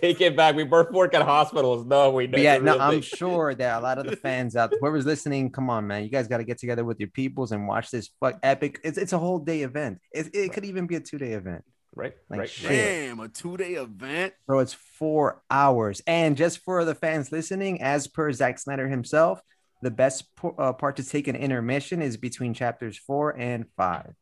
Take 0.00 0.20
it 0.20 0.36
back. 0.36 0.54
We 0.54 0.64
both 0.64 0.90
work 0.92 1.14
at 1.14 1.22
hospitals. 1.22 1.86
No, 1.86 2.10
we 2.10 2.26
But 2.26 2.36
don't. 2.36 2.44
yeah, 2.44 2.58
no, 2.58 2.72
real 2.74 2.82
I'm 2.82 3.00
sure 3.02 3.54
that 3.54 3.78
a 3.78 3.82
lot 3.82 3.98
of 3.98 4.06
the 4.06 4.16
fans 4.16 4.56
out, 4.56 4.72
whoever's 4.80 5.06
listening, 5.06 5.50
come 5.50 5.70
on, 5.70 5.86
man, 5.86 6.02
you 6.04 6.10
guys 6.10 6.28
got 6.28 6.38
to 6.38 6.44
get 6.44 6.58
together 6.58 6.84
with 6.84 6.98
your 7.00 7.08
peoples 7.08 7.52
and 7.52 7.66
watch 7.66 7.90
this 7.90 8.10
fuck 8.20 8.38
epic. 8.42 8.80
It's 8.84 8.98
it's 8.98 9.12
a 9.12 9.18
whole 9.18 9.38
day 9.38 9.62
event. 9.62 10.00
It, 10.12 10.34
it 10.34 10.52
could 10.52 10.64
even 10.64 10.86
be 10.86 10.96
a 10.96 11.00
two 11.00 11.18
day 11.18 11.32
event, 11.32 11.64
right, 11.94 12.14
like 12.30 12.40
right. 12.40 12.48
shit. 12.48 12.70
Damn, 12.70 13.20
a 13.20 13.28
two-day 13.28 13.74
event. 13.74 14.34
bro. 14.46 14.60
It's 14.60 14.72
four 14.74 15.42
hours, 15.50 16.02
and 16.06 16.36
just 16.36 16.58
for 16.60 16.84
the 16.84 16.94
fans 16.94 17.32
listening, 17.32 17.82
as 17.82 18.06
per 18.06 18.30
Zack 18.32 18.58
Snyder 18.58 18.88
himself, 18.88 19.40
the 19.82 19.90
best 19.90 20.34
po- 20.36 20.54
uh, 20.58 20.72
part 20.72 20.96
to 20.96 21.04
take 21.04 21.28
an 21.28 21.36
intermission 21.36 22.00
is 22.02 22.16
between 22.16 22.54
chapters 22.54 22.96
four 22.98 23.36
and 23.36 23.66
five, 23.76 24.12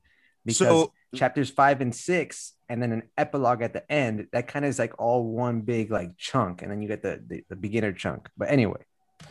because 0.45 0.59
So- 0.59 0.93
chapters 1.15 1.49
five 1.51 1.81
and 1.81 1.95
six, 1.95 2.54
and 2.69 2.83
then 2.83 2.93
an 2.93 3.03
epilogue 3.17 3.63
at 3.63 3.73
the 3.73 3.91
end. 3.93 4.27
That 4.33 4.49
kind 4.49 4.65
of 4.65 4.69
is 4.69 4.79
like 4.79 4.95
all 4.99 5.25
one 5.25 5.61
big 5.63 5.91
like 5.91 6.17
chunk, 6.19 6.63
and 6.63 6.71
then 6.71 6.81
you 6.83 6.89
get 6.89 7.03
the, 7.03 7.23
the 7.27 7.45
the 7.49 7.57
beginner 7.57 7.93
chunk. 7.93 8.29
But 8.37 8.51
anyway. 8.51 8.81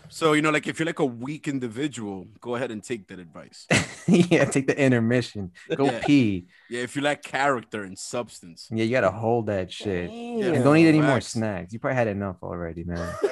So 0.09 0.33
you 0.33 0.41
know, 0.41 0.49
like 0.49 0.65
if 0.67 0.79
you're 0.79 0.85
like 0.85 0.99
a 0.99 1.05
weak 1.05 1.47
individual, 1.47 2.25
go 2.39 2.55
ahead 2.55 2.71
and 2.71 2.83
take 2.83 3.07
that 3.09 3.19
advice. 3.19 3.67
yeah, 4.07 4.45
take 4.45 4.65
the 4.67 4.77
intermission. 4.79 5.51
Go 5.75 5.85
Yeah. 5.85 6.01
pee. 6.05 6.47
Yeah, 6.69 6.81
if 6.81 6.95
you 6.95 7.01
lack 7.01 7.21
character 7.23 7.83
and 7.83 7.97
substance. 7.97 8.67
Yeah, 8.71 8.85
you 8.85 8.91
gotta 8.91 9.11
hold 9.11 9.47
that 9.47 9.71
shit. 9.71 10.09
Damn. 10.09 10.55
And 10.55 10.63
don't 10.63 10.77
eat 10.77 10.87
any 10.87 11.01
more 11.01 11.21
snacks. 11.21 11.73
You 11.73 11.79
probably 11.79 11.95
had 11.97 12.07
enough 12.07 12.37
already, 12.41 12.83
man. 12.85 13.13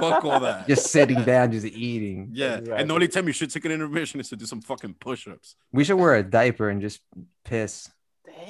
Fuck 0.00 0.24
all 0.24 0.40
that. 0.40 0.66
just 0.66 0.90
sitting 0.90 1.22
down, 1.24 1.52
just 1.52 1.66
eating. 1.66 2.30
Yeah, 2.32 2.54
Exactly. 2.56 2.74
and 2.80 2.90
the 2.90 2.94
only 2.94 3.08
time 3.08 3.26
you 3.26 3.32
should 3.32 3.50
take 3.50 3.64
an 3.66 3.72
intermission 3.72 4.18
is 4.20 4.28
to 4.30 4.36
do 4.36 4.46
some 4.46 4.60
fucking 4.62 4.94
push-ups. 4.94 5.54
We 5.72 5.84
should 5.84 5.96
wear 5.96 6.14
a 6.16 6.22
diaper 6.22 6.70
and 6.70 6.80
just 6.80 7.00
piss. 7.44 7.90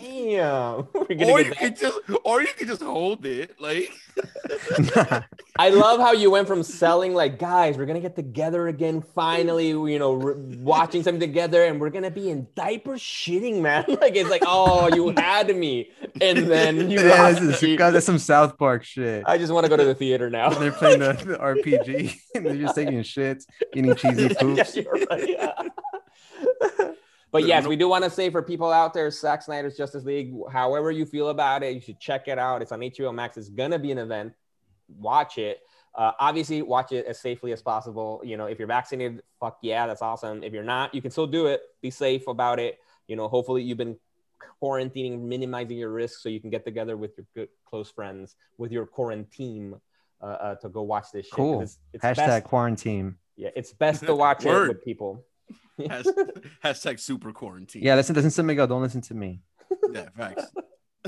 Damn. 0.00 0.88
Or 1.22 1.40
you 1.40 1.50
that. 1.50 1.58
could 1.58 1.76
just, 1.76 1.98
or 2.24 2.40
you 2.40 2.48
could 2.56 2.68
just 2.68 2.82
hold 2.82 3.26
it, 3.26 3.60
like. 3.60 3.90
I 5.58 5.68
love 5.68 6.00
how 6.00 6.12
you 6.12 6.30
went 6.30 6.48
from 6.48 6.62
selling 6.62 7.12
like, 7.14 7.38
guys, 7.38 7.76
we're 7.76 7.86
gonna 7.86 8.00
get 8.00 8.16
together 8.16 8.68
again. 8.68 9.02
Finally, 9.14 9.68
you 9.68 9.98
know, 9.98 10.14
re- 10.14 10.56
watching 10.56 11.02
something 11.02 11.20
together, 11.20 11.64
and 11.64 11.80
we're 11.80 11.90
gonna 11.90 12.10
be 12.10 12.30
in 12.30 12.46
diaper 12.54 12.92
shitting, 12.92 13.60
man. 13.60 13.84
like 14.00 14.16
it's 14.16 14.30
like, 14.30 14.42
oh, 14.46 14.94
you 14.94 15.10
had 15.16 15.54
me, 15.54 15.90
and 16.20 16.38
then 16.38 16.90
you. 16.90 17.00
yeah, 17.00 17.32
this 17.32 17.62
is. 17.62 17.78
God, 17.78 17.90
that's 17.90 18.06
some 18.06 18.18
South 18.18 18.58
Park 18.58 18.84
shit. 18.84 19.24
I 19.26 19.38
just 19.38 19.52
want 19.52 19.64
to 19.64 19.70
go 19.70 19.76
to 19.76 19.84
the 19.84 19.94
theater 19.94 20.30
now. 20.30 20.50
When 20.50 20.60
they're 20.60 20.72
playing 20.72 21.00
the, 21.00 21.12
the 21.12 21.38
RPG 21.38 22.18
and 22.34 22.46
they're 22.46 22.56
just 22.56 22.74
taking 22.74 23.00
shits, 23.00 23.44
eating 23.74 23.94
cheesy 23.94 24.22
yeah, 24.22 24.34
poops. 24.40 24.76
you're 24.76 25.06
right, 25.10 25.28
yeah. 25.28 26.88
But 27.32 27.44
yes, 27.46 27.66
we 27.66 27.74
do 27.76 27.88
want 27.88 28.04
to 28.04 28.10
say 28.10 28.30
for 28.30 28.42
people 28.42 28.70
out 28.70 28.94
there, 28.94 29.10
Zack 29.10 29.42
Snyder's 29.42 29.76
Justice 29.76 30.04
League, 30.04 30.32
however 30.52 30.90
you 30.92 31.04
feel 31.04 31.30
about 31.30 31.62
it, 31.64 31.74
you 31.74 31.80
should 31.80 31.98
check 31.98 32.28
it 32.28 32.38
out. 32.38 32.62
It's 32.62 32.70
on 32.72 32.80
HBO 32.80 33.12
Max. 33.12 33.36
It's 33.36 33.48
gonna 33.48 33.78
be 33.78 33.90
an 33.90 33.98
event. 33.98 34.34
Watch 34.98 35.38
it. 35.38 35.60
Uh, 35.94 36.12
obviously, 36.20 36.62
watch 36.62 36.92
it 36.92 37.04
as 37.06 37.18
safely 37.20 37.52
as 37.52 37.60
possible. 37.60 38.20
You 38.24 38.36
know, 38.36 38.46
if 38.46 38.58
you're 38.58 38.68
vaccinated, 38.68 39.22
fuck 39.40 39.58
yeah, 39.62 39.86
that's 39.86 40.00
awesome. 40.02 40.42
If 40.44 40.52
you're 40.52 40.62
not, 40.62 40.94
you 40.94 41.02
can 41.02 41.10
still 41.10 41.26
do 41.26 41.46
it. 41.46 41.62
Be 41.82 41.90
safe 41.90 42.28
about 42.28 42.58
it. 42.60 42.78
You 43.08 43.16
know, 43.16 43.28
hopefully 43.28 43.62
you've 43.62 43.76
been 43.78 43.96
quarantining, 44.62 45.20
minimizing 45.22 45.76
your 45.78 45.90
risks 45.90 46.22
so 46.22 46.28
you 46.28 46.40
can 46.40 46.50
get 46.50 46.64
together 46.64 46.96
with 46.96 47.12
your 47.16 47.26
good 47.34 47.48
close 47.66 47.90
friends, 47.90 48.36
with 48.58 48.72
your 48.72 48.86
quarantine 48.86 49.74
uh, 50.20 50.24
uh, 50.24 50.54
to 50.56 50.68
go 50.68 50.82
watch 50.82 51.06
this 51.12 51.26
shit. 51.26 51.32
'Cause 51.34 51.36
Cool. 51.36 51.60
It's, 51.62 51.78
it's 51.94 52.04
Hashtag 52.04 52.26
best, 52.26 52.44
quarantine. 52.44 53.16
yeah, 53.36 53.50
it's 53.56 53.72
best 53.72 54.04
to 54.06 54.14
watch 54.14 54.44
it 54.46 54.68
with 54.68 54.84
people. 54.84 55.24
Has, 55.88 56.06
hashtag 56.64 57.00
super 57.00 57.32
quarantine. 57.32 57.82
Yeah, 57.82 57.94
listen, 57.94 58.14
listen 58.14 58.30
to 58.30 58.42
Miguel. 58.42 58.66
Don't 58.66 58.82
listen 58.82 59.00
to 59.02 59.14
me. 59.14 59.40
yeah, 59.90 60.08
facts. 60.16 60.46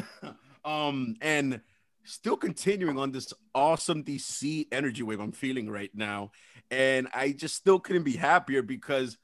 um, 0.64 1.16
and 1.20 1.60
still 2.04 2.36
continuing 2.36 2.98
on 2.98 3.12
this 3.12 3.32
awesome 3.54 4.04
DC 4.04 4.66
energy 4.72 5.02
wave 5.02 5.20
I'm 5.20 5.32
feeling 5.32 5.70
right 5.70 5.90
now, 5.94 6.32
and 6.70 7.08
I 7.14 7.32
just 7.32 7.54
still 7.54 7.80
couldn't 7.80 8.04
be 8.04 8.16
happier 8.16 8.62
because 8.62 9.18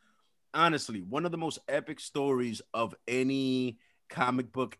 honestly, 0.55 1.01
one 1.01 1.25
of 1.25 1.33
the 1.33 1.39
most 1.39 1.59
epic 1.69 2.01
stories 2.01 2.63
of 2.75 2.95
any 3.07 3.79
comic 4.09 4.53
book 4.53 4.79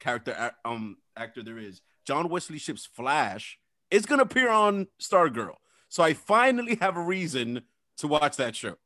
character 0.00 0.52
um 0.64 0.96
actor 1.16 1.42
there 1.42 1.58
is, 1.58 1.80
John 2.06 2.28
Wesley 2.28 2.58
Shipp's 2.58 2.86
Flash, 2.86 3.58
is 3.90 4.06
gonna 4.06 4.22
appear 4.22 4.50
on 4.50 4.88
Stargirl. 5.00 5.54
So 5.88 6.02
I 6.02 6.12
finally 6.14 6.76
have 6.80 6.96
a 6.96 7.00
reason 7.00 7.62
to 7.98 8.08
watch 8.08 8.36
that 8.36 8.56
show. 8.56 8.76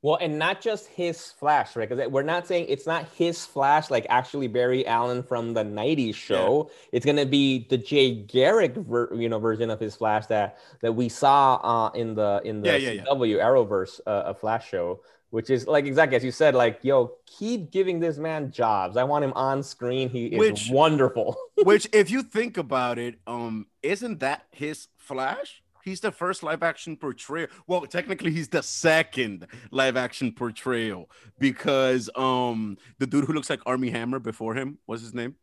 Well, 0.00 0.16
and 0.20 0.38
not 0.38 0.60
just 0.60 0.86
his 0.86 1.32
Flash, 1.32 1.74
right? 1.74 1.88
Because 1.88 2.08
we're 2.08 2.22
not 2.22 2.46
saying 2.46 2.66
it's 2.68 2.86
not 2.86 3.06
his 3.16 3.44
Flash, 3.44 3.90
like 3.90 4.06
actually 4.08 4.46
Barry 4.46 4.86
Allen 4.86 5.24
from 5.24 5.54
the 5.54 5.64
'90s 5.64 6.14
show. 6.14 6.70
It's 6.92 7.04
gonna 7.04 7.26
be 7.26 7.66
the 7.68 7.78
Jay 7.78 8.14
Garrick, 8.14 8.76
ver- 8.76 9.12
you 9.14 9.28
know, 9.28 9.40
version 9.40 9.70
of 9.70 9.80
his 9.80 9.96
Flash 9.96 10.26
that 10.26 10.58
that 10.82 10.92
we 10.92 11.08
saw 11.08 11.56
uh, 11.56 11.90
in 11.94 12.14
the 12.14 12.40
in 12.44 12.60
the 12.62 12.68
Yeah, 12.68 12.76
yeah, 12.76 12.90
yeah. 12.90 13.04
CW 13.06 13.38
Arrowverse 13.42 14.00
uh, 14.06 14.22
a 14.26 14.34
Flash 14.34 14.68
show, 14.68 15.00
which 15.30 15.50
is 15.50 15.66
like 15.66 15.84
exactly 15.84 16.16
as 16.16 16.22
you 16.22 16.30
said, 16.30 16.54
like 16.54 16.78
yo, 16.82 17.14
keep 17.26 17.72
giving 17.72 17.98
this 17.98 18.18
man 18.18 18.52
jobs. 18.52 18.96
I 18.96 19.02
want 19.02 19.24
him 19.24 19.32
on 19.34 19.64
screen. 19.64 20.08
He 20.10 20.26
is 20.26 20.38
Which- 20.38 20.68
wonderful. 20.70 21.36
Which, 21.64 21.88
if 21.92 22.08
you 22.08 22.22
think 22.22 22.56
about 22.56 23.00
it, 23.00 23.18
um, 23.26 23.66
isn't 23.82 24.20
that 24.20 24.44
his 24.52 24.86
Flash? 24.96 25.60
He's 25.88 26.00
the 26.00 26.12
first 26.12 26.42
live 26.42 26.62
action 26.62 26.96
portrayal. 26.96 27.48
Well, 27.66 27.82
technically, 27.86 28.30
he's 28.30 28.48
the 28.48 28.62
second 28.62 29.46
live 29.70 29.96
action 29.96 30.32
portrayal 30.32 31.10
because 31.38 32.10
um, 32.14 32.76
the 32.98 33.06
dude 33.06 33.24
who 33.24 33.32
looks 33.32 33.48
like 33.50 33.60
Armie 33.66 33.90
Hammer 33.90 34.18
before 34.18 34.54
him, 34.54 34.78
what's 34.86 35.02
his 35.02 35.14
name? 35.14 35.34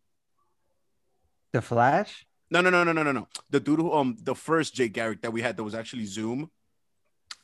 The 1.52 1.62
Flash? 1.62 2.26
No, 2.52 2.62
no, 2.62 2.70
no, 2.70 2.84
no, 2.84 2.92
no, 2.92 3.02
no, 3.04 3.12
no. 3.12 3.28
The 3.50 3.60
dude 3.60 3.80
who 3.80 3.92
um, 3.92 4.18
the 4.22 4.36
first 4.36 4.76
Jay 4.76 4.88
Garrick 4.88 5.22
that 5.24 5.32
we 5.34 5.42
had 5.42 5.58
that 5.58 5.64
was 5.64 5.74
actually 5.76 6.06
Zoom. 6.06 6.52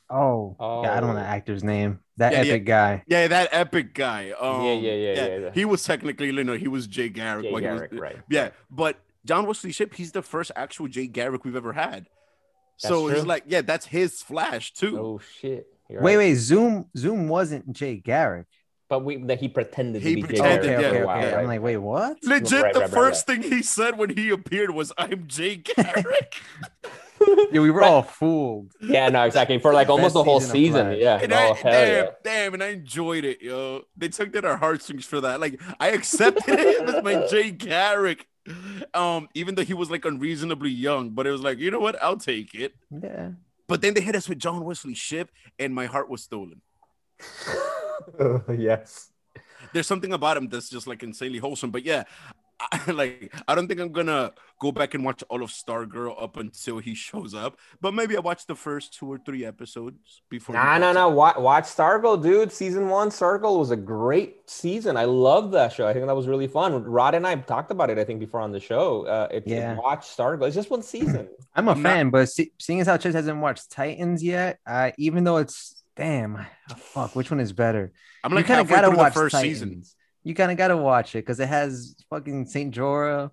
Oh, 0.08 0.56
yeah, 0.84 0.96
I 0.96 1.00
don't 1.00 1.08
know 1.08 1.16
Oh. 1.18 1.22
the 1.22 1.26
actor's 1.26 1.64
name. 1.64 2.00
That 2.18 2.32
Yeah, 2.32 2.38
epic 2.40 2.50
yeah. 2.50 2.58
guy. 2.58 3.04
Yeah, 3.06 3.28
that 3.28 3.48
epic 3.50 3.94
guy. 3.94 4.30
Um, 4.32 4.62
yeah, 4.66 4.72
yeah, 4.74 4.92
yeah, 4.92 5.36
yeah. 5.38 5.50
He 5.54 5.64
was 5.64 5.82
technically, 5.84 6.26
you 6.26 6.44
know, 6.44 6.52
he 6.56 6.68
was 6.68 6.86
Jay 6.86 7.08
Garrick. 7.08 7.46
Jay 7.46 7.50
while 7.52 7.62
he 7.62 7.68
was- 7.68 7.80
Garrick, 7.80 7.92
right? 7.94 8.18
Yeah, 8.28 8.50
but 8.70 8.98
John 9.24 9.46
Wesley 9.46 9.72
Shipp, 9.72 9.94
he's 9.94 10.12
the 10.12 10.20
first 10.22 10.50
actual 10.54 10.86
Jay 10.88 11.06
Garrick 11.06 11.44
we've 11.44 11.56
ever 11.56 11.72
had. 11.72 12.08
So 12.76 13.06
That's 13.08 13.18
it's 13.20 13.26
like, 13.26 13.44
yeah, 13.46 13.62
that's 13.62 13.86
his 13.86 14.22
Flash 14.22 14.72
too. 14.72 14.98
Oh 14.98 15.20
shit! 15.40 15.66
You're 15.88 16.02
Wait, 16.02 16.16
right. 16.16 16.18
wait. 16.18 16.34
Zoom, 16.36 16.86
Zoom 16.96 17.28
wasn't 17.28 17.72
Jay 17.72 17.96
Garrick. 17.96 18.46
But 18.88 19.04
we 19.04 19.16
that 19.24 19.40
he 19.40 19.48
pretended 19.48 20.02
He 20.02 20.20
to 20.20 20.26
be 20.26 20.34
Jay 20.34 20.42
Garrick 20.42 20.64
yeah, 20.64 20.78
for 20.80 20.86
okay, 20.86 21.00
a 21.02 21.06
while, 21.06 21.18
okay. 21.18 21.26
yeah. 21.28 21.34
right? 21.34 21.40
I'm 21.42 21.48
like, 21.48 21.62
wait, 21.62 21.76
what? 21.78 22.18
Legit, 22.24 22.62
Right, 22.62 22.74
the 22.74 22.80
right, 22.80 22.88
right, 22.88 22.90
first 22.90 23.26
thing 23.26 23.42
he 23.42 23.62
said 23.62 23.96
when 23.96 24.10
he 24.10 24.28
appeared 24.30 24.70
was, 24.70 24.92
"I'm 24.98 25.26
Jay 25.28 25.56
Garrick," 25.76 26.34
Yeah, 27.52 27.60
we 27.60 27.70
were 27.70 27.80
But- 27.80 27.88
all 27.90 28.02
fooled. 28.02 28.72
Yeah, 28.82 29.08
no, 29.08 29.22
exactly. 29.24 29.58
For 29.58 29.72
like 29.72 29.88
almost 29.88 30.14
the 30.14 30.24
whole 30.24 30.40
season 30.40 30.52
season. 30.90 30.96
Yeah. 30.98 31.20
and 31.22 31.32
Oh, 31.32 31.36
I, 31.36 31.62
damn, 31.62 32.04
yeah. 32.04 32.10
damn, 32.24 32.54
and 32.54 32.62
I 32.62 32.68
enjoyed 32.70 33.24
it, 33.24 33.40
yo. 33.40 33.82
They 33.96 34.08
took 34.08 34.34
at 34.34 34.44
our 34.44 34.56
heartstrings 34.56 35.04
for 35.06 35.20
that. 35.20 35.40
Like, 35.40 35.60
I 35.78 35.88
accepted 35.90 36.58
it 36.58 36.82
as 36.88 37.02
my 37.04 37.26
Jay 37.28 37.50
Garrick, 37.52 38.26
um, 38.94 39.28
even 39.34 39.54
though 39.54 39.64
he 39.64 39.74
was 39.74 39.90
like 39.90 40.04
unreasonably 40.04 40.70
young. 40.70 41.10
But 41.10 41.26
it 41.26 41.30
was 41.30 41.42
like, 41.42 41.58
you 41.58 41.70
know 41.70 41.80
what? 41.80 42.02
I'll 42.02 42.16
take 42.16 42.54
it. 42.54 42.74
Yeah. 42.90 43.30
But 43.68 43.80
then 43.80 43.94
they 43.94 44.00
hit 44.00 44.16
us 44.16 44.28
with 44.28 44.38
John 44.38 44.64
Wesley 44.64 44.94
Shipp, 44.94 45.30
and 45.58 45.74
my 45.74 45.86
heart 45.86 46.10
was 46.10 46.22
stolen. 46.22 46.60
yes. 48.58 49.10
There's 49.72 49.86
something 49.86 50.12
about 50.12 50.36
him 50.36 50.48
that's 50.48 50.68
just 50.68 50.86
like 50.86 51.02
insanely 51.02 51.38
wholesome. 51.38 51.70
But 51.70 51.84
yeah, 51.84 52.04
I, 52.70 52.90
like 52.92 53.34
I 53.48 53.54
don't 53.54 53.66
think 53.66 53.80
I'm 53.80 53.92
gonna 53.92 54.32
go 54.60 54.70
back 54.70 54.94
and 54.94 55.04
watch 55.04 55.24
all 55.28 55.42
of 55.42 55.50
Stargirl 55.50 56.22
up 56.22 56.36
until 56.36 56.78
he 56.78 56.94
shows 56.94 57.34
up. 57.34 57.58
But 57.80 57.94
maybe 57.94 58.16
I 58.16 58.20
watch 58.20 58.46
the 58.46 58.54
first 58.54 58.94
two 58.94 59.10
or 59.10 59.18
three 59.18 59.44
episodes 59.44 60.22
before. 60.28 60.54
he 60.54 60.62
Nah, 60.62 60.78
no, 60.78 60.86
pops 60.86 60.94
no. 60.94 61.08
Watch, 61.08 61.36
watch 61.38 61.64
Stargirl, 61.64 62.22
dude. 62.22 62.52
Season 62.52 62.88
one, 62.88 63.08
Stargirl 63.08 63.58
was 63.58 63.70
a 63.72 63.76
great 63.76 64.48
season. 64.48 64.96
I 64.96 65.04
love 65.04 65.50
that 65.52 65.72
show. 65.72 65.86
I 65.88 65.92
think 65.92 66.06
that 66.06 66.14
was 66.14 66.28
really 66.28 66.46
fun. 66.46 66.84
Rod 66.84 67.14
and 67.14 67.26
I 67.26 67.34
talked 67.34 67.70
about 67.70 67.90
it, 67.90 67.98
I 67.98 68.04
think, 68.04 68.20
before 68.20 68.40
on 68.40 68.52
the 68.52 68.60
show. 68.60 69.06
Uh, 69.06 69.28
it, 69.32 69.44
Yeah. 69.46 69.74
Watch 69.76 70.06
Stargirl. 70.06 70.46
It's 70.46 70.54
just 70.54 70.70
one 70.70 70.82
season. 70.82 71.28
I'm 71.54 71.66
a 71.68 71.72
I'm 71.72 71.82
not- 71.82 71.90
fan, 71.90 72.10
but 72.10 72.28
see, 72.28 72.52
seeing 72.60 72.80
as 72.80 72.86
how 72.86 72.96
Chase 72.96 73.14
hasn't 73.14 73.40
watched 73.40 73.70
Titans 73.70 74.22
yet, 74.22 74.58
uh, 74.66 74.92
even 74.98 75.24
though 75.24 75.38
it's 75.38 75.82
damn, 75.96 76.36
oh, 76.70 76.74
fuck, 76.76 77.14
which 77.16 77.30
one 77.30 77.40
is 77.40 77.52
better? 77.52 77.92
I'm 78.24 78.32
like 78.32 78.44
you 78.44 78.46
kind 78.48 78.60
of 78.60 78.68
halfway 78.68 78.76
gotta 78.82 78.86
through 78.88 78.96
the 78.96 79.02
watch 79.02 79.12
first 79.14 79.32
Titans. 79.34 79.58
season. 79.58 79.82
You 80.24 80.34
kind 80.34 80.50
of 80.52 80.56
gotta 80.56 80.76
watch 80.76 81.14
it 81.14 81.18
because 81.18 81.40
it 81.40 81.48
has 81.48 81.96
fucking 82.10 82.46
Saint 82.46 82.74
Jorah. 82.74 83.30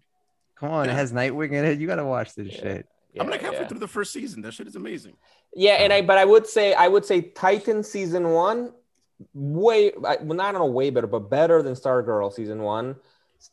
Come 0.59 0.71
on, 0.71 0.85
Yeah. 0.85 0.91
it 0.91 0.95
has 0.95 1.13
Nightwing 1.13 1.53
in 1.53 1.65
it. 1.65 1.79
You 1.79 1.87
gotta 1.87 2.05
watch 2.05 2.33
this 2.35 2.47
Yeah. 2.53 2.61
shit. 2.61 2.85
Yeah, 3.13 3.23
I'm 3.23 3.29
like 3.29 3.41
halfway 3.41 3.61
yeah. 3.61 3.67
through 3.67 3.79
the 3.79 3.87
first 3.87 4.11
season. 4.13 4.41
That 4.41 4.53
shit 4.53 4.67
is 4.67 4.75
amazing. 4.75 5.13
Yeah, 5.55 5.73
and 5.73 5.91
I 5.93 6.01
but 6.01 6.17
I 6.17 6.25
would 6.25 6.45
say 6.47 6.73
I 6.73 6.87
would 6.87 7.05
say 7.05 7.21
Titan 7.21 7.83
season 7.83 8.29
one 8.31 8.71
way 9.33 9.91
I- 10.05 10.17
well 10.21 10.35
not 10.37 10.53
know 10.53 10.65
way 10.65 10.89
better, 10.89 11.07
but 11.07 11.29
better 11.29 11.61
than 11.61 11.73
Stargirl 11.73 12.31
season 12.33 12.61
one. 12.61 12.95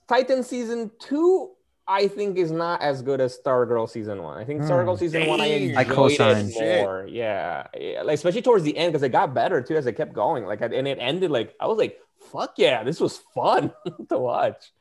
Titan 0.08 0.42
season 0.42 0.90
two, 0.98 1.50
I 1.88 2.08
think 2.08 2.36
is 2.36 2.50
not 2.50 2.82
as 2.82 3.02
good 3.02 3.20
as 3.20 3.38
Stargirl 3.38 3.88
season 3.88 4.22
one. 4.22 4.36
I 4.38 4.44
think 4.44 4.60
Hmm. 4.62 4.68
Stargirl 4.70 4.98
season 4.98 5.26
one 5.26 5.40
I 5.40 5.48
Damn. 5.48 5.78
I 5.78 5.80
enjoyed 5.82 5.96
co-sign. 5.96 6.50
it 6.50 6.82
more. 6.82 7.06
Yeah. 7.08 7.66
yeah, 7.78 8.02
like 8.02 8.14
especially 8.14 8.42
towards 8.42 8.64
the 8.64 8.76
end 8.76 8.92
because 8.92 9.02
it 9.02 9.10
got 9.10 9.32
better 9.34 9.60
too 9.62 9.76
as 9.76 9.86
it 9.86 9.92
kept 9.92 10.12
going. 10.12 10.44
Like 10.44 10.60
and 10.60 10.88
it 10.88 10.98
ended 11.00 11.30
like 11.30 11.54
I 11.60 11.66
was 11.66 11.78
like, 11.78 11.98
fuck 12.32 12.54
yeah, 12.56 12.82
this 12.84 13.00
was 13.00 13.18
fun 13.34 13.72
to 14.08 14.18
watch. 14.18 14.72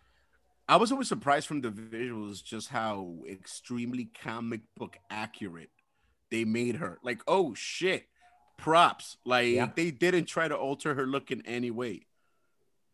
I 0.68 0.78
was 0.78 0.92
always 0.92 1.08
surprised 1.08 1.48
from 1.48 1.62
the 1.62 1.70
visuals 1.70 2.44
just 2.44 2.70
how 2.70 3.18
extremely 3.30 4.10
comic 4.24 4.62
book 4.76 4.98
accurate 5.10 5.70
they 6.32 6.44
made 6.44 6.78
her. 6.78 6.98
Like, 7.04 7.22
oh 7.28 7.54
shit, 7.54 8.08
props. 8.58 9.18
Like 9.26 9.54
Yeah. 9.54 9.70
they 9.76 9.92
didn't 9.92 10.26
try 10.26 10.48
to 10.48 10.56
alter 10.58 10.96
her 10.96 11.06
look 11.06 11.30
in 11.32 11.46
any 11.46 11.70
way. 11.72 12.08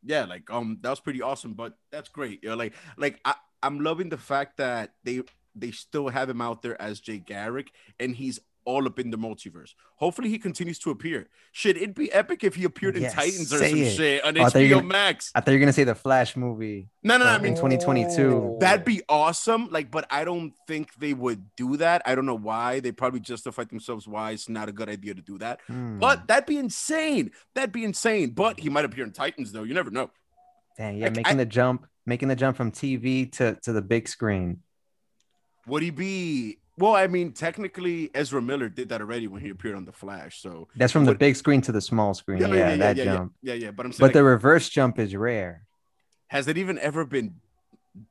Yeah, 0.04 0.26
like 0.26 0.49
um, 0.52 0.80
that 0.82 0.89
was 0.89 0.99
pretty 0.99 1.22
awesome. 1.22 1.54
But 1.54 1.78
that's 1.91 2.10
great. 2.10 2.43
You 2.43 2.49
know, 2.49 2.56
like 2.56 2.74
like 2.97 3.20
I, 3.24 3.36
I'm 3.64 3.80
loving 3.80 4.10
the 4.10 4.18
fact 4.18 4.58
that 4.58 4.93
they 5.04 5.22
they 5.56 5.72
still 5.72 6.10
have 6.10 6.30
him 6.30 6.41
out 6.41 6.62
there 6.64 6.82
as 6.82 6.99
Jay 6.99 7.20
Garrick, 7.20 7.72
and 7.99 8.16
he's 8.16 8.39
all 8.66 8.86
up 8.88 8.99
in 8.99 9.09
the 9.09 9.18
multiverse. 9.18 9.74
Hopefully, 9.95 10.30
he 10.30 10.38
continues 10.38 10.78
to 10.80 10.91
appear. 10.91 11.28
Shit, 11.51 11.78
it'd 11.78 11.95
be 11.95 12.12
epic 12.12 12.43
if 12.43 12.55
he 12.55 12.64
appeared 12.64 12.95
in 12.95 13.03
Yes, 13.03 13.14
Titans 13.14 13.51
or 13.53 13.57
some 13.57 13.78
it. 13.78 13.91
shit 13.95 14.24
on 14.24 14.38
Oh, 14.38 14.41
I 14.43 14.49
thought 14.49 14.59
you 14.59 14.70
were 14.70 14.76
HBO 14.76 14.76
gonna- 14.82 14.88
Max. 14.88 15.32
I 15.34 15.39
thought 15.41 15.51
you 15.51 15.57
were 15.57 15.62
gonna 15.62 15.74
say 15.74 15.84
the 15.84 15.95
Flash 15.95 16.36
movie. 16.36 16.89
No, 17.03 17.18
no, 17.18 17.26
no. 17.26 17.32
I 17.32 17.38
mean, 17.39 17.47
in 17.53 17.55
2022. 17.55 18.57
That'd 18.59 18.86
be 18.86 19.01
awesome. 19.09 19.68
Like, 19.72 19.89
but 19.91 20.05
I 20.12 20.24
don't 20.24 20.53
think 20.68 20.93
they 20.95 21.14
would 21.14 21.43
do 21.55 21.78
that. 21.78 22.01
I 22.05 22.16
don't 22.16 22.26
know 22.26 22.36
why. 22.38 22.80
They 22.80 22.91
probably 22.91 23.20
justified 23.20 23.70
themselves 23.70 24.07
why 24.07 24.32
it's 24.32 24.47
not 24.49 24.70
a 24.70 24.72
good 24.72 24.89
idea 24.89 25.14
to 25.16 25.22
do 25.22 25.38
that. 25.39 25.59
Hmm. 25.68 25.99
But 25.99 26.28
that'd 26.28 26.45
be 26.45 26.57
insane. 26.57 27.32
That'd 27.55 27.72
be 27.72 27.84
insane. 27.84 28.32
But 28.32 28.59
he 28.59 28.70
might 28.70 28.86
appear 28.86 29.03
in 29.03 29.12
Titans, 29.12 29.51
though. 29.51 29.64
You 29.64 29.74
never 29.74 29.89
know. 29.91 30.12
Dang, 30.78 30.97
yeah, 30.97 31.05
like, 31.05 31.16
making 31.18 31.34
I- 31.34 31.36
the 31.36 31.45
jump, 31.45 31.86
making 32.05 32.28
the 32.30 32.36
jump 32.36 32.55
from 32.57 32.72
TV 32.72 33.26
to 33.34 33.55
to 33.64 33.74
the 33.74 33.82
big 33.82 34.07
screen. 34.07 34.62
Would 35.68 35.84
he 35.84 35.89
be? 35.91 36.57
Well, 36.82 36.95
I 36.95 37.05
mean, 37.05 37.32
technically, 37.32 38.09
Ezra 38.15 38.41
Miller 38.41 38.67
did 38.67 38.89
that 38.89 39.01
already 39.01 39.27
when 39.27 39.39
he 39.39 39.49
appeared 39.49 39.75
on 39.75 39.86
The 39.86 39.91
Flash. 39.91 40.41
So 40.41 40.67
That's 40.75 40.91
from 40.91 41.05
the 41.05 41.13
big 41.13 41.36
screen 41.36 41.61
to 41.61 41.71
the 41.71 41.82
small 41.82 42.15
screen. 42.15 42.39
Yeah, 42.39 42.75
that 42.75 42.97
yeah, 42.97 43.03
jump. 43.03 43.34
yeah, 43.43 43.53
yeah, 43.53 43.65
yeah. 43.65 43.71
But 43.71 43.86
I'm 43.86 43.91
saying, 43.91 43.99
But 43.99 44.05
like, 44.07 44.13
the 44.13 44.23
reverse 44.23 44.67
jump 44.67 44.97
is 44.97 45.15
rare. 45.15 45.67
Has 46.29 46.47
it 46.47 46.57
even 46.57 46.79
ever 46.79 47.05
been 47.05 47.36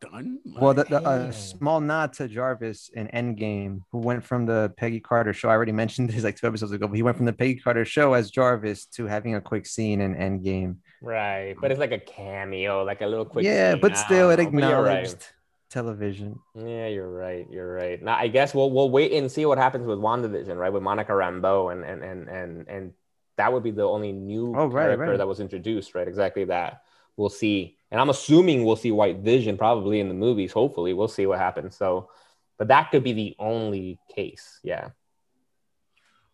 done? 0.00 0.38
Well, 0.44 0.74
the, 0.74 0.84
the 0.84 1.02
uh, 1.02 1.32
small 1.32 1.80
nod 1.80 2.12
to 2.14 2.28
Jarvis 2.28 2.90
in 2.94 3.08
Endgame, 3.08 3.80
who 3.90 3.98
went 3.98 4.22
from 4.22 4.46
the 4.46 4.72
Peggy 4.76 5.00
Carter 5.00 5.32
show. 5.32 5.48
I 5.48 5.52
already 5.52 5.72
mentioned 5.72 6.10
this 6.10 6.22
like 6.22 6.36
two 6.36 6.46
episodes 6.46 6.70
ago, 6.70 6.86
but 6.86 6.94
he 6.94 7.02
went 7.02 7.16
from 7.16 7.26
the 7.26 7.32
Peggy 7.32 7.56
Carter 7.56 7.84
show 7.84 8.12
as 8.12 8.30
Jarvis 8.30 8.84
to 8.86 9.06
having 9.06 9.34
a 9.34 9.40
quick 9.40 9.66
scene 9.66 10.00
in 10.00 10.14
Endgame. 10.14 10.76
Right, 11.02 11.56
but 11.60 11.72
it's 11.72 11.80
like 11.80 11.92
a 11.92 11.98
cameo, 11.98 12.84
like 12.84 13.00
a 13.00 13.06
little 13.06 13.24
quick. 13.24 13.44
yeah, 13.44 13.72
scene. 13.72 13.80
but 13.80 13.96
still, 13.96 14.28
don't 14.28 14.32
it 14.32 14.36
but 14.36 14.46
acknowledged 14.48 15.26
television. 15.70 16.38
Yeah, 16.54 16.88
you're 16.88 17.10
right. 17.10 17.46
You're 17.50 17.72
right. 17.72 18.02
Now, 18.02 18.16
I 18.16 18.28
guess 18.28 18.54
we'll 18.54 18.70
we'll 18.70 18.90
wait 18.90 19.12
and 19.12 19.30
see 19.30 19.46
what 19.46 19.58
happens 19.58 19.86
with 19.86 19.98
WandaVision, 19.98 20.56
right? 20.56 20.72
With 20.72 20.82
Monica 20.82 21.12
Rambeau, 21.12 21.72
and 21.72 21.84
and 21.84 22.02
and 22.02 22.28
and 22.28 22.68
and 22.68 22.92
that 23.36 23.52
would 23.52 23.62
be 23.62 23.70
the 23.70 23.84
only 23.84 24.12
new 24.12 24.54
Oh, 24.56 24.66
right, 24.66 24.82
character 24.84 25.04
right. 25.12 25.16
that 25.16 25.26
was 25.26 25.40
introduced, 25.40 25.94
right? 25.94 26.06
Exactly 26.06 26.44
that. 26.46 26.82
We'll 27.16 27.30
see, 27.30 27.76
and 27.90 28.00
I'm 28.00 28.10
assuming 28.10 28.64
we'll 28.64 28.76
see 28.76 28.92
White 28.92 29.18
Vision 29.18 29.56
probably 29.56 30.00
in 30.00 30.08
the 30.08 30.14
movies. 30.14 30.52
Hopefully, 30.52 30.92
we'll 30.92 31.08
see 31.08 31.26
what 31.26 31.38
happens. 31.38 31.76
So, 31.76 32.10
but 32.58 32.68
that 32.68 32.90
could 32.90 33.04
be 33.04 33.12
the 33.12 33.36
only 33.38 33.98
case. 34.14 34.60
Yeah. 34.62 34.90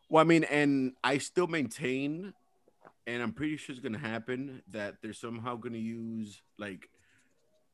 Well, 0.09 0.21
I 0.21 0.25
mean, 0.25 0.45
and 0.45 0.93
I 1.03 1.19
still 1.19 1.49
maintain, 1.49 2.33
and 3.07 3.23
I'm 3.23 3.33
pretty 3.33 3.57
sure 3.57 3.73
it's 3.75 3.83
gonna 3.83 3.99
happen 3.99 4.63
that 4.71 4.97
they're 5.03 5.13
somehow 5.13 5.57
gonna 5.57 5.79
use 5.79 6.41
like 6.59 6.89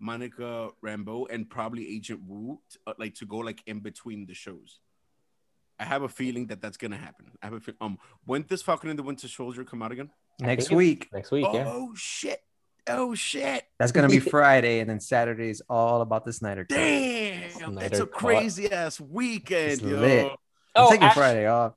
Monica 0.02 0.70
Rambeau 0.84 1.26
and 1.30 1.48
probably 1.48 1.88
Agent 1.96 2.20
Woo, 2.26 2.58
t- 2.70 2.78
uh, 2.86 2.92
like 2.98 3.14
to 3.16 3.24
go 3.26 3.38
like 3.38 3.62
in 3.66 3.78
between 3.80 4.26
the 4.26 4.34
shows. 4.34 4.80
I 5.78 5.84
have 5.84 6.02
a 6.02 6.08
feeling 6.08 6.48
that 6.48 6.60
that's 6.60 6.76
gonna 6.76 6.96
happen. 6.98 7.30
I 7.42 7.46
have 7.46 7.54
a 7.54 7.60
fe- 7.60 7.74
um. 7.80 7.98
When 8.24 8.42
does 8.42 8.62
Falcon 8.62 8.90
and 8.90 8.98
the 8.98 9.02
Winter 9.04 9.28
Soldier 9.28 9.64
come 9.64 9.80
out 9.82 9.92
again? 9.92 10.10
Next 10.40 10.70
week, 10.70 11.08
Next 11.12 11.30
week. 11.30 11.46
Yeah. 11.52 11.64
Oh 11.66 11.92
shit! 11.94 12.40
Oh 12.88 13.14
shit! 13.14 13.64
that's 13.78 13.92
gonna 13.92 14.08
be 14.08 14.18
Friday, 14.36 14.80
and 14.80 14.90
then 14.90 14.98
Saturday 15.00 15.50
is 15.50 15.62
all 15.68 16.00
about 16.02 16.24
the 16.24 16.32
Snyder 16.32 16.64
Cut. 16.64 16.76
Damn, 16.76 17.40
that's 17.40 17.54
Snyder 17.58 17.96
a 18.02 18.06
Cut. 18.06 18.12
crazy 18.12 18.72
ass 18.72 19.00
weekend, 19.00 19.72
It's 19.72 19.82
yo. 19.82 19.96
lit. 20.00 20.26
I'm 20.26 20.36
Oh, 20.74 20.90
taking 20.90 21.04
act- 21.04 21.16
Friday 21.16 21.46
off. 21.46 21.74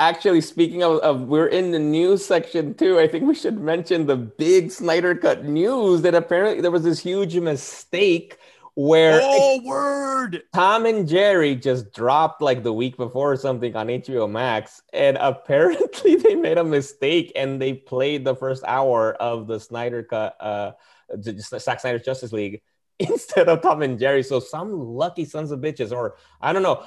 Actually, 0.00 0.40
speaking 0.40 0.84
of, 0.84 0.98
of, 0.98 1.22
we're 1.22 1.48
in 1.48 1.72
the 1.72 1.78
news 1.78 2.24
section 2.24 2.72
too. 2.74 3.00
I 3.00 3.08
think 3.08 3.24
we 3.24 3.34
should 3.34 3.58
mention 3.58 4.06
the 4.06 4.16
big 4.16 4.70
Snyder 4.70 5.14
Cut 5.16 5.44
news 5.44 6.02
that 6.02 6.14
apparently 6.14 6.60
there 6.60 6.70
was 6.70 6.84
this 6.84 7.00
huge 7.00 7.36
mistake 7.36 8.38
where 8.74 9.18
Oh, 9.20 9.60
word! 9.64 10.44
Tom 10.54 10.86
and 10.86 11.08
Jerry 11.08 11.56
just 11.56 11.92
dropped 11.92 12.40
like 12.40 12.62
the 12.62 12.72
week 12.72 12.96
before 12.96 13.32
or 13.32 13.36
something 13.36 13.74
on 13.74 13.88
HBO 13.88 14.30
Max, 14.30 14.82
and 14.92 15.16
apparently 15.20 16.14
they 16.14 16.36
made 16.36 16.58
a 16.58 16.64
mistake 16.64 17.32
and 17.34 17.60
they 17.60 17.72
played 17.72 18.24
the 18.24 18.36
first 18.36 18.62
hour 18.68 19.14
of 19.14 19.48
the 19.48 19.58
Snyder 19.58 20.04
Cut, 20.04 20.36
uh, 20.40 20.72
Zack 21.20 21.80
Snyder's 21.80 22.04
Justice 22.04 22.32
League 22.32 22.62
instead 23.10 23.48
of 23.48 23.62
Tom 23.62 23.82
and 23.82 23.98
Jerry. 23.98 24.22
So 24.22 24.40
some 24.40 24.72
lucky 24.72 25.24
sons 25.24 25.50
of 25.50 25.60
bitches, 25.60 25.92
or 25.92 26.16
I 26.40 26.52
don't 26.52 26.62
know, 26.62 26.84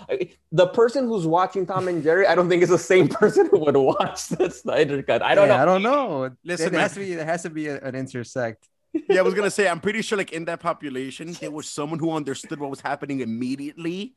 the 0.52 0.68
person 0.68 1.06
who's 1.08 1.26
watching 1.26 1.66
Tom 1.66 1.88
and 1.88 2.04
Jerry, 2.04 2.28
I 2.28 2.36
don't 2.36 2.50
think 2.50 2.64
is 2.64 2.70
the 2.70 2.78
same 2.78 3.08
person 3.22 3.48
who 3.50 3.60
would 3.60 3.78
watch 3.78 4.28
the 4.28 4.50
Snyder 4.50 5.02
Cut. 5.04 5.22
I 5.22 5.36
don't 5.36 5.48
Yeah, 5.48 5.58
know. 5.58 5.62
I 5.62 5.66
don't 5.66 5.84
know. 5.84 6.30
Listen, 6.44 6.74
it 6.76 6.80
has 6.80 6.94
to 6.94 7.00
be 7.00 7.16
there 7.16 7.26
has 7.26 7.44
to 7.44 7.50
be 7.50 7.68
a- 7.68 7.80
an 7.80 7.96
intersect. 7.96 8.68
yeah, 9.10 9.20
I 9.20 9.22
was 9.22 9.34
gonna 9.34 9.50
say, 9.50 9.70
I'm 9.70 9.80
pretty 9.80 10.02
sure, 10.02 10.18
like 10.18 10.34
in 10.34 10.46
that 10.46 10.60
population, 10.60 11.32
there 11.40 11.52
was 11.52 11.68
someone 11.70 11.98
who 12.00 12.12
understood 12.12 12.60
what 12.60 12.70
was 12.70 12.82
happening 12.82 13.22
immediately 13.22 14.16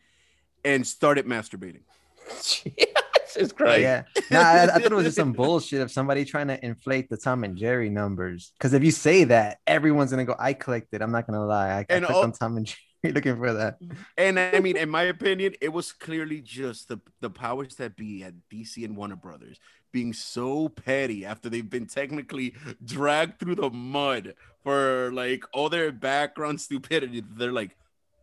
and 0.65 0.85
started 0.87 1.27
masturbating. 1.27 1.83
Jesus 3.35 3.53
Christ. 3.53 3.81
Yeah, 3.83 4.03
nah, 4.31 4.41
I, 4.41 4.63
I 4.63 4.67
thought 4.67 4.85
it 4.85 4.93
was 4.93 5.05
just 5.05 5.17
some 5.17 5.33
bullshit 5.43 5.81
of 5.81 5.91
somebody 5.91 6.25
trying 6.25 6.49
to 6.49 6.65
inflate 6.65 7.09
the 7.09 7.17
Tom 7.17 7.45
and 7.45 7.57
Jerry 7.57 7.91
numbers. 7.91 8.53
Because 8.59 8.73
if 8.73 8.83
you 8.85 8.91
say 8.91 9.25
that, 9.25 9.59
everyone's 9.67 10.11
gonna 10.11 10.25
go. 10.25 10.37
I 10.39 10.53
clicked 10.55 10.95
it. 10.95 11.03
I'm 11.03 11.13
not 11.13 11.27
gonna 11.27 11.45
lie. 11.45 11.69
I, 11.69 11.79
I 11.79 11.87
And 11.89 12.05
clicked 12.05 12.11
all- 12.13 12.23
on 12.25 12.33
Tom 12.33 12.57
and 12.57 12.67
Jerry 13.03 13.13
looking 13.13 13.37
for 13.37 13.53
that. 13.53 13.79
And 14.17 14.41
I 14.41 14.61
mean, 14.61 14.77
in 14.77 14.89
my 14.89 15.03
opinion, 15.03 15.55
it 15.61 15.73
was 15.73 15.93
clearly 15.93 16.41
just 16.41 16.89
the 16.89 16.99
the 17.21 17.31
powers 17.31 17.75
that 17.77 17.97
be 17.97 18.23
at 18.25 18.35
DC 18.53 18.85
and 18.85 18.97
Warner 18.97 19.17
Brothers 19.17 19.59
being 19.93 20.13
so 20.13 20.69
petty 20.69 21.25
after 21.25 21.49
they've 21.49 21.71
been 21.71 21.87
technically 21.87 22.53
dragged 22.85 23.39
through 23.39 23.55
the 23.55 23.71
mud 23.71 24.35
for 24.65 25.13
like 25.13 25.45
all 25.53 25.69
their 25.69 25.93
background 25.93 26.61
stupidity. 26.61 27.23
They're 27.37 27.53
like, 27.53 27.77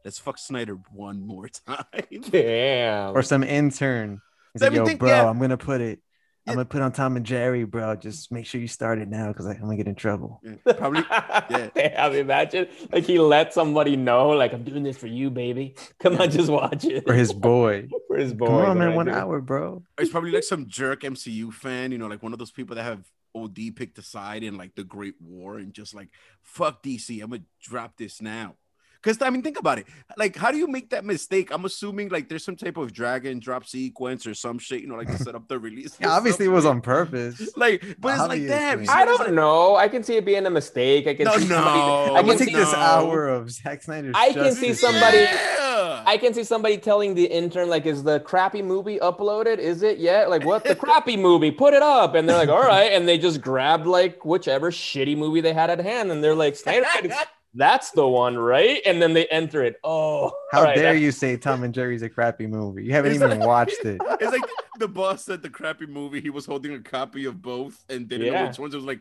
let's 0.04 0.20
fuck 0.20 0.38
Snyder 0.38 0.78
one 0.92 1.22
more 1.26 1.48
time. 1.68 1.86
Damn. 2.30 3.16
Or 3.16 3.22
some 3.24 3.44
intern. 3.44 4.20
He's 4.54 4.64
I 4.64 4.68
like, 4.68 4.76
Yo, 4.76 4.92
bro, 4.98 5.10
yeah. 5.10 5.30
I'm 5.30 5.40
gonna 5.40 5.58
put 5.58 5.82
it. 5.82 6.00
I'm 6.48 6.56
gonna 6.56 6.66
put 6.66 6.82
on 6.82 6.92
Tom 6.92 7.16
and 7.18 7.26
Jerry, 7.26 7.64
bro. 7.66 7.96
Just 7.96 8.32
make 8.32 8.46
sure 8.46 8.60
you 8.60 8.68
start 8.68 9.00
it 9.00 9.08
now 9.08 9.28
because 9.30 9.46
I'm 9.46 9.60
gonna 9.60 9.78
get 9.78 9.88
in 9.88 9.96
trouble. 9.96 10.42
Yeah, 10.44 10.56
Probably, 10.74 11.06
yeah. 11.50 11.70
Damn, 11.76 12.14
imagine 12.16 12.68
like 12.92 13.06
he 13.06 13.20
let 13.20 13.54
somebody 13.54 13.96
know, 13.96 14.30
like 14.30 14.54
I'm 14.54 14.64
doing 14.64 14.84
this 14.84 14.98
for 14.98 15.08
you, 15.08 15.30
baby. 15.30 15.76
Come 16.00 16.20
on, 16.20 16.32
just 16.32 16.50
watch 16.50 16.84
it. 16.86 17.06
For 17.06 17.14
his 17.14 17.32
boy. 17.34 17.88
for 18.08 18.18
his 18.18 18.34
boy. 18.34 18.48
Come 18.48 18.56
on, 18.66 18.78
man. 18.80 18.90
right, 18.90 18.96
One 18.96 19.06
dude. 19.08 19.16
hour, 19.16 19.40
bro. 19.40 19.84
It's 20.00 20.10
probably 20.12 20.32
like 20.32 20.44
some 20.44 20.68
jerk 20.68 21.02
MCU 21.04 21.54
fan, 21.54 21.92
you 21.92 21.98
know, 22.00 22.08
like 22.08 22.24
one 22.24 22.34
of 22.34 22.40
those 22.40 22.52
people 22.52 22.76
that 22.76 22.84
have 22.84 23.06
OD 23.36 23.76
picked 23.76 23.98
a 24.00 24.02
side 24.02 24.44
in 24.44 24.58
like 24.58 24.76
the 24.76 24.84
Great 24.84 25.16
War 25.22 25.58
and 25.58 25.74
just 25.74 25.94
like, 25.94 26.10
fuck 26.44 26.84
DC, 26.84 27.22
I'm 27.24 27.30
gonna 27.30 27.44
drop 27.62 27.98
this 27.98 28.22
now. 28.22 28.56
Because 29.02 29.22
I 29.22 29.30
mean, 29.32 29.42
think 29.42 29.58
about 29.60 29.80
it. 29.80 29.88
Like, 30.16 30.36
how 30.36 30.52
do 30.52 30.58
you 30.58 30.68
make 30.68 30.92
that 30.92 31.04
mistake? 31.04 31.50
I'm 31.52 31.66
assuming 31.66 32.10
like 32.10 32.30
there's 32.30 32.44
some 32.44 32.56
type 32.56 32.78
of 32.78 32.94
drag 32.94 33.26
and 33.26 33.42
drop 33.42 33.66
sequence 33.66 34.28
or 34.28 34.34
some 34.36 34.60
shit, 34.60 34.82
you 34.82 34.88
know, 34.88 34.96
like 34.96 35.08
to 35.08 35.18
set 35.18 35.34
up 35.34 35.48
the 35.48 35.58
release. 35.58 35.98
Yeah, 36.00 36.12
obviously 36.12 36.46
it 36.46 36.50
was 36.50 36.66
on 36.66 36.82
purpose. 36.82 37.50
like, 37.58 37.84
but 38.00 38.18
it's 38.20 38.28
like 38.28 38.48
that. 38.48 38.88
I 38.90 39.06
don't 39.06 39.34
know. 39.34 39.76
I 39.76 39.88
can 39.88 40.04
see 40.04 40.18
it 40.18 40.26
being 40.26 40.46
a 40.46 40.50
mistake. 40.52 41.08
I 41.08 41.16
can 41.16 41.26
No, 41.26 41.34
see 41.38 41.48
somebody. 41.48 41.80
no. 41.80 41.84
I 41.84 42.08
I'm 42.10 42.16
can 42.18 42.26
gonna 42.28 42.38
take 42.40 42.50
see, 42.50 42.56
this 42.56 42.74
hour 42.74 43.28
of 43.28 43.50
Zack 43.50 43.82
Snyder's. 43.82 44.14
I 44.16 44.34
can 44.34 44.54
see 44.54 44.74
somebody- 44.74 45.18
Yeah. 45.18 46.04
I 46.06 46.18
can 46.18 46.34
see 46.34 46.44
somebody 46.44 46.78
telling 46.78 47.16
the 47.16 47.26
intern, 47.26 47.70
like, 47.70 47.86
is 47.86 48.04
the 48.04 48.20
crappy 48.20 48.62
movie 48.62 49.00
uploaded? 49.00 49.58
Is 49.58 49.82
it 49.84 49.98
yet? 49.98 50.30
Like, 50.30 50.46
what? 50.46 50.64
The 50.64 50.76
crappy 50.76 51.18
movie? 51.18 51.50
Put 51.52 51.74
it 51.74 51.82
up. 51.82 52.14
And 52.16 52.28
they're 52.30 52.38
like, 52.38 52.50
all 52.50 52.62
right. 52.62 52.92
And 52.92 53.08
they 53.08 53.18
just 53.18 53.42
grabbed 53.42 53.88
like 53.88 54.24
whichever 54.26 54.70
shitty 54.72 55.18
movie 55.18 55.42
they 55.42 55.54
had 55.54 55.70
at 55.72 55.80
hand. 55.80 56.12
And 56.12 56.24
they're 56.24 56.36
like, 56.36 56.56
Snyder 56.56 56.86
Cut 56.86 57.06
is- 57.06 57.14
that's 57.54 57.92
the 57.92 58.08
one, 58.08 58.38
right? 58.38 58.82
And 58.86 59.02
then 59.02 59.14
they 59.14 59.26
enter 59.28 59.64
it. 59.64 59.76
Oh, 59.84 60.32
How 60.52 60.60
all 60.60 60.64
right, 60.66 60.76
dare 60.76 60.94
that- 60.94 61.00
you 61.00 61.12
say 61.12 61.36
Tom 61.38 61.64
and 61.64 61.74
Jerry's 61.74 62.02
a 62.02 62.10
crappy 62.10 62.48
movie? 62.48 62.84
You 62.86 62.92
haven't 62.94 63.14
even 63.14 63.30
like- 63.30 63.40
watched 63.48 63.84
it. 63.86 64.00
It's 64.22 64.32
like 64.32 64.44
the 64.80 64.88
boss 64.88 65.26
said 65.26 65.42
the 65.42 65.50
crappy 65.50 65.86
movie. 65.86 66.22
He 66.22 66.30
was 66.30 66.46
holding 66.46 66.74
a 66.74 66.80
copy 66.80 67.26
of 67.26 67.42
both 67.42 67.84
and 67.90 68.08
didn't 68.08 68.32
know 68.34 68.48
which 68.48 68.60
ones. 68.60 68.74
It 68.74 68.78
was 68.78 68.86
like, 68.86 69.00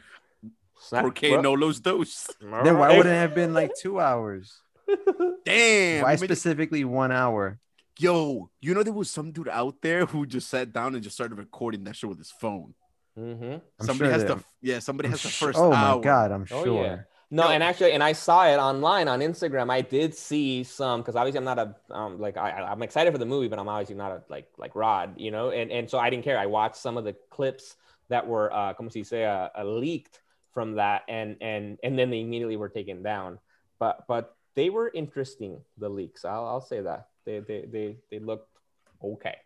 Snap- 0.80 1.14
¿Por 1.14 1.42
no 1.42 1.52
los 1.52 1.78
dos? 1.80 2.28
Then 2.40 2.78
why 2.78 2.88
wouldn't 2.96 3.14
it 3.14 3.18
have 3.18 3.34
been 3.34 3.52
like 3.52 3.70
two 3.78 4.00
hours? 4.00 4.60
Damn. 5.44 6.02
Why 6.04 6.16
specifically 6.16 6.84
one 6.84 7.12
hour? 7.12 7.58
Yo, 7.98 8.50
you 8.60 8.72
know 8.74 8.82
there 8.82 8.92
was 8.94 9.10
some 9.10 9.30
dude 9.30 9.48
out 9.48 9.76
there 9.82 10.06
who 10.06 10.24
just 10.24 10.48
sat 10.48 10.72
down 10.72 10.94
and 10.94 11.02
just 11.04 11.14
started 11.16 11.36
recording 11.36 11.84
that 11.84 11.96
shit 11.96 12.08
with 12.08 12.18
his 12.18 12.30
phone. 12.30 12.74
Mhm. 13.18 13.60
Somebody 13.80 13.98
sure 13.98 14.10
has 14.10 14.24
that- 14.24 14.38
the 14.38 14.44
yeah, 14.62 14.78
somebody 14.78 15.08
I'm 15.08 15.10
has 15.12 15.22
the 15.22 15.28
su- 15.28 15.46
first 15.46 15.58
oh 15.58 15.72
hour. 15.72 15.96
my 15.98 16.02
god, 16.02 16.32
I'm 16.32 16.46
Oh, 16.50 16.64
sure. 16.64 16.82
yeah. 16.84 16.98
No, 17.32 17.44
Yo. 17.44 17.50
and 17.50 17.62
actually, 17.62 17.92
and 17.92 18.02
I 18.02 18.12
saw 18.12 18.44
it 18.46 18.56
online 18.56 19.06
on 19.06 19.20
Instagram. 19.20 19.70
I 19.70 19.82
did 19.82 20.14
see 20.16 20.64
some 20.64 21.00
because 21.00 21.14
obviously 21.14 21.38
I'm 21.38 21.44
not 21.44 21.58
a 21.60 21.76
um, 21.90 22.20
like 22.20 22.36
I, 22.36 22.50
I'm 22.50 22.82
excited 22.82 23.12
for 23.12 23.18
the 23.18 23.26
movie, 23.26 23.46
but 23.46 23.60
I'm 23.60 23.68
obviously 23.68 23.94
not 23.94 24.10
a 24.10 24.22
like 24.28 24.48
like 24.58 24.74
Rod, 24.74 25.14
you 25.16 25.30
know. 25.30 25.50
And 25.50 25.70
and 25.70 25.88
so 25.88 25.98
I 25.98 26.10
didn't 26.10 26.24
care. 26.24 26.36
I 26.38 26.46
watched 26.46 26.76
some 26.76 26.96
of 26.96 27.04
the 27.04 27.14
clips 27.30 27.76
that 28.08 28.26
were 28.26 28.52
uh, 28.52 28.74
como 28.74 28.90
se 28.90 29.02
dice, 29.02 29.12
uh, 29.12 29.48
uh, 29.56 29.64
leaked 29.64 30.22
from 30.52 30.74
that, 30.74 31.02
and 31.08 31.36
and 31.40 31.78
and 31.84 31.96
then 31.96 32.10
they 32.10 32.20
immediately 32.20 32.56
were 32.56 32.68
taken 32.68 33.00
down. 33.00 33.38
But 33.78 34.08
but 34.08 34.36
they 34.56 34.68
were 34.68 34.90
interesting. 34.92 35.60
The 35.78 35.88
leaks, 35.88 36.24
I'll 36.24 36.46
I'll 36.46 36.60
say 36.60 36.80
that 36.80 37.10
they 37.24 37.38
they 37.38 37.64
they 37.70 37.96
they 38.10 38.18
looked 38.18 38.58
okay. 39.04 39.36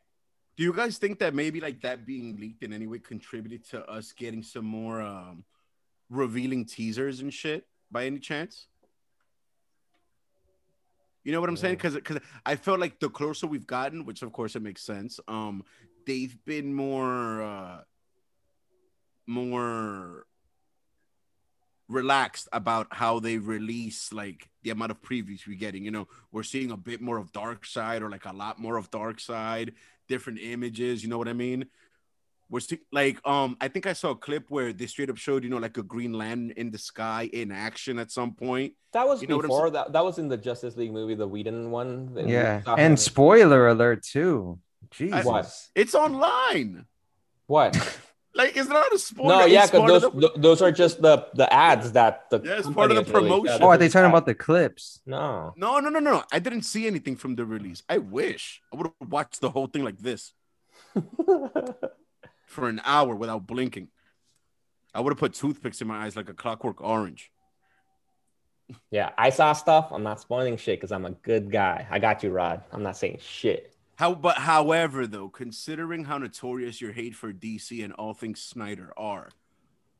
Do 0.56 0.62
you 0.62 0.72
guys 0.72 0.96
think 0.96 1.18
that 1.18 1.34
maybe 1.34 1.60
like 1.60 1.82
that 1.82 2.06
being 2.06 2.38
leaked 2.40 2.62
in 2.62 2.72
any 2.72 2.86
way 2.86 3.00
contributed 3.00 3.68
to 3.70 3.84
us 3.90 4.12
getting 4.12 4.42
some 4.42 4.64
more 4.64 5.02
um 5.02 5.44
revealing 6.08 6.64
teasers 6.64 7.20
and 7.20 7.32
shit 7.32 7.66
by 7.90 8.06
any 8.06 8.18
chance? 8.18 8.66
You 11.24 11.32
know 11.32 11.40
what 11.40 11.48
I'm 11.48 11.56
saying? 11.56 11.76
Because 11.76 11.94
because 11.94 12.18
I 12.44 12.56
felt 12.56 12.80
like 12.80 13.00
the 13.00 13.08
closer 13.08 13.46
we've 13.46 13.66
gotten, 13.66 14.04
which 14.04 14.22
of 14.22 14.32
course 14.32 14.56
it 14.56 14.62
makes 14.62 14.82
sense, 14.82 15.18
um, 15.26 15.64
they've 16.06 16.36
been 16.44 16.74
more 16.74 17.42
uh 17.42 17.78
more 19.26 20.26
relaxed 21.88 22.48
about 22.52 22.86
how 22.90 23.20
they 23.20 23.38
release 23.38 24.12
like 24.12 24.48
the 24.62 24.70
amount 24.70 24.90
of 24.90 25.00
previews 25.02 25.46
we're 25.46 25.58
getting. 25.58 25.84
You 25.84 25.90
know, 25.90 26.08
we're 26.32 26.42
seeing 26.42 26.70
a 26.70 26.76
bit 26.76 27.00
more 27.00 27.18
of 27.18 27.32
Darkseid 27.32 28.02
or 28.02 28.10
like 28.10 28.26
a 28.26 28.32
lot 28.32 28.58
more 28.58 28.76
of 28.76 28.90
Darkseid, 28.90 29.72
different 30.08 30.40
images. 30.40 31.02
You 31.02 31.08
know 31.08 31.18
what 31.18 31.28
I 31.28 31.32
mean? 31.32 31.66
We're 32.54 32.60
like, 32.92 33.18
um, 33.26 33.56
I 33.60 33.66
think 33.66 33.84
I 33.84 33.94
saw 33.94 34.10
a 34.10 34.14
clip 34.14 34.44
where 34.48 34.72
they 34.72 34.86
straight 34.86 35.10
up 35.10 35.16
showed, 35.16 35.42
you 35.42 35.50
know, 35.50 35.56
like 35.56 35.76
a 35.76 35.82
Green 35.82 36.12
Lantern 36.12 36.52
in 36.56 36.70
the 36.70 36.78
sky 36.78 37.28
in 37.32 37.50
action 37.50 37.98
at 37.98 38.12
some 38.12 38.32
point. 38.32 38.74
That 38.92 39.08
was 39.08 39.20
You 39.22 39.26
know 39.26 39.40
before 39.40 39.70
that. 39.70 39.92
That 39.92 40.04
was 40.04 40.18
in 40.20 40.28
the 40.28 40.36
Justice 40.36 40.76
League 40.76 40.92
movie, 40.92 41.16
the 41.16 41.26
Whedon 41.26 41.72
one. 41.72 42.14
Yeah. 42.14 42.62
And 42.68 42.92
him- 42.92 42.96
spoiler 42.96 43.66
alert 43.66 44.04
too. 44.04 44.60
Jesus. 44.92 45.24
What? 45.24 45.50
It's 45.74 45.96
online. 45.96 46.86
what? 47.46 47.74
Like, 48.36 48.56
it's 48.56 48.68
not 48.68 48.92
a 48.92 48.98
spoiler. 48.98 49.28
No, 49.28 49.44
yeah, 49.46 49.66
because 49.66 50.02
those 50.02 50.02
the- 50.12 50.32
those 50.36 50.60
are 50.60 50.72
just 50.72 51.00
the 51.00 51.28
the 51.34 51.46
ads 51.52 51.92
that 51.92 52.28
the 52.30 52.40
Yeah, 52.42 52.58
it's 52.58 52.68
part 52.68 52.90
of 52.90 52.96
the 52.96 53.04
has 53.04 53.12
released. 53.14 53.30
promotion. 53.46 53.62
Oh, 53.62 53.68
are 53.68 53.78
they 53.78 53.86
this 53.86 53.92
talking 53.92 54.10
about 54.10 54.26
the 54.26 54.34
clips? 54.34 55.00
No. 55.06 55.54
No, 55.56 55.78
no, 55.78 55.88
no, 55.88 56.00
no. 56.00 56.24
I 56.32 56.40
didn't 56.40 56.62
see 56.62 56.88
anything 56.88 57.14
from 57.14 57.36
the 57.36 57.44
release. 57.44 57.84
I 57.88 57.98
wish 57.98 58.60
I 58.72 58.76
would 58.76 58.90
have 59.00 59.08
watched 59.08 59.40
the 59.40 59.50
whole 59.50 59.68
thing 59.68 59.84
like 59.84 59.98
this 59.98 60.32
for 62.54 62.68
an 62.68 62.80
hour 62.84 63.14
without 63.14 63.46
blinking. 63.46 63.88
I 64.94 65.00
would 65.00 65.10
have 65.12 65.18
put 65.18 65.34
toothpicks 65.34 65.80
in 65.80 65.88
my 65.88 66.04
eyes 66.04 66.16
like 66.16 66.28
a 66.28 66.34
clockwork 66.34 66.80
orange. 66.80 67.30
yeah, 68.90 69.10
I 69.18 69.30
saw 69.30 69.52
stuff. 69.52 69.88
I'm 69.90 70.02
not 70.02 70.20
spoiling 70.20 70.56
shit 70.56 70.78
because 70.80 70.92
I'm 70.92 71.04
a 71.04 71.10
good 71.10 71.50
guy. 71.50 71.86
I 71.90 71.98
got 71.98 72.22
you, 72.22 72.30
Rod. 72.30 72.62
I'm 72.72 72.82
not 72.82 72.96
saying 72.96 73.18
shit. 73.20 73.74
How, 73.96 74.14
but 74.14 74.38
however, 74.38 75.06
though, 75.06 75.28
considering 75.28 76.04
how 76.04 76.18
notorious 76.18 76.80
your 76.80 76.92
hate 76.92 77.14
for 77.14 77.32
DC 77.32 77.84
and 77.84 77.92
all 77.92 78.14
things 78.14 78.40
Snyder 78.40 78.92
are, 78.96 79.30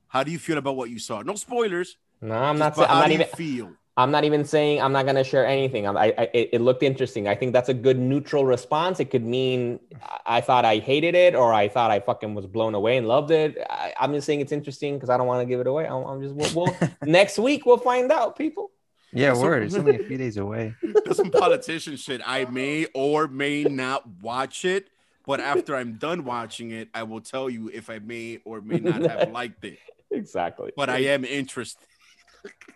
how 0.09 0.23
do 0.25 0.31
you 0.33 0.39
feel 0.39 0.59
about 0.59 0.77
what 0.77 0.91
you 0.91 0.99
saw? 0.99 1.23
No 1.23 1.35
spoilers. 1.35 1.97
No, 2.21 2.35
I'm 2.35 2.57
just, 2.57 2.61
not. 2.61 2.77
but 2.77 2.83
Say, 2.85 2.91
I'm 2.91 2.95
how 2.97 3.01
not 3.03 3.09
do 3.09 3.15
even. 3.15 3.27
you 3.27 3.37
feel? 3.37 3.73
I'm 3.97 4.11
not 4.11 4.25
even 4.25 4.45
saying 4.45 4.83
I'm 4.83 4.93
not 4.93 5.07
gonna 5.07 5.23
share 5.23 5.47
anything. 5.47 5.87
I'm, 5.87 5.97
I, 5.97 6.13
I, 6.19 6.31
it 6.35 6.49
it 6.55 6.61
looked 6.61 6.83
interesting. 6.83 7.29
I 7.29 7.35
think 7.37 7.53
that's 7.53 7.69
a 7.69 7.75
good 7.75 7.99
neutral 7.99 8.45
response. 8.45 8.99
It 8.99 9.11
could 9.11 9.25
mean 9.25 9.79
I 10.27 10.39
I 10.39 10.41
thought 10.41 10.65
I 10.65 10.79
hated 10.79 11.15
it, 11.15 11.35
or 11.37 11.53
I 11.53 11.69
thought 11.69 11.91
I 11.93 12.01
fucking 12.01 12.35
was 12.35 12.47
blown 12.47 12.75
away 12.75 12.97
and 12.97 13.07
loved 13.07 13.31
it. 13.31 13.57
I, 13.71 13.93
I'm 14.01 14.13
just 14.13 14.27
saying 14.27 14.41
it's 14.41 14.51
interesting 14.53 14.95
because 14.95 15.11
I 15.11 15.17
don't 15.17 15.29
want 15.29 15.43
to 15.43 15.47
give 15.47 15.61
it 15.61 15.67
away. 15.69 15.87
I'm, 15.87 16.03
I'm 16.05 16.21
just 16.23 16.35
we'll, 16.35 16.65
we'll 16.67 16.77
next 17.05 17.39
week 17.39 17.67
we'll 17.67 17.79
find 17.79 18.11
out, 18.11 18.37
people. 18.37 18.73
Yeah, 19.13 19.35
So- 19.35 19.43
word. 19.43 19.63
It's 19.63 19.77
only 19.77 19.95
a 19.95 20.03
few 20.05 20.19
days 20.25 20.39
away. 20.39 20.75
There's 20.83 21.17
some 21.17 21.31
politician 21.31 21.97
shit. 21.97 22.21
I 22.27 22.47
may 22.47 22.87
or 22.95 23.29
may 23.29 23.63
not 23.63 24.03
watch 24.21 24.65
it, 24.65 24.89
but 25.25 25.39
after 25.39 25.77
I'm 25.77 25.99
done 25.99 26.25
watching 26.25 26.73
it, 26.73 26.89
I 26.95 27.05
will 27.05 27.21
tell 27.21 27.49
you 27.49 27.71
if 27.73 27.89
I 27.91 28.01
may 28.01 28.41
or 28.45 28.61
may 28.61 28.79
not 28.81 29.03
have 29.09 29.31
liked 29.41 29.65
it. 29.65 29.79
Exactly. 30.11 30.73
But 30.77 30.91
I 30.91 30.99
am 31.15 31.25
interested. 31.25 31.87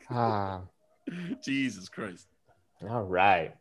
Ah. 0.09 0.61
Jesus 1.43 1.89
Christ. 1.89 2.27
All 2.89 3.03
right. 3.03 3.55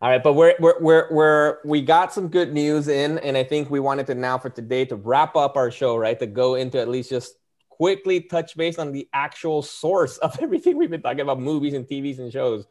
All 0.00 0.10
right, 0.10 0.22
but 0.22 0.34
we're 0.34 0.54
we're 0.60 0.80
we're 0.80 1.08
we're 1.10 1.58
we 1.64 1.82
got 1.82 2.12
some 2.12 2.28
good 2.28 2.52
news 2.52 2.86
in, 2.86 3.18
and 3.18 3.36
I 3.36 3.42
think 3.42 3.68
we 3.68 3.80
wanted 3.80 4.06
to 4.06 4.14
now 4.14 4.38
for 4.38 4.48
today 4.48 4.84
to 4.84 4.96
wrap 4.96 5.34
up 5.34 5.56
our 5.56 5.72
show, 5.72 5.96
right? 5.96 6.18
To 6.20 6.26
go 6.26 6.54
into 6.54 6.78
at 6.80 6.88
least 6.88 7.10
just 7.10 7.34
quickly 7.68 8.20
touch 8.20 8.56
base 8.56 8.78
on 8.78 8.92
the 8.92 9.08
actual 9.12 9.60
source 9.60 10.18
of 10.18 10.38
everything 10.42 10.76
we've 10.76 10.90
been 10.90 11.02
talking 11.02 11.20
about, 11.20 11.40
movies 11.40 11.74
and 11.74 11.84
TVs 11.84 12.20
and 12.20 12.32
shows, 12.32 12.66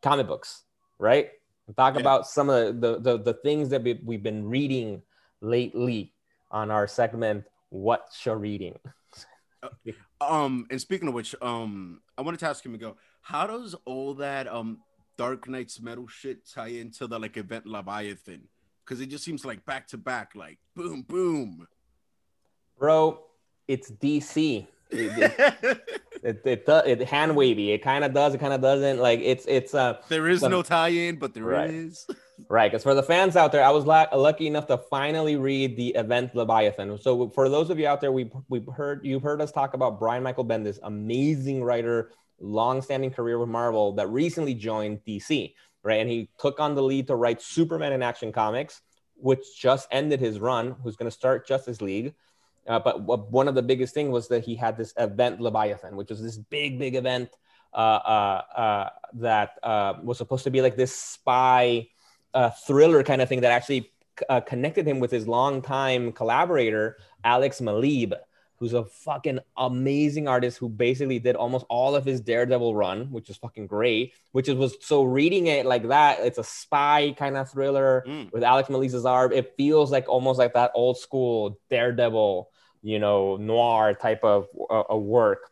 comic 0.00 0.28
books, 0.28 0.62
right? 0.98 1.30
Talk 1.76 1.94
Yeah. 1.94 2.00
about 2.00 2.28
some 2.28 2.48
of 2.48 2.80
the 2.80 3.00
the, 3.00 3.18
the 3.18 3.34
things 3.34 3.68
that 3.70 3.82
we, 3.82 4.00
we've 4.04 4.22
been 4.22 4.48
reading 4.48 5.02
lately 5.40 6.14
on 6.52 6.70
our 6.70 6.86
segment, 6.86 7.44
What 7.70 8.06
You're 8.24 8.38
Reading. 8.38 8.78
Um, 10.22 10.66
and 10.70 10.78
speaking 10.80 11.08
of 11.08 11.14
which, 11.14 11.34
um, 11.40 12.02
I 12.16 12.22
wanted 12.22 12.40
to 12.40 12.46
ask 12.46 12.64
you, 12.64 12.70
Miguel, 12.70 12.96
how 13.30 13.46
does 13.46 13.74
all 13.84 14.14
that 14.14 14.48
um 14.48 14.78
Dark 15.16 15.48
Nights 15.48 15.80
metal 15.80 16.08
shit 16.08 16.38
tie 16.52 16.68
into 16.68 17.06
the 17.06 17.18
like 17.18 17.36
event 17.36 17.66
Leviathan? 17.66 18.42
Because 18.84 19.00
it 19.00 19.06
just 19.06 19.24
seems 19.24 19.44
like 19.44 19.64
back 19.64 19.86
to 19.88 19.98
back, 19.98 20.32
like 20.34 20.58
boom, 20.74 21.02
boom. 21.02 21.66
Bro, 22.78 23.20
it's 23.68 23.90
DC. 23.90 24.66
It- 24.90 24.98
it- 25.38 25.80
it 26.22 26.42
it 26.44 26.64
it 26.68 27.08
hand 27.08 27.34
wavy. 27.36 27.70
It 27.72 27.78
kind 27.82 28.04
of 28.04 28.12
does. 28.12 28.34
It 28.34 28.40
kind 28.40 28.52
of 28.52 28.60
doesn't. 28.60 28.98
Like 28.98 29.20
it's 29.22 29.46
it's 29.46 29.74
uh 29.74 29.98
there 30.08 30.28
is 30.28 30.40
Some- 30.40 30.50
no 30.50 30.62
tie-in, 30.62 31.16
but 31.16 31.34
there 31.34 31.64
is. 31.66 32.06
Right. 32.48 32.62
right. 32.64 32.70
Because 32.72 32.82
for 32.82 32.94
the 32.94 33.02
fans 33.02 33.36
out 33.36 33.52
there, 33.52 33.62
I 33.62 33.68
was 33.70 33.84
la- 33.84 34.06
lucky 34.14 34.46
enough 34.46 34.66
to 34.68 34.78
finally 34.78 35.36
read 35.36 35.76
the 35.76 35.88
event 35.88 36.34
Leviathan. 36.34 36.98
So 36.98 37.28
for 37.28 37.50
those 37.50 37.68
of 37.68 37.78
you 37.78 37.86
out 37.86 38.00
there, 38.00 38.12
we 38.12 38.30
we 38.48 38.64
heard 38.74 39.04
you've 39.04 39.22
heard 39.22 39.40
us 39.42 39.52
talk 39.52 39.74
about 39.74 39.98
Brian 40.00 40.22
Michael 40.22 40.46
Bendis, 40.46 40.78
amazing 40.82 41.62
writer, 41.62 42.12
long-standing 42.40 43.10
career 43.10 43.38
with 43.38 43.48
Marvel 43.48 43.92
that 43.92 44.08
recently 44.08 44.54
joined 44.54 45.00
DC. 45.06 45.54
Right, 45.82 46.00
and 46.00 46.10
he 46.10 46.28
took 46.38 46.60
on 46.60 46.74
the 46.74 46.82
lead 46.82 47.06
to 47.06 47.16
write 47.16 47.40
Superman 47.40 47.94
in 47.94 48.02
Action 48.02 48.32
Comics, 48.32 48.82
which 49.14 49.58
just 49.58 49.88
ended 49.90 50.20
his 50.20 50.38
run. 50.38 50.76
Who's 50.82 50.96
going 50.96 51.10
to 51.10 51.16
start 51.16 51.46
Justice 51.46 51.80
League. 51.80 52.14
Uh, 52.66 52.78
but 52.78 53.00
one 53.30 53.48
of 53.48 53.54
the 53.54 53.62
biggest 53.62 53.94
thing 53.94 54.10
was 54.10 54.28
that 54.28 54.44
he 54.44 54.54
had 54.54 54.76
this 54.76 54.92
event 54.98 55.40
Leviathan, 55.40 55.96
which 55.96 56.10
was 56.10 56.22
this 56.22 56.36
big, 56.36 56.78
big 56.78 56.94
event 56.94 57.30
uh, 57.72 57.76
uh, 57.76 58.42
uh, 58.56 58.88
that 59.14 59.58
uh, 59.62 59.94
was 60.02 60.18
supposed 60.18 60.44
to 60.44 60.50
be 60.50 60.60
like 60.60 60.76
this 60.76 60.94
spy 60.94 61.86
uh, 62.34 62.50
thriller 62.50 63.02
kind 63.02 63.22
of 63.22 63.28
thing 63.28 63.40
that 63.40 63.52
actually 63.52 63.92
connected 64.46 64.86
him 64.86 65.00
with 65.00 65.10
his 65.10 65.26
longtime 65.26 66.12
collaborator, 66.12 66.98
Alex 67.24 67.60
Maleev, 67.60 68.12
who's 68.60 68.74
a 68.74 68.84
fucking 68.84 69.40
amazing 69.56 70.28
artist 70.28 70.58
who 70.58 70.68
basically 70.68 71.18
did 71.18 71.34
almost 71.34 71.64
all 71.70 71.96
of 71.96 72.04
his 72.04 72.20
Daredevil 72.20 72.74
run, 72.74 73.10
which 73.10 73.30
is 73.30 73.38
fucking 73.38 73.66
great. 73.66 74.12
Which 74.32 74.48
is 74.48 74.54
was 74.54 74.76
so 74.82 75.02
reading 75.02 75.46
it 75.46 75.64
like 75.64 75.88
that, 75.88 76.20
it's 76.20 76.36
a 76.38 76.44
spy 76.44 77.14
kind 77.18 77.38
of 77.38 77.50
thriller 77.50 78.04
Mm. 78.06 78.30
with 78.32 78.42
Alex 78.42 78.68
Maleev's 78.68 79.06
art. 79.06 79.32
It 79.32 79.54
feels 79.56 79.90
like 79.90 80.08
almost 80.08 80.38
like 80.38 80.52
that 80.52 80.72
old 80.74 80.98
school 80.98 81.58
Daredevil, 81.70 82.50
you 82.82 82.98
know, 82.98 83.36
noir 83.36 83.94
type 83.94 84.22
of 84.22 84.46
uh, 84.70 84.84
a 84.90 84.98
work. 84.98 85.50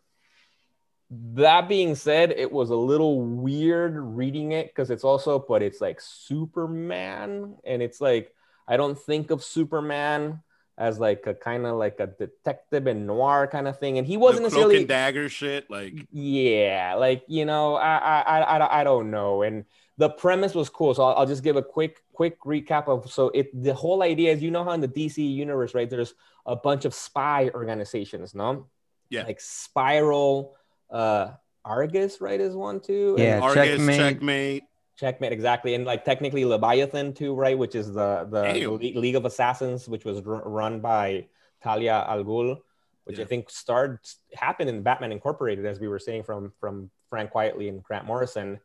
That 1.10 1.66
being 1.70 1.94
said, 1.94 2.32
it 2.32 2.52
was 2.52 2.68
a 2.68 2.76
little 2.76 3.22
weird 3.22 3.96
reading 3.96 4.52
it 4.52 4.66
because 4.66 4.90
it's 4.90 5.04
also, 5.04 5.38
but 5.38 5.62
it's 5.62 5.80
like 5.80 6.02
Superman, 6.02 7.56
and 7.64 7.80
it's 7.82 8.02
like 8.02 8.34
I 8.66 8.76
don't 8.76 8.98
think 8.98 9.30
of 9.30 9.42
Superman 9.42 10.42
as 10.78 10.98
like 11.00 11.26
a 11.26 11.34
kind 11.34 11.66
of 11.66 11.76
like 11.76 11.98
a 12.00 12.06
detective 12.06 12.86
and 12.86 13.06
noir 13.06 13.46
kind 13.50 13.66
of 13.68 13.78
thing, 13.78 13.98
and 13.98 14.06
he 14.06 14.16
wasn't 14.16 14.44
the 14.44 14.50
cloak 14.50 14.72
necessarily 14.72 14.76
and 14.78 14.88
dagger 14.88 15.28
shit, 15.28 15.68
like 15.68 15.94
yeah 16.12 16.94
like 16.94 17.24
you 17.26 17.44
know 17.44 17.74
I, 17.74 17.96
I 17.96 18.20
i 18.20 18.58
i, 18.58 18.80
I 18.80 18.84
don't 18.84 19.10
know 19.10 19.42
and 19.42 19.64
the 19.96 20.08
premise 20.10 20.54
was 20.54 20.68
cool 20.68 20.94
so 20.94 21.02
I'll, 21.02 21.16
I'll 21.16 21.26
just 21.26 21.42
give 21.42 21.56
a 21.56 21.62
quick 21.62 22.02
quick 22.12 22.40
recap 22.44 22.86
of 22.88 23.10
so 23.10 23.30
it 23.34 23.50
the 23.62 23.74
whole 23.74 24.02
idea 24.02 24.32
is 24.32 24.42
you 24.42 24.50
know 24.50 24.64
how 24.64 24.72
in 24.72 24.80
the 24.80 24.88
dc 24.88 25.16
universe 25.18 25.74
right 25.74 25.88
there's 25.90 26.14
a 26.46 26.54
bunch 26.56 26.84
of 26.84 26.94
spy 26.94 27.50
organizations 27.54 28.34
no 28.34 28.68
Yeah. 29.10 29.24
like 29.24 29.38
spyral 29.40 30.52
uh 30.90 31.32
argus 31.64 32.20
right 32.20 32.40
is 32.40 32.54
one 32.54 32.80
too 32.80 33.16
And 33.18 33.24
Yeah, 33.26 33.40
Argus, 33.40 33.54
checkmate. 33.54 33.98
checkmate. 33.98 34.64
Checkmate 34.98 35.32
exactly. 35.32 35.74
And 35.74 35.84
like 35.84 36.04
technically 36.04 36.44
leviathan 36.44 37.12
too 37.14 37.34
right? 37.34 37.56
Which 37.56 37.74
is 37.74 37.86
the 37.92 38.26
the, 38.30 38.42
the 38.52 38.66
Le- 38.66 39.00
league 39.00 39.16
of 39.16 39.24
assassins 39.24 39.88
which 39.88 40.04
was 40.04 40.18
r- 40.26 40.42
run 40.48 40.80
by 40.80 41.26
talia 41.62 42.04
al 42.08 42.22
ghul 42.24 42.58
which 43.04 43.18
Yeah. 43.18 43.24
i 43.24 43.26
think 43.26 43.50
started 43.50 43.98
happened 44.34 44.68
in 44.70 44.82
batman 44.82 45.10
incorporated 45.12 45.64
as 45.66 45.80
we 45.80 45.88
were 45.88 45.98
saying 45.98 46.22
from 46.24 46.52
from 46.60 46.90
frank 47.10 47.32
quitely 47.32 47.68
and 47.68 47.82
grant 47.82 48.06
morrison. 48.06 48.60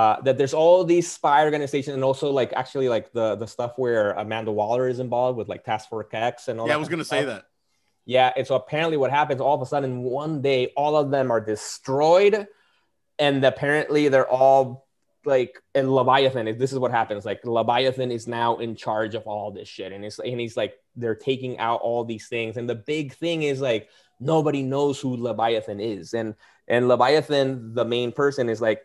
Uh, 0.00 0.18
that 0.22 0.38
there's 0.38 0.54
all 0.54 0.84
these 0.84 1.06
spy 1.12 1.44
organizations 1.44 1.94
and 1.94 2.02
also 2.02 2.30
like 2.30 2.50
actually 2.54 2.88
like 2.88 3.12
the 3.12 3.36
the 3.36 3.46
stuff 3.46 3.72
where 3.76 4.12
amanda 4.12 4.50
waller 4.50 4.88
is 4.88 4.98
involved 5.00 5.36
with 5.36 5.48
like 5.52 5.62
task 5.64 5.88
force 5.90 6.06
x 6.12 6.48
and 6.48 6.58
all 6.58 6.66
Yeah, 6.66 6.72
that 6.72 6.76
I 6.76 6.84
was 6.84 6.88
gonna 6.88 7.02
of 7.02 7.06
say 7.08 7.24
that. 7.26 7.44
Yeah, 8.06 8.32
and 8.36 8.46
so 8.46 8.54
apparently 8.56 8.96
what 8.96 9.10
happens 9.10 9.40
all 9.40 9.54
of 9.54 9.60
a 9.62 9.66
sudden 9.66 10.02
one 10.02 10.40
day 10.42 10.72
all 10.76 10.96
of 10.96 11.10
them 11.10 11.30
are 11.30 11.40
destroyed 11.42 12.46
and 13.18 13.44
apparently 13.44 14.08
they're 14.08 14.28
all 14.28 14.86
like 15.24 15.62
and 15.74 15.92
Leviathan 15.92 16.58
this 16.58 16.72
is 16.72 16.78
what 16.78 16.90
happens 16.90 17.24
like 17.24 17.44
Leviathan 17.44 18.10
is 18.10 18.26
now 18.26 18.58
in 18.58 18.74
charge 18.74 19.14
of 19.14 19.22
all 19.26 19.50
this 19.50 19.68
shit 19.68 19.92
and 19.92 20.04
it's 20.04 20.18
and 20.18 20.40
he's 20.40 20.56
like 20.56 20.74
they're 20.96 21.14
taking 21.14 21.58
out 21.58 21.80
all 21.80 22.04
these 22.04 22.28
things 22.28 22.56
and 22.56 22.68
the 22.68 22.74
big 22.74 23.14
thing 23.14 23.42
is 23.42 23.60
like 23.60 23.88
nobody 24.20 24.62
knows 24.62 25.00
who 25.00 25.16
Leviathan 25.16 25.80
is 25.80 26.14
and 26.14 26.34
and 26.68 26.88
Leviathan 26.88 27.74
the 27.74 27.84
main 27.84 28.12
person 28.12 28.48
is 28.48 28.60
like 28.60 28.82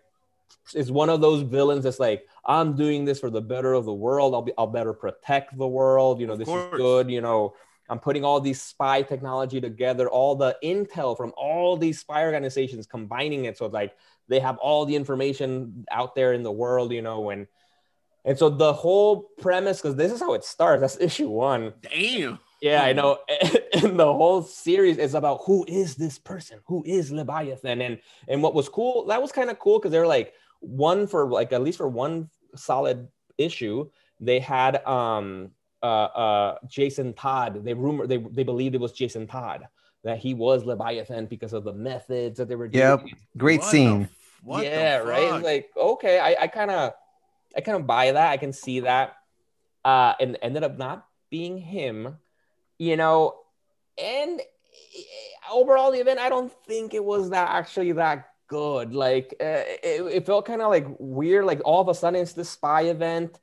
is 0.75 0.91
one 0.91 1.09
of 1.09 1.21
those 1.21 1.41
villains 1.41 1.83
that's 1.83 1.99
like 1.99 2.27
I'm 2.45 2.75
doing 2.75 3.05
this 3.05 3.19
for 3.19 3.29
the 3.29 3.41
better 3.41 3.73
of 3.73 3.85
the 3.85 3.93
world. 3.93 4.33
I'll 4.33 4.41
be 4.41 4.53
I'll 4.57 4.67
better 4.67 4.93
protect 4.93 5.57
the 5.57 5.67
world. 5.67 6.19
You 6.19 6.27
know 6.27 6.33
Of 6.33 6.39
this 6.39 6.47
course. 6.47 6.73
is 6.73 6.77
good 6.77 7.09
you 7.09 7.21
know. 7.21 7.53
I'm 7.89 7.99
putting 7.99 8.25
all 8.25 8.41
these 8.41 8.61
spy 8.61 9.01
technology 9.01 9.61
together, 9.61 10.09
all 10.09 10.35
the 10.35 10.57
intel 10.61 11.15
from 11.15 11.31
all 11.37 11.77
these 11.77 11.99
spy 11.99 12.23
organizations, 12.23 12.85
combining 12.85 13.45
it 13.45 13.57
so 13.57 13.67
like 13.67 13.95
they 14.27 14.39
have 14.39 14.57
all 14.57 14.85
the 14.85 14.95
information 14.95 15.85
out 15.91 16.15
there 16.15 16.33
in 16.33 16.43
the 16.43 16.51
world, 16.51 16.91
you 16.91 17.01
know, 17.01 17.29
and 17.29 17.47
and 18.25 18.37
so 18.37 18.49
the 18.49 18.73
whole 18.73 19.29
premise, 19.39 19.81
because 19.81 19.95
this 19.95 20.11
is 20.11 20.19
how 20.19 20.33
it 20.33 20.43
starts. 20.43 20.81
That's 20.81 20.97
issue 20.99 21.29
one. 21.29 21.73
Damn. 21.81 22.39
Yeah, 22.61 22.83
I 22.83 22.93
know. 22.93 23.19
And 23.73 23.99
the 23.99 24.11
whole 24.11 24.41
series 24.41 24.97
is 24.97 25.13
about 25.13 25.41
who 25.45 25.63
is 25.67 25.95
this 25.95 26.17
person? 26.17 26.59
Who 26.65 26.83
is 26.85 27.11
Leviathan? 27.11 27.81
And 27.81 27.99
and 28.27 28.41
what 28.41 28.55
was 28.55 28.69
cool, 28.69 29.05
that 29.05 29.21
was 29.21 29.31
kind 29.31 29.51
of 29.51 29.59
cool 29.59 29.77
because 29.77 29.91
they're 29.91 30.07
like 30.07 30.33
one 30.61 31.05
for 31.05 31.29
like 31.29 31.53
at 31.53 31.61
least 31.61 31.77
for 31.77 31.87
one 31.87 32.29
solid 32.55 33.07
issue, 33.37 33.87
they 34.19 34.39
had 34.39 34.83
um 34.85 35.51
uh 35.83 35.85
uh 35.85 36.55
Jason 36.67 37.13
Todd. 37.13 37.63
They 37.63 37.75
rumor 37.75 38.07
they 38.07 38.17
they 38.17 38.43
believed 38.43 38.73
it 38.73 38.81
was 38.81 38.93
Jason 38.93 39.27
Todd 39.27 39.67
that 40.03 40.17
he 40.17 40.33
was 40.33 40.63
Leviathan 40.63 41.25
because 41.25 41.53
of 41.53 41.63
the 41.63 41.73
methods 41.73 42.37
that 42.37 42.47
they 42.47 42.55
were 42.55 42.67
doing. 42.67 42.83
Yep. 42.83 43.05
Great 43.37 43.59
What 43.59 43.69
scene. 43.69 44.09
What 44.43 44.63
yeah, 44.63 44.97
right. 44.97 45.43
like 45.43 45.69
okay, 45.75 46.19
I 46.19 46.43
I 46.43 46.47
kind 46.47 46.71
of 46.71 46.93
I 47.55 47.61
kind 47.61 47.77
of 47.77 47.87
buy 47.87 48.11
that. 48.11 48.31
I 48.31 48.37
can 48.37 48.53
see 48.53 48.81
that. 48.81 49.15
Uh, 49.85 50.13
and 50.19 50.37
ended 50.41 50.63
up 50.63 50.77
not 50.77 51.05
being 51.29 51.57
him. 51.57 52.17
You 52.77 52.97
know, 52.97 53.35
and 53.97 54.39
eh, 54.39 55.03
overall 55.51 55.91
the 55.91 55.99
event 55.99 56.19
i 56.19 56.29
don't 56.29 56.51
think 56.65 56.93
it 56.93 57.03
was 57.03 57.29
that 57.29 57.49
actually 57.49 57.91
that 57.93 58.29
good 58.47 58.93
like 58.93 59.35
uh, 59.41 59.63
it, 59.83 60.01
it 60.13 60.25
felt 60.25 60.45
kind 60.45 60.61
of 60.61 60.69
like 60.69 60.85
weird 60.99 61.45
like 61.45 61.61
all 61.65 61.81
of 61.81 61.87
a 61.89 61.93
sudden 61.93 62.21
it's 62.21 62.33
this 62.33 62.49
spy 62.49 62.83
event 62.83 63.39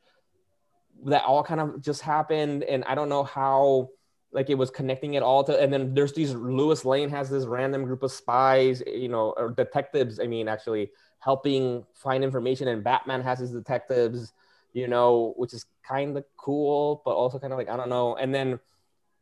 that 1.05 1.23
all 1.25 1.43
kind 1.43 1.61
of 1.61 1.81
just 1.83 2.01
happened 2.01 2.63
and 2.63 2.85
i 2.85 2.95
don't 2.95 3.09
know 3.09 3.25
how 3.25 3.89
like 4.35 4.51
it 4.51 4.57
was 4.57 4.71
connecting 4.71 5.15
it 5.15 5.23
all 5.23 5.43
to 5.45 5.59
and 5.63 5.73
then 5.73 5.95
there's 5.95 6.13
these 6.13 6.35
lois 6.35 6.85
lane 6.85 7.09
has 7.09 7.31
this 7.31 7.45
random 7.47 7.85
group 7.85 8.03
of 8.03 8.11
spies 8.13 8.83
you 8.87 9.09
know 9.09 9.33
or 9.37 9.51
detectives 9.51 10.19
i 10.21 10.27
mean 10.27 10.49
actually 10.49 10.91
helping 11.21 11.85
find 11.95 12.23
information 12.25 12.69
and 12.69 12.83
batman 12.85 13.23
has 13.23 13.39
his 13.39 13.53
detectives 13.53 14.33
you 14.73 14.89
know 14.89 15.33
which 15.37 15.55
is 15.55 15.65
kind 15.87 16.17
of 16.17 16.25
cool 16.37 17.01
but 17.05 17.13
also 17.13 17.39
kind 17.39 17.53
of 17.53 17.59
like 17.59 17.69
i 17.71 17.77
don't 17.77 17.89
know 17.89 18.17
and 18.17 18.35
then 18.35 18.59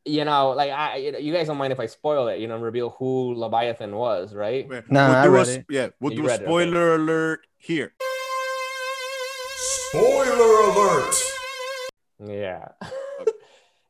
you 0.04 0.24
know 0.24 0.50
like 0.50 0.70
i 0.72 0.96
you 0.96 1.32
guys 1.32 1.46
don't 1.46 1.58
mind 1.58 1.72
if 1.72 1.78
i 1.78 1.86
spoil 1.86 2.26
it 2.28 2.40
you 2.40 2.48
know 2.48 2.58
reveal 2.58 2.90
who 2.98 3.34
leviathan 3.34 3.94
was 3.94 4.34
right 4.34 4.66
Yeah, 4.68 4.80
No, 4.88 5.06
we'll 5.08 5.16
I 5.16 5.26
read 5.28 5.46
a, 5.48 5.52
it. 5.52 5.66
Yeah, 5.70 5.88
we'll 6.00 6.12
You 6.12 6.18
do 6.18 6.24
a 6.24 6.28
read 6.28 6.40
it, 6.40 6.44
okay. 6.44 6.50
spoiler 6.50 6.94
alert 6.96 7.46
here. 7.58 7.92
Spoiler 9.90 10.70
alert! 10.70 11.14
Yeah. 12.18 12.68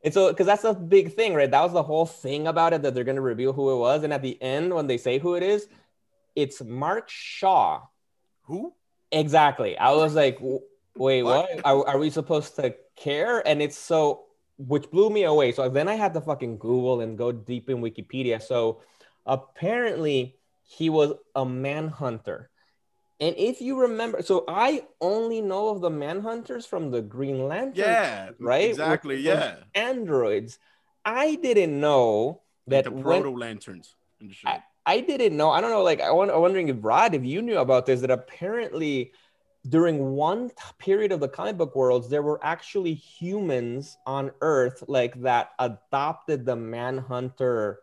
and 0.05 0.12
so, 0.12 0.28
because 0.28 0.46
that's 0.46 0.64
a 0.64 0.74
big 0.74 1.14
thing, 1.14 1.34
right? 1.34 1.50
That 1.50 1.62
was 1.62 1.72
the 1.72 1.82
whole 1.82 2.07
thing 2.07 2.46
about 2.46 2.72
it 2.72 2.82
that 2.82 2.94
they're 2.94 3.05
going 3.05 3.16
to 3.16 3.22
reveal 3.22 3.53
who 3.53 3.72
it 3.72 3.76
was. 3.78 4.03
And 4.03 4.12
at 4.12 4.22
the 4.22 4.40
end, 4.42 4.74
when 4.74 4.86
they 4.86 4.98
say 4.98 5.18
who 5.18 5.34
it 5.34 5.42
is, 5.42 5.68
it's 6.34 6.62
Mark 6.62 7.09
Shaw. 7.09 7.82
Who? 8.42 8.74
Exactly. 9.12 9.78
I 9.78 9.92
was 9.92 10.14
like, 10.14 10.38
wait, 10.96 11.22
What? 11.22 11.48
what? 11.50 11.61
Are, 11.64 11.88
are 11.88 11.98
we 11.98 12.11
supposed 12.11 12.57
to 12.57 12.74
care? 12.96 13.46
And 13.46 13.62
it's 13.62 13.78
so, 13.78 14.24
which 14.59 14.90
blew 14.90 15.11
me 15.11 15.24
away. 15.24 15.53
So 15.53 15.68
then 15.68 15.88
I 15.88 15.94
had 15.94 16.14
to 16.14 16.20
fucking 16.20 16.59
Google 16.59 17.00
and 17.00 17.16
go 17.16 17.30
deep 17.30 17.70
in 17.70 17.78
Wikipedia. 17.78 18.42
So 18.42 18.80
apparently 19.24 20.36
he 20.62 20.90
was 20.90 21.12
a 21.34 21.44
manhunter. 21.44 22.50
And 23.23 23.37
if 23.39 23.61
you 23.61 23.79
remember, 23.81 24.20
so 24.20 24.45
I 24.49 24.83
only 25.01 25.41
know 25.41 25.68
of 25.68 25.81
the 25.81 25.91
manhunters 25.91 26.66
from 26.66 26.91
the 26.91 27.01
Green 27.01 27.47
Lantern 27.47 27.77
Yeah, 27.77 28.31
right? 28.41 28.70
Exactly. 28.70 29.14
With 29.14 29.25
Yeah. 29.25 29.57
androids. 29.77 30.59
I 31.05 31.37
didn't 31.37 31.81
know 31.81 32.43
Like 32.66 32.85
that 32.85 32.97
the 32.97 33.01
proto 33.01 33.31
lanterns. 33.31 33.95
I, 34.45 34.64
I 34.85 35.01
didn't 35.01 35.37
know. 35.37 35.51
I 35.51 35.61
don't 35.61 35.70
know. 35.70 35.85
Like 35.85 36.01
I 36.01 36.11
want, 36.11 36.33
I'm 36.33 36.41
wondering 36.41 36.68
if 36.68 36.79
Rod, 36.81 37.14
if 37.14 37.25
you 37.25 37.43
knew 37.43 37.59
about 37.59 37.87
this, 37.87 38.01
that 38.01 38.11
apparently 38.11 39.12
during 39.68 40.14
one 40.14 40.49
t- 40.49 40.55
period 40.79 41.12
of 41.12 41.20
the 41.20 41.29
comic 41.29 41.57
book 41.57 41.77
worlds, 41.77 42.09
there 42.09 42.23
were 42.23 42.41
actually 42.45 42.95
humans 42.95 43.97
on 44.05 44.33
Earth 44.41 44.83
like 44.89 45.20
that 45.23 45.51
adopted 45.61 46.45
the 46.45 46.57
Manhunter 46.57 47.79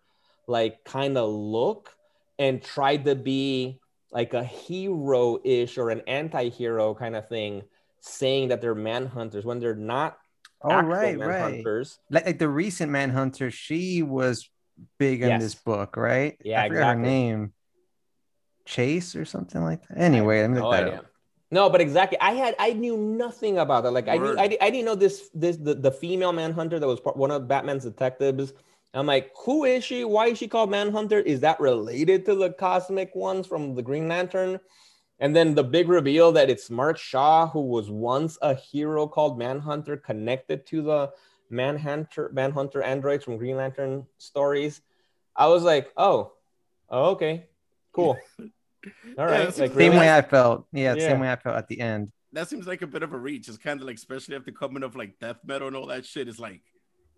like 0.47 0.83
kind 0.83 1.17
of 1.17 1.29
look 1.29 1.95
and 2.37 2.61
tried 2.61 3.05
to 3.05 3.15
be 3.15 3.78
like 4.11 4.33
a 4.33 4.43
hero-ish 4.43 5.77
or 5.77 5.89
an 5.89 6.01
anti-hero 6.07 6.95
kind 6.95 7.15
of 7.15 7.27
thing, 7.29 7.63
saying 7.99 8.49
that 8.49 8.61
they're 8.61 8.75
manhunters 8.75 9.45
when 9.45 9.59
they're 9.59 9.75
not 9.75 10.17
Oh, 10.61 10.71
actual 10.71 10.89
right, 10.89 11.17
right. 11.17 11.63
manhunters. 11.63 11.97
Like, 12.09 12.25
like 12.25 12.39
the 12.39 12.49
recent 12.49 12.91
Manhunter, 12.91 13.49
she 13.49 14.03
was 14.03 14.49
big 14.97 15.21
in 15.21 15.29
Yes. 15.29 15.41
this 15.41 15.55
book, 15.55 15.95
right? 15.95 16.37
Yeah, 16.43 16.63
I 16.63 16.67
forgot 16.67 16.95
her 16.95 17.01
name. 17.01 17.53
Chase 18.65 19.15
or 19.15 19.23
something 19.25 19.63
like 19.63 19.87
that. 19.87 19.97
Anyway, 19.97 20.41
let 20.41 20.49
me 20.49 20.59
no 20.59 20.69
look 20.69 20.77
that 20.79 20.93
up. 20.93 21.05
No, 21.49 21.69
but 21.69 21.81
exactly. 21.81 22.19
I 22.19 22.33
had 22.33 22.55
I 22.59 22.73
knew 22.73 22.97
nothing 22.97 23.57
about 23.57 23.83
that. 23.83 23.91
Like 23.91 24.07
I 24.07 24.17
knew 24.17 24.37
I, 24.37 24.55
I 24.61 24.69
didn't 24.69 24.85
know 24.85 24.95
this 24.95 25.29
this 25.33 25.57
the, 25.57 25.73
the 25.73 25.91
female 25.91 26.33
manhunter 26.33 26.77
that 26.77 26.85
was 26.85 26.99
part, 26.99 27.17
one 27.17 27.31
of 27.31 27.47
Batman's 27.47 27.85
detectives. 27.85 28.53
I'm 28.93 29.05
like, 29.05 29.31
who 29.45 29.65
is 29.65 29.83
she? 29.83 30.03
Why 30.03 30.27
is 30.27 30.37
she 30.37 30.47
called 30.47 30.71
Manhunter? 30.71 31.19
Is 31.19 31.41
that 31.41 31.59
related 31.59 32.25
to 32.25 32.35
the 32.35 32.51
cosmic 32.53 33.13
ones 33.15 33.45
from 33.45 33.75
the 33.75 33.83
Green 33.83 34.07
Lantern? 34.07 34.59
And 35.19 35.35
then 35.35 35.53
the 35.53 35.63
big 35.63 35.89
reveal 35.89 36.31
that 36.31 36.49
it's 36.49 36.69
Mark 36.69 36.97
Shaw, 36.97 37.47
who 37.47 37.61
was 37.61 37.91
once 37.91 38.37
a 38.41 38.55
hero 38.55 39.05
called 39.05 39.37
Manhunter, 39.37 39.97
connected 39.97 40.65
to 40.67 40.81
the 40.81 41.11
Manhunter 41.49 42.31
Manhunter 42.33 42.81
androids 42.81 43.25
from 43.25 43.37
Green 43.37 43.57
Lantern 43.57 44.05
stories. 44.17 44.81
I 45.35 45.47
was 45.47 45.63
like, 45.63 45.91
oh, 45.97 46.33
oh 46.89 47.11
okay, 47.11 47.47
cool. 47.93 48.17
All 49.17 49.25
right, 49.25 49.39
that's 49.43 49.59
like 49.59 49.71
Same 49.71 49.77
really? 49.91 49.97
way 49.99 50.13
I 50.15 50.21
felt. 50.21 50.65
Yeah, 50.71 50.95
Yeah. 50.95 51.09
same 51.09 51.19
way 51.19 51.31
I 51.31 51.35
felt 51.35 51.57
at 51.57 51.67
the 51.67 51.79
end. 51.81 52.11
that 52.31 52.47
seems 52.47 52.65
like 52.65 52.81
a 52.81 52.87
bit 52.87 53.03
of 53.03 53.11
a 53.13 53.17
reach. 53.17 53.49
It's 53.49 53.57
kind 53.57 53.79
of 53.81 53.85
like, 53.85 53.97
especially 53.97 54.35
after 54.35 54.51
coming 54.51 54.83
of 54.83 54.95
like 54.95 55.19
death 55.19 55.37
metal 55.45 55.67
and 55.67 55.75
all 55.75 55.87
that 55.87 56.05
shit. 56.05 56.27
It's 56.29 56.39
like, 56.39 56.61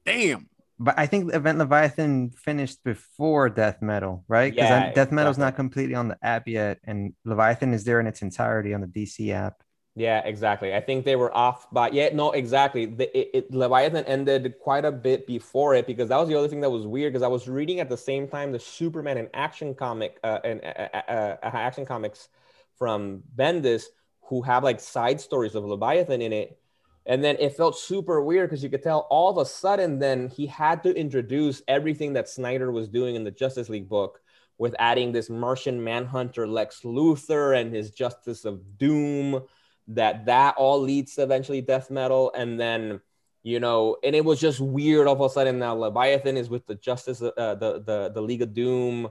damn. 0.05 0.49
But 0.81 0.97
I 0.97 1.05
think 1.05 1.33
Event 1.33 1.59
Leviathan 1.59 2.31
finished 2.31 2.83
before 2.83 3.49
Death 3.49 3.81
Metal, 3.81 4.25
right? 4.27 4.51
Because 4.51 4.67
Yeah, 4.67 4.91
Death 4.93 5.11
Metal's 5.11 5.37
exactly. 5.37 5.45
not 5.45 5.55
completely 5.55 5.95
on 5.95 6.07
the 6.07 6.17
app 6.23 6.47
yet, 6.47 6.79
and 6.83 7.13
Leviathan 7.23 7.73
is 7.73 7.83
there 7.83 7.99
in 7.99 8.07
its 8.07 8.21
entirety 8.23 8.73
on 8.73 8.81
the 8.81 8.87
DC 8.87 9.31
app. 9.31 9.61
Yeah, 9.93 10.21
exactly. 10.25 10.73
I 10.73 10.79
think 10.79 11.03
they 11.03 11.17
were 11.17 11.35
off 11.35 11.69
by 11.71 11.89
yeah, 11.89 12.09
no, 12.13 12.31
exactly. 12.31 12.85
The, 12.85 13.15
it, 13.17 13.29
it, 13.33 13.53
Leviathan 13.53 14.05
ended 14.05 14.55
quite 14.61 14.85
a 14.85 14.91
bit 14.91 15.27
before 15.27 15.75
it 15.75 15.85
because 15.85 16.07
that 16.09 16.17
was 16.17 16.29
the 16.29 16.35
other 16.35 16.47
thing 16.47 16.61
that 16.61 16.69
was 16.69 16.87
weird 16.87 17.11
because 17.11 17.23
I 17.23 17.27
was 17.27 17.49
reading 17.49 17.81
at 17.81 17.89
the 17.89 17.97
same 17.97 18.27
time 18.27 18.53
the 18.53 18.59
Superman 18.59 19.17
and 19.17 19.29
action 19.33 19.75
comic 19.75 20.17
uh, 20.23 20.39
and 20.45 20.63
uh, 20.63 20.87
uh, 20.93 21.01
uh, 21.11 21.37
action 21.43 21.85
comics 21.85 22.29
from 22.77 23.21
Bendis 23.35 23.87
who 24.21 24.41
have 24.41 24.63
like 24.63 24.79
side 24.79 25.19
stories 25.19 25.55
of 25.55 25.65
Leviathan 25.65 26.21
in 26.21 26.31
it. 26.31 26.57
And 27.05 27.23
then 27.23 27.37
it 27.39 27.57
felt 27.57 27.77
super 27.77 28.21
weird 28.21 28.49
because 28.49 28.63
you 28.63 28.69
could 28.69 28.83
tell 28.83 29.07
all 29.09 29.29
of 29.29 29.37
a 29.37 29.45
sudden 29.45 29.99
then 29.99 30.29
he 30.29 30.45
had 30.45 30.83
to 30.83 30.95
introduce 30.95 31.61
everything 31.67 32.13
that 32.13 32.29
Snyder 32.29 32.71
was 32.71 32.87
doing 32.87 33.15
in 33.15 33.23
the 33.23 33.31
Justice 33.31 33.69
League 33.69 33.89
book 33.89 34.21
with 34.57 34.75
adding 34.77 35.11
this 35.11 35.29
Martian 35.29 35.83
Manhunter 35.83 36.47
Lex 36.47 36.81
Luthor 36.81 37.59
and 37.59 37.73
his 37.73 37.91
Justice 37.91 38.45
of 38.45 38.77
Doom 38.77 39.43
that 39.87 40.25
that 40.27 40.55
all 40.57 40.79
leads 40.79 41.15
to 41.15 41.23
eventually 41.23 41.61
death 41.61 41.89
metal. 41.89 42.31
And 42.35 42.59
then 42.59 43.01
you 43.43 43.59
know 43.59 43.97
and 44.03 44.15
it 44.15 44.23
was 44.23 44.39
just 44.39 44.59
weird 44.59 45.07
all 45.07 45.15
of 45.15 45.21
a 45.21 45.33
sudden 45.33 45.59
now 45.59 45.75
leviathan 45.75 46.37
is 46.37 46.49
with 46.49 46.65
the 46.67 46.75
justice 46.75 47.21
uh, 47.21 47.55
the 47.55 47.81
the 47.85 48.11
the 48.13 48.21
league 48.21 48.41
of 48.41 48.53
doom 48.53 49.09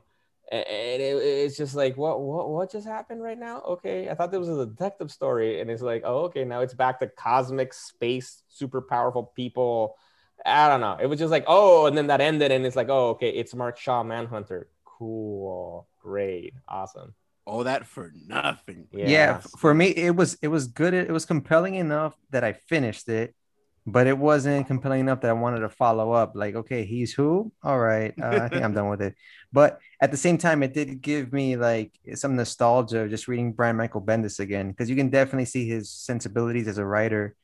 and 0.51 1.01
it, 1.01 1.17
it's 1.17 1.57
just 1.57 1.75
like 1.75 1.97
what 1.97 2.21
what 2.21 2.51
what 2.51 2.73
just 2.73 2.87
happened 2.87 3.23
right 3.23 3.39
now? 3.39 3.61
Okay 3.61 4.09
i 4.09 4.15
thought 4.15 4.31
there 4.31 4.41
was 4.41 4.49
a 4.49 4.67
detective 4.67 5.11
story 5.11 5.61
and 5.61 5.71
it's 5.71 5.83
like 5.83 6.03
oh 6.05 6.25
okay 6.25 6.45
now 6.45 6.61
it's 6.61 6.75
back 6.75 6.99
to 7.01 7.07
cosmic 7.07 7.73
space 7.73 8.43
super 8.49 8.81
powerful 8.81 9.33
people. 9.37 9.97
I 10.45 10.69
don't 10.69 10.81
know 10.81 10.97
it 11.01 11.07
was 11.07 11.19
just 11.19 11.31
like 11.31 11.45
oh 11.47 11.87
and 11.87 11.97
then 11.97 12.09
that 12.09 12.21
ended 12.21 12.51
and 12.51 12.67
it's 12.67 12.77
like 12.77 12.89
oh 12.89 13.11
okay 13.11 13.31
it's 13.31 13.55
mark 13.55 13.79
shaw 13.79 14.03
manhunter. 14.03 14.69
Cool 14.85 15.87
great 16.03 16.55
awesome. 16.69 17.15
All 17.47 17.65
that 17.65 17.87
for 17.87 18.13
nothing. 18.29 18.87
yeah, 18.93 19.37
f- 19.39 19.51
for 19.59 19.75
me 19.75 19.89
it 19.89 20.15
was 20.15 20.39
it 20.43 20.49
was 20.49 20.67
good 20.67 20.95
it 20.95 21.11
was 21.11 21.27
compelling 21.27 21.75
enough 21.75 22.15
that 22.31 22.45
i 22.45 22.53
finished 22.53 23.09
it 23.09 23.35
but 23.91 24.07
it 24.07 24.17
wasn't 24.17 24.67
compelling 24.67 25.01
enough 25.01 25.21
that 25.21 25.31
i 25.31 25.33
wanted 25.33 25.61
to 25.61 25.69
follow 25.69 26.13
up 26.13 26.33
like 26.35 26.55
okay 26.55 26.85
he's 26.85 27.13
who 27.13 27.51
all 27.63 27.79
right 27.79 28.15
uh, 28.23 28.41
i 28.43 28.49
think 28.49 28.63
i'm 28.63 28.75
done 28.75 28.89
with 28.89 29.03
it 29.03 29.15
but 29.53 29.79
at 30.01 30.11
the 30.11 30.17
same 30.17 30.39
time 30.39 30.63
it 30.63 30.75
did 30.75 31.01
give 31.01 31.33
me 31.33 31.57
like 31.57 31.93
some 32.15 32.37
nostalgia 32.37 33.09
just 33.09 33.29
reading 33.29 33.53
brian 33.53 33.77
michael 33.77 34.01
bendis 34.01 34.41
again 34.41 34.71
because 34.71 34.89
you 34.89 34.97
can 34.97 35.11
definitely 35.11 35.45
see 35.45 35.67
his 35.67 35.91
sensibilities 35.91 36.69
as 36.69 36.79
a 36.79 36.85
writer 36.85 37.35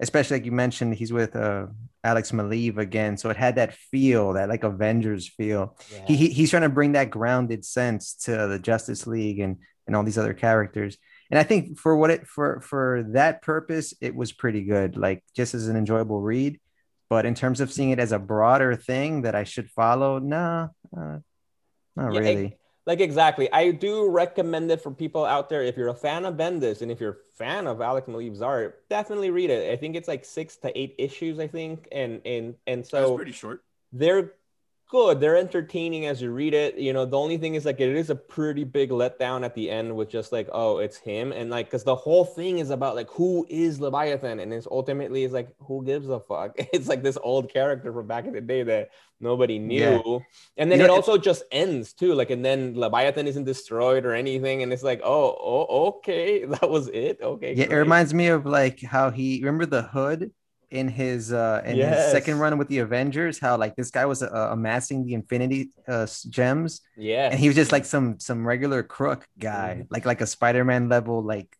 especially 0.00 0.36
like 0.36 0.46
you 0.46 0.52
mentioned 0.52 0.94
he's 0.94 1.12
with 1.12 1.36
uh 1.36 1.66
alex 2.04 2.30
maleev 2.30 2.78
again 2.78 3.16
so 3.16 3.28
it 3.28 3.36
had 3.36 3.56
that 3.56 3.74
feel 3.74 4.32
that 4.32 4.48
like 4.48 4.64
avengers 4.64 5.28
feel 5.28 5.76
yeah. 5.92 6.04
he, 6.06 6.16
he 6.16 6.28
he's 6.30 6.50
trying 6.50 6.62
to 6.62 6.68
bring 6.68 6.92
that 6.92 7.10
grounded 7.10 7.64
sense 7.64 8.14
to 8.14 8.30
the 8.48 8.58
Justice 8.58 9.06
League 9.06 9.38
and 9.38 9.58
and 9.90 9.96
all 9.96 10.04
these 10.04 10.18
other 10.18 10.34
characters. 10.34 10.96
And 11.30 11.38
I 11.38 11.44
think 11.44 11.78
for 11.78 11.96
what 11.96 12.10
it 12.10 12.26
for 12.26 12.60
for 12.60 13.04
that 13.10 13.42
purpose, 13.42 13.94
it 14.00 14.14
was 14.14 14.32
pretty 14.32 14.64
good. 14.64 14.96
Like 14.96 15.24
just 15.36 15.54
as 15.54 15.68
an 15.68 15.76
enjoyable 15.76 16.20
read. 16.20 16.60
But 17.08 17.26
in 17.26 17.34
terms 17.34 17.60
of 17.60 17.72
seeing 17.72 17.90
it 17.90 17.98
as 17.98 18.12
a 18.12 18.18
broader 18.18 18.76
thing 18.76 19.22
that 19.22 19.34
I 19.34 19.44
should 19.44 19.70
follow, 19.70 20.18
nah, 20.18 20.68
uh, 20.96 21.18
not 21.96 22.08
Yeah, 22.08 22.20
really. 22.20 22.58
Like 22.86 23.00
exactly. 23.00 23.52
I 23.52 23.70
do 23.72 24.08
recommend 24.10 24.70
it 24.70 24.80
for 24.82 24.90
people 24.90 25.24
out 25.24 25.48
there. 25.48 25.62
If 25.62 25.76
you're 25.76 25.88
a 25.88 25.94
fan 25.94 26.24
of 26.24 26.34
Bendis 26.36 26.82
and 26.82 26.90
if 26.90 27.00
you're 27.00 27.12
a 27.12 27.36
fan 27.36 27.66
of 27.66 27.80
Alex 27.80 28.08
Maleev's 28.08 28.42
art, 28.42 28.88
definitely 28.88 29.30
read 29.30 29.50
it. 29.50 29.70
I 29.70 29.76
think 29.76 29.96
it's 29.96 30.08
like 30.08 30.24
six 30.24 30.56
to 30.58 30.76
eight 30.78 30.94
issues, 30.98 31.38
I 31.38 31.46
think. 31.46 31.86
And 31.92 32.20
and 32.24 32.56
and 32.66 32.84
So 32.96 33.04
so 33.04 33.10
pretty 33.10 33.32
short. 33.32 33.64
they're 33.92 34.34
good. 34.90 35.20
They're 35.20 35.36
entertaining 35.36 36.06
as 36.06 36.20
you 36.20 36.32
read 36.32 36.52
it. 36.52 36.76
You 36.76 36.92
know, 36.92 37.06
the 37.06 37.16
only 37.16 37.38
thing 37.38 37.54
is 37.54 37.64
like 37.64 37.80
it 37.80 37.96
is 37.96 38.10
a 38.10 38.14
pretty 38.14 38.64
big 38.64 38.90
letdown 38.90 39.44
at 39.44 39.54
the 39.54 39.70
end 39.70 39.94
with 39.94 40.10
just 40.10 40.32
like, 40.32 40.48
oh, 40.52 40.78
it's 40.78 40.96
him. 40.96 41.32
And 41.32 41.48
like, 41.50 41.66
because 41.66 41.84
the 41.84 41.94
whole 41.94 42.24
thing 42.24 42.58
is 42.58 42.70
about 42.70 42.96
like 42.96 43.08
who 43.10 43.46
is 43.48 43.80
Leviathan? 43.80 44.40
And 44.40 44.52
it's 44.52 44.66
ultimately 44.70 45.24
is 45.24 45.32
like, 45.32 45.48
who 45.60 45.84
gives 45.84 46.08
a 46.08 46.20
fuck? 46.20 46.56
It's 46.72 46.88
like 46.88 47.02
this 47.02 47.18
old 47.22 47.52
character 47.52 47.92
from 47.92 48.06
back 48.06 48.26
in 48.26 48.32
the 48.32 48.40
day 48.40 48.62
that 48.62 48.90
nobody 49.20 49.58
knew. 49.58 49.78
Yeah. 49.78 50.18
And 50.56 50.70
then 50.70 50.78
You 50.80 50.86
it 50.86 50.90
also 50.90 51.18
just 51.18 51.44
ends 51.52 51.92
too. 51.92 52.14
Like, 52.14 52.30
and 52.30 52.44
then 52.44 52.74
Leviathan 52.74 53.26
isn't 53.26 53.44
destroyed 53.44 54.04
or 54.04 54.14
anything. 54.14 54.62
And 54.62 54.72
it's 54.72 54.82
like, 54.82 55.00
oh, 55.04 55.36
oh, 55.40 55.86
okay, 55.98 56.44
that 56.54 56.68
was 56.68 56.88
it. 56.88 57.20
Okay. 57.22 57.54
Yeah, 57.54 57.66
it 57.70 57.74
reminds 57.74 58.14
me 58.14 58.28
of 58.28 58.46
like 58.46 58.80
how 58.82 59.10
he 59.10 59.40
remember 59.40 59.66
the 59.66 59.82
hood 59.82 60.32
in 60.70 60.88
his 60.88 61.32
uh 61.32 61.62
in 61.64 61.76
Yes. 61.76 62.04
his 62.04 62.12
second 62.12 62.38
run 62.38 62.56
with 62.58 62.68
the 62.68 62.78
Avengers, 62.78 63.38
how 63.38 63.56
like 63.56 63.74
this 63.76 63.90
guy 63.90 64.06
was 64.06 64.22
uh, 64.22 64.48
amassing 64.52 65.04
the 65.04 65.14
Infinity 65.14 65.70
uh, 65.88 66.06
gems, 66.28 66.80
Yeah. 66.96 67.28
and 67.30 67.38
he 67.40 67.48
was 67.48 67.56
just 67.56 67.72
like 67.72 67.84
some 67.84 68.18
some 68.20 68.46
regular 68.46 68.82
crook 68.82 69.26
guy, 69.38 69.82
Mhm. 69.82 69.86
like 69.90 70.04
like 70.06 70.20
a 70.20 70.26
Spider-Man 70.26 70.88
level 70.88 71.22
like 71.22 71.56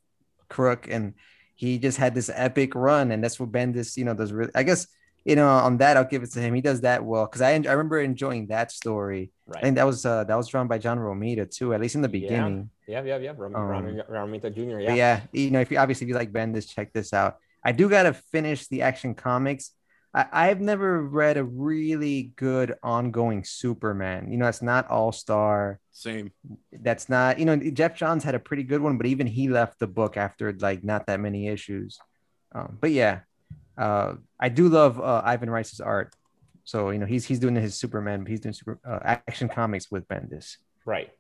crook, 0.49 0.87
and 0.89 1.15
he 1.55 1.79
just 1.79 1.99
had 1.99 2.15
this 2.15 2.31
epic 2.33 2.75
run, 2.75 3.11
and 3.13 3.23
that's 3.23 3.39
what 3.39 3.53
Bendis, 3.53 3.97
you 3.97 4.05
know, 4.05 4.15
does 4.15 4.33
really. 4.33 4.53
I 4.55 4.63
guess 4.63 4.87
you 5.25 5.37
know 5.37 5.49
on 5.49 5.77
that 5.79 5.97
I'll 5.99 6.05
give 6.09 6.23
it 6.23 6.31
to 6.33 6.41
him. 6.41 6.55
He 6.55 6.63
does 6.63 6.81
that 6.83 7.05
well 7.05 7.27
because 7.27 7.43
I 7.43 7.51
I 7.53 7.73
remember 7.77 8.01
enjoying 8.01 8.47
that 8.47 8.71
story. 8.73 9.33
I 9.49 9.51
right. 9.51 9.63
think 9.65 9.75
that 9.77 9.87
was 9.87 10.07
uh 10.07 10.25
that 10.25 10.37
was 10.37 10.47
drawn 10.49 10.69
by 10.69 10.79
John 10.79 10.99
Romita 10.99 11.51
too, 11.51 11.75
at 11.75 11.81
least 11.81 11.95
in 11.97 12.01
the 12.03 12.09
beginning. 12.09 12.71
Yeah, 12.87 13.03
yeah, 13.03 13.19
yeah. 13.19 13.35
Ram- 13.37 13.55
Um, 13.55 13.69
Ram- 13.69 14.03
Romita 14.09 14.49
Jr. 14.55 14.81
Yeah. 14.81 14.95
yeah, 14.95 15.21
you 15.33 15.51
know, 15.51 15.61
if 15.61 15.71
you 15.71 15.79
obviously 15.79 16.07
if 16.07 16.09
you 16.09 16.15
like 16.15 16.33
Bendis, 16.33 16.67
check 16.73 16.93
this 16.93 17.13
out. 17.13 17.37
I 17.65 17.73
do 17.73 17.89
gotta 17.89 18.13
finish 18.13 18.67
the 18.69 18.83
Action 18.83 19.15
Comics. 19.15 19.73
I, 20.13 20.27
I've 20.33 20.61
never 20.61 21.03
read 21.03 21.37
a 21.37 21.45
really 21.45 22.33
good 22.37 22.75
ongoing 22.83 23.45
Superman. 23.45 24.31
You 24.31 24.39
know, 24.39 24.49
it's 24.49 24.63
not 24.63 24.91
All 24.91 25.13
Star. 25.13 25.79
Same. 25.93 26.33
That's 26.73 27.09
not. 27.09 27.39
You 27.39 27.45
know, 27.45 27.57
Geoff 27.57 27.95
Johns 27.95 28.25
had 28.25 28.35
a 28.35 28.41
pretty 28.41 28.63
good 28.63 28.81
one, 28.81 28.97
but 28.97 29.07
even 29.07 29.27
he 29.27 29.49
left 29.49 29.79
the 29.79 29.87
book 29.87 30.17
after 30.17 30.53
like 30.53 30.83
not 30.83 31.07
that 31.07 31.21
many 31.21 31.49
issues. 31.49 31.99
Um, 32.53 32.79
but 32.81 32.91
yeah, 32.91 33.21
uh, 33.79 34.15
I 34.39 34.49
do 34.49 34.69
love 34.69 35.01
uh, 35.01 35.23
Ivan 35.25 35.51
Reis's 35.51 35.81
art. 35.81 36.15
So 36.65 36.91
you 36.91 36.99
know, 36.99 37.07
he's 37.07 37.25
he's 37.25 37.39
doing 37.39 37.55
his 37.57 37.75
Superman. 37.75 38.23
But 38.23 38.31
he's 38.31 38.41
doing 38.41 38.53
super 38.53 38.79
uh, 38.85 38.99
Action 39.03 39.49
Comics 39.49 39.91
with 39.91 40.09
Bendis. 40.09 40.57
Right. 40.85 41.11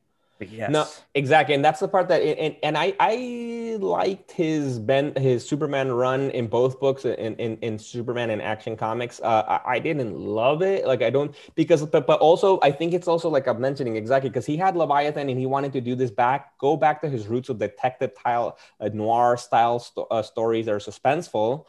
Yes. 0.41 0.70
No, 0.70 0.86
exactly, 1.14 1.55
and 1.55 1.62
that's 1.62 1.80
the 1.80 1.88
part 1.88 2.09
that, 2.09 2.22
and, 2.22 2.57
and 2.62 2.78
I 2.78 2.95
I 2.99 3.76
liked 3.78 4.30
his 4.32 4.78
Ben 4.78 5.14
his 5.14 5.47
Superman 5.47 5.93
run 5.93 6.30
in 6.30 6.47
both 6.47 6.80
books 6.80 7.05
in 7.05 7.36
in, 7.36 7.59
in 7.59 7.78
Superman 7.78 8.30
and 8.30 8.41
Action 8.41 8.74
Comics. 8.74 9.20
Uh, 9.20 9.61
I, 9.64 9.72
I 9.74 9.78
didn't 9.78 10.16
love 10.18 10.62
it, 10.62 10.86
like 10.86 11.03
I 11.03 11.11
don't 11.11 11.34
because 11.55 11.84
but 11.84 12.07
but 12.07 12.20
also 12.20 12.59
I 12.62 12.70
think 12.70 12.95
it's 12.95 13.07
also 13.07 13.28
like 13.28 13.47
I'm 13.49 13.61
mentioning 13.61 13.97
exactly 13.97 14.30
because 14.30 14.47
he 14.47 14.57
had 14.57 14.76
Leviathan 14.76 15.28
and 15.28 15.38
he 15.38 15.45
wanted 15.45 15.74
to 15.74 15.80
do 15.82 15.95
this 15.95 16.11
back 16.11 16.57
go 16.59 16.74
back 16.74 17.03
to 17.03 17.09
his 17.11 17.26
roots 17.26 17.51
of 17.51 17.59
detective 17.59 18.12
style 18.18 18.57
uh, 18.80 18.88
noir 18.95 19.36
style 19.36 19.78
sto- 19.78 20.07
uh, 20.11 20.22
stories 20.22 20.66
that 20.66 20.72
are 20.72 20.78
suspenseful. 20.78 21.66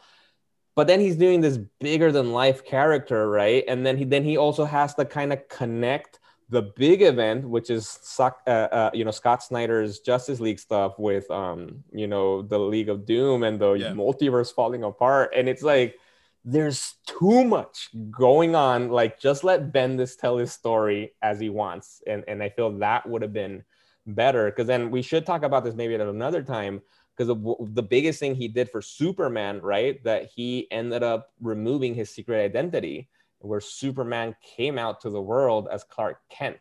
But 0.74 0.86
then 0.86 1.00
he's 1.00 1.16
doing 1.16 1.42
this 1.42 1.58
bigger 1.80 2.10
than 2.10 2.32
life 2.32 2.64
character, 2.64 3.28
right? 3.28 3.64
And 3.68 3.84
then 3.84 3.98
he 3.98 4.04
then 4.04 4.24
he 4.24 4.38
also 4.38 4.64
has 4.64 4.94
to 4.94 5.04
kind 5.04 5.30
of 5.32 5.46
connect 5.48 6.18
the 6.52 6.60
big 6.60 7.00
event, 7.00 7.48
which 7.48 7.70
is 7.70 7.98
uh, 8.20 8.50
uh, 8.50 8.90
you 8.92 9.04
know 9.04 9.10
Scott 9.10 9.42
Snyder's 9.42 10.00
Justice 10.00 10.38
League 10.38 10.58
stuff 10.58 10.98
with 10.98 11.28
um, 11.30 11.82
you 11.92 12.06
know 12.06 12.42
the 12.42 12.58
League 12.58 12.90
of 12.90 13.06
Doom 13.06 13.42
and 13.42 13.58
the 13.58 13.72
Yeah. 13.72 13.92
multiverse 13.92 14.54
falling 14.54 14.84
apart, 14.84 15.32
and 15.34 15.48
it's 15.48 15.62
like 15.62 15.96
there's 16.44 16.96
too 17.06 17.44
much 17.44 17.88
going 18.10 18.54
on. 18.54 18.90
Like 18.90 19.18
just 19.18 19.44
let 19.44 19.72
Bendis 19.72 20.18
tell 20.18 20.36
his 20.36 20.52
story 20.52 21.14
as 21.22 21.40
he 21.40 21.48
wants, 21.48 22.02
and 22.06 22.22
and 22.28 22.42
I 22.42 22.50
feel 22.50 22.70
that 22.78 23.08
would 23.08 23.22
have 23.22 23.32
been 23.32 23.64
better. 24.06 24.50
Because 24.50 24.66
then 24.66 24.90
we 24.90 25.00
should 25.00 25.24
talk 25.24 25.44
about 25.44 25.64
this 25.64 25.74
maybe 25.74 25.94
at 25.94 26.02
another 26.02 26.42
time. 26.42 26.82
Because 27.16 27.34
the 27.74 27.82
biggest 27.82 28.20
thing 28.20 28.34
he 28.34 28.48
did 28.48 28.70
for 28.70 28.80
Superman, 28.80 29.60
right, 29.60 30.02
that 30.04 30.30
he 30.34 30.66
ended 30.70 31.02
up 31.02 31.30
removing 31.40 31.94
his 31.94 32.08
secret 32.08 32.42
identity 32.42 33.08
where 33.42 33.60
Superman 33.60 34.34
came 34.56 34.78
out 34.78 35.00
to 35.02 35.10
the 35.10 35.20
world 35.20 35.68
as 35.70 35.84
Clark 35.84 36.20
Kent. 36.28 36.58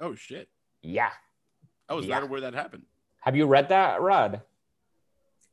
Oh 0.00 0.14
shit. 0.14 0.48
Yeah. 0.82 1.10
I 1.88 1.94
was 1.94 2.06
Yeah. 2.06 2.16
not 2.16 2.24
aware 2.24 2.40
that 2.40 2.54
happened. 2.54 2.84
Have 3.20 3.36
you 3.36 3.46
read 3.46 3.68
that, 3.68 4.00
Rod? 4.00 4.42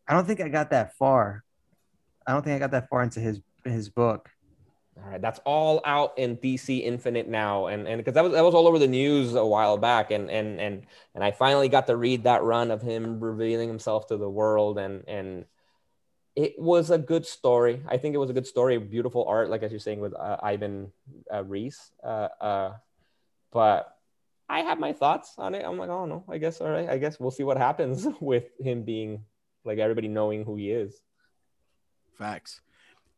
I 0.07 0.13
don't 0.13 0.25
think 0.25 0.41
I 0.41 0.49
got 0.49 0.71
that 0.71 0.95
far. 0.95 1.43
I 2.25 2.33
don't 2.33 2.43
think 2.43 2.55
I 2.55 2.59
got 2.59 2.71
that 2.71 2.89
far 2.89 3.03
into 3.03 3.19
his 3.19 3.41
his 3.63 3.89
book. 3.89 4.29
All 4.97 5.09
right, 5.09 5.21
that's 5.21 5.39
all 5.45 5.81
out 5.85 6.17
in 6.17 6.37
DC 6.37 6.81
Infinite 6.83 7.27
now, 7.27 7.67
and 7.67 7.87
and 7.87 7.99
because 7.99 8.15
that 8.15 8.23
was 8.23 8.33
that 8.33 8.43
was 8.43 8.53
all 8.53 8.67
over 8.67 8.79
the 8.79 8.87
news 8.87 9.33
a 9.35 9.45
while 9.45 9.77
back, 9.77 10.11
and 10.11 10.29
and 10.29 10.59
and 10.59 10.85
and 11.15 11.23
I 11.23 11.31
finally 11.31 11.69
got 11.69 11.87
to 11.87 11.95
read 11.95 12.23
that 12.23 12.43
run 12.43 12.69
of 12.71 12.81
him 12.81 13.19
revealing 13.19 13.67
himself 13.69 14.07
to 14.07 14.17
the 14.17 14.29
world, 14.29 14.77
and 14.77 15.03
and 15.07 15.45
it 16.35 16.55
was 16.57 16.89
a 16.89 16.97
good 16.97 17.25
story. 17.25 17.81
I 17.87 17.97
think 17.97 18.15
it 18.15 18.17
was 18.17 18.29
a 18.29 18.33
good 18.33 18.47
story, 18.47 18.77
beautiful 18.77 19.25
art, 19.27 19.49
like 19.49 19.63
as 19.63 19.71
you're 19.71 19.79
saying 19.79 19.99
with 19.99 20.13
uh, 20.13 20.37
Ivan 20.41 20.91
uh, 21.33 21.43
Reis. 21.43 21.91
Uh, 22.03 22.27
uh, 22.39 22.73
but 23.51 23.97
I 24.47 24.61
have 24.61 24.79
my 24.79 24.93
thoughts 24.93 25.33
on 25.37 25.55
it. 25.55 25.63
I'm 25.65 25.77
like, 25.77 25.89
oh 25.89 26.05
no, 26.05 26.23
I 26.27 26.37
guess 26.37 26.61
all 26.61 26.69
right. 26.69 26.89
I 26.89 26.97
guess 26.97 27.19
we'll 27.19 27.31
see 27.31 27.43
what 27.43 27.57
happens 27.57 28.07
with 28.19 28.45
him 28.59 28.83
being 28.83 29.25
like 29.65 29.79
everybody 29.79 30.07
knowing 30.07 30.43
who 30.43 30.55
he 30.55 30.71
is. 30.71 31.01
Facts. 32.17 32.61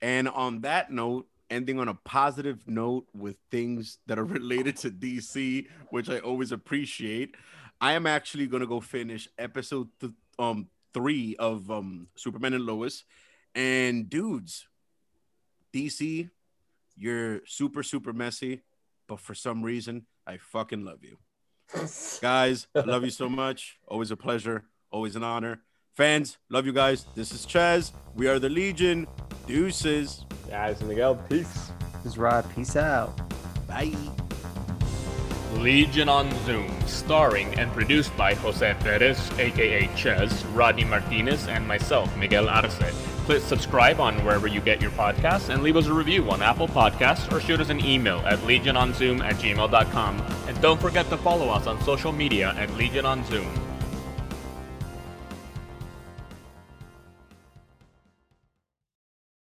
And 0.01 0.27
on 0.27 0.61
that 0.61 0.91
note, 0.91 1.27
ending 1.49 1.79
on 1.79 1.87
a 1.87 1.93
positive 1.93 2.67
note 2.67 3.07
with 3.13 3.35
things 3.51 3.99
that 4.07 4.17
are 4.17 4.23
related 4.39 4.77
to 4.77 4.89
DC, 4.89 5.67
which 5.89 6.09
I 6.09 6.19
always 6.19 6.51
appreciate. 6.51 7.35
I 7.79 7.93
am 7.93 8.05
actually 8.05 8.47
gonna 8.47 8.67
go 8.67 8.79
finish 8.79 9.27
episode 9.37 9.89
th- 9.99 10.13
um 10.39 10.67
three 10.93 11.35
of 11.37 11.69
um 11.71 12.07
Superman 12.15 12.53
and 12.53 12.65
Lois. 12.65 13.03
And 13.53 14.09
dudes, 14.09 14.67
DC, 15.73 16.29
you're 16.95 17.41
super 17.45 17.83
super 17.83 18.13
messy, 18.13 18.61
but 19.07 19.19
for 19.19 19.33
some 19.33 19.63
reason, 19.63 20.05
I 20.25 20.37
fucking 20.37 20.85
love 20.85 21.03
you. 21.03 21.17
Guys, 22.21 22.67
I 22.75 22.81
love 22.81 23.03
you 23.03 23.11
so 23.11 23.29
much. 23.29 23.77
Always 23.87 24.11
a 24.11 24.17
pleasure. 24.17 24.65
Always 24.91 25.15
an 25.15 25.23
honor. 25.23 25.61
Fans, 25.93 26.37
love 26.49 26.65
you 26.65 26.71
guys. 26.71 27.05
This 27.15 27.31
is 27.31 27.45
Chaz. 27.45 27.91
We 28.15 28.27
are 28.27 28.39
the 28.39 28.49
Legion. 28.49 29.07
Deuces. 29.45 30.25
Guys, 30.49 30.81
Miguel, 30.81 31.15
peace. 31.29 31.71
This 32.03 32.13
is 32.13 32.17
Rod. 32.17 32.45
Peace 32.55 32.75
out. 32.75 33.17
Bye. 33.67 33.93
Legion 35.53 36.09
on 36.09 36.31
Zoom, 36.45 36.69
starring 36.85 37.53
and 37.59 37.71
produced 37.73 38.15
by 38.15 38.33
Jose 38.35 38.75
Perez, 38.79 39.31
aka 39.37 39.89
Ches, 39.95 40.45
Rodney 40.45 40.85
Martinez, 40.85 41.47
and 41.47 41.67
myself, 41.67 42.15
Miguel 42.17 42.49
Arce. 42.49 42.79
Click 43.25 43.41
subscribe 43.41 43.99
on 43.99 44.15
wherever 44.25 44.47
you 44.47 44.61
get 44.61 44.81
your 44.81 44.91
podcasts 44.91 45.49
and 45.49 45.61
leave 45.61 45.77
us 45.77 45.87
a 45.87 45.93
review 45.93 46.29
on 46.31 46.41
Apple 46.41 46.67
Podcasts 46.67 47.31
or 47.31 47.39
shoot 47.39 47.59
us 47.59 47.69
an 47.69 47.83
email 47.85 48.19
at 48.19 48.39
legiononzoom 48.39 49.21
at 49.21 49.35
gmail.com. 49.35 50.21
And 50.47 50.61
don't 50.61 50.81
forget 50.81 51.07
to 51.09 51.17
follow 51.17 51.49
us 51.49 51.67
on 51.67 51.81
social 51.83 52.11
media 52.11 52.55
at 52.57 52.73
Legion 52.75 53.05
on 53.05 53.23
Zoom. 53.25 53.70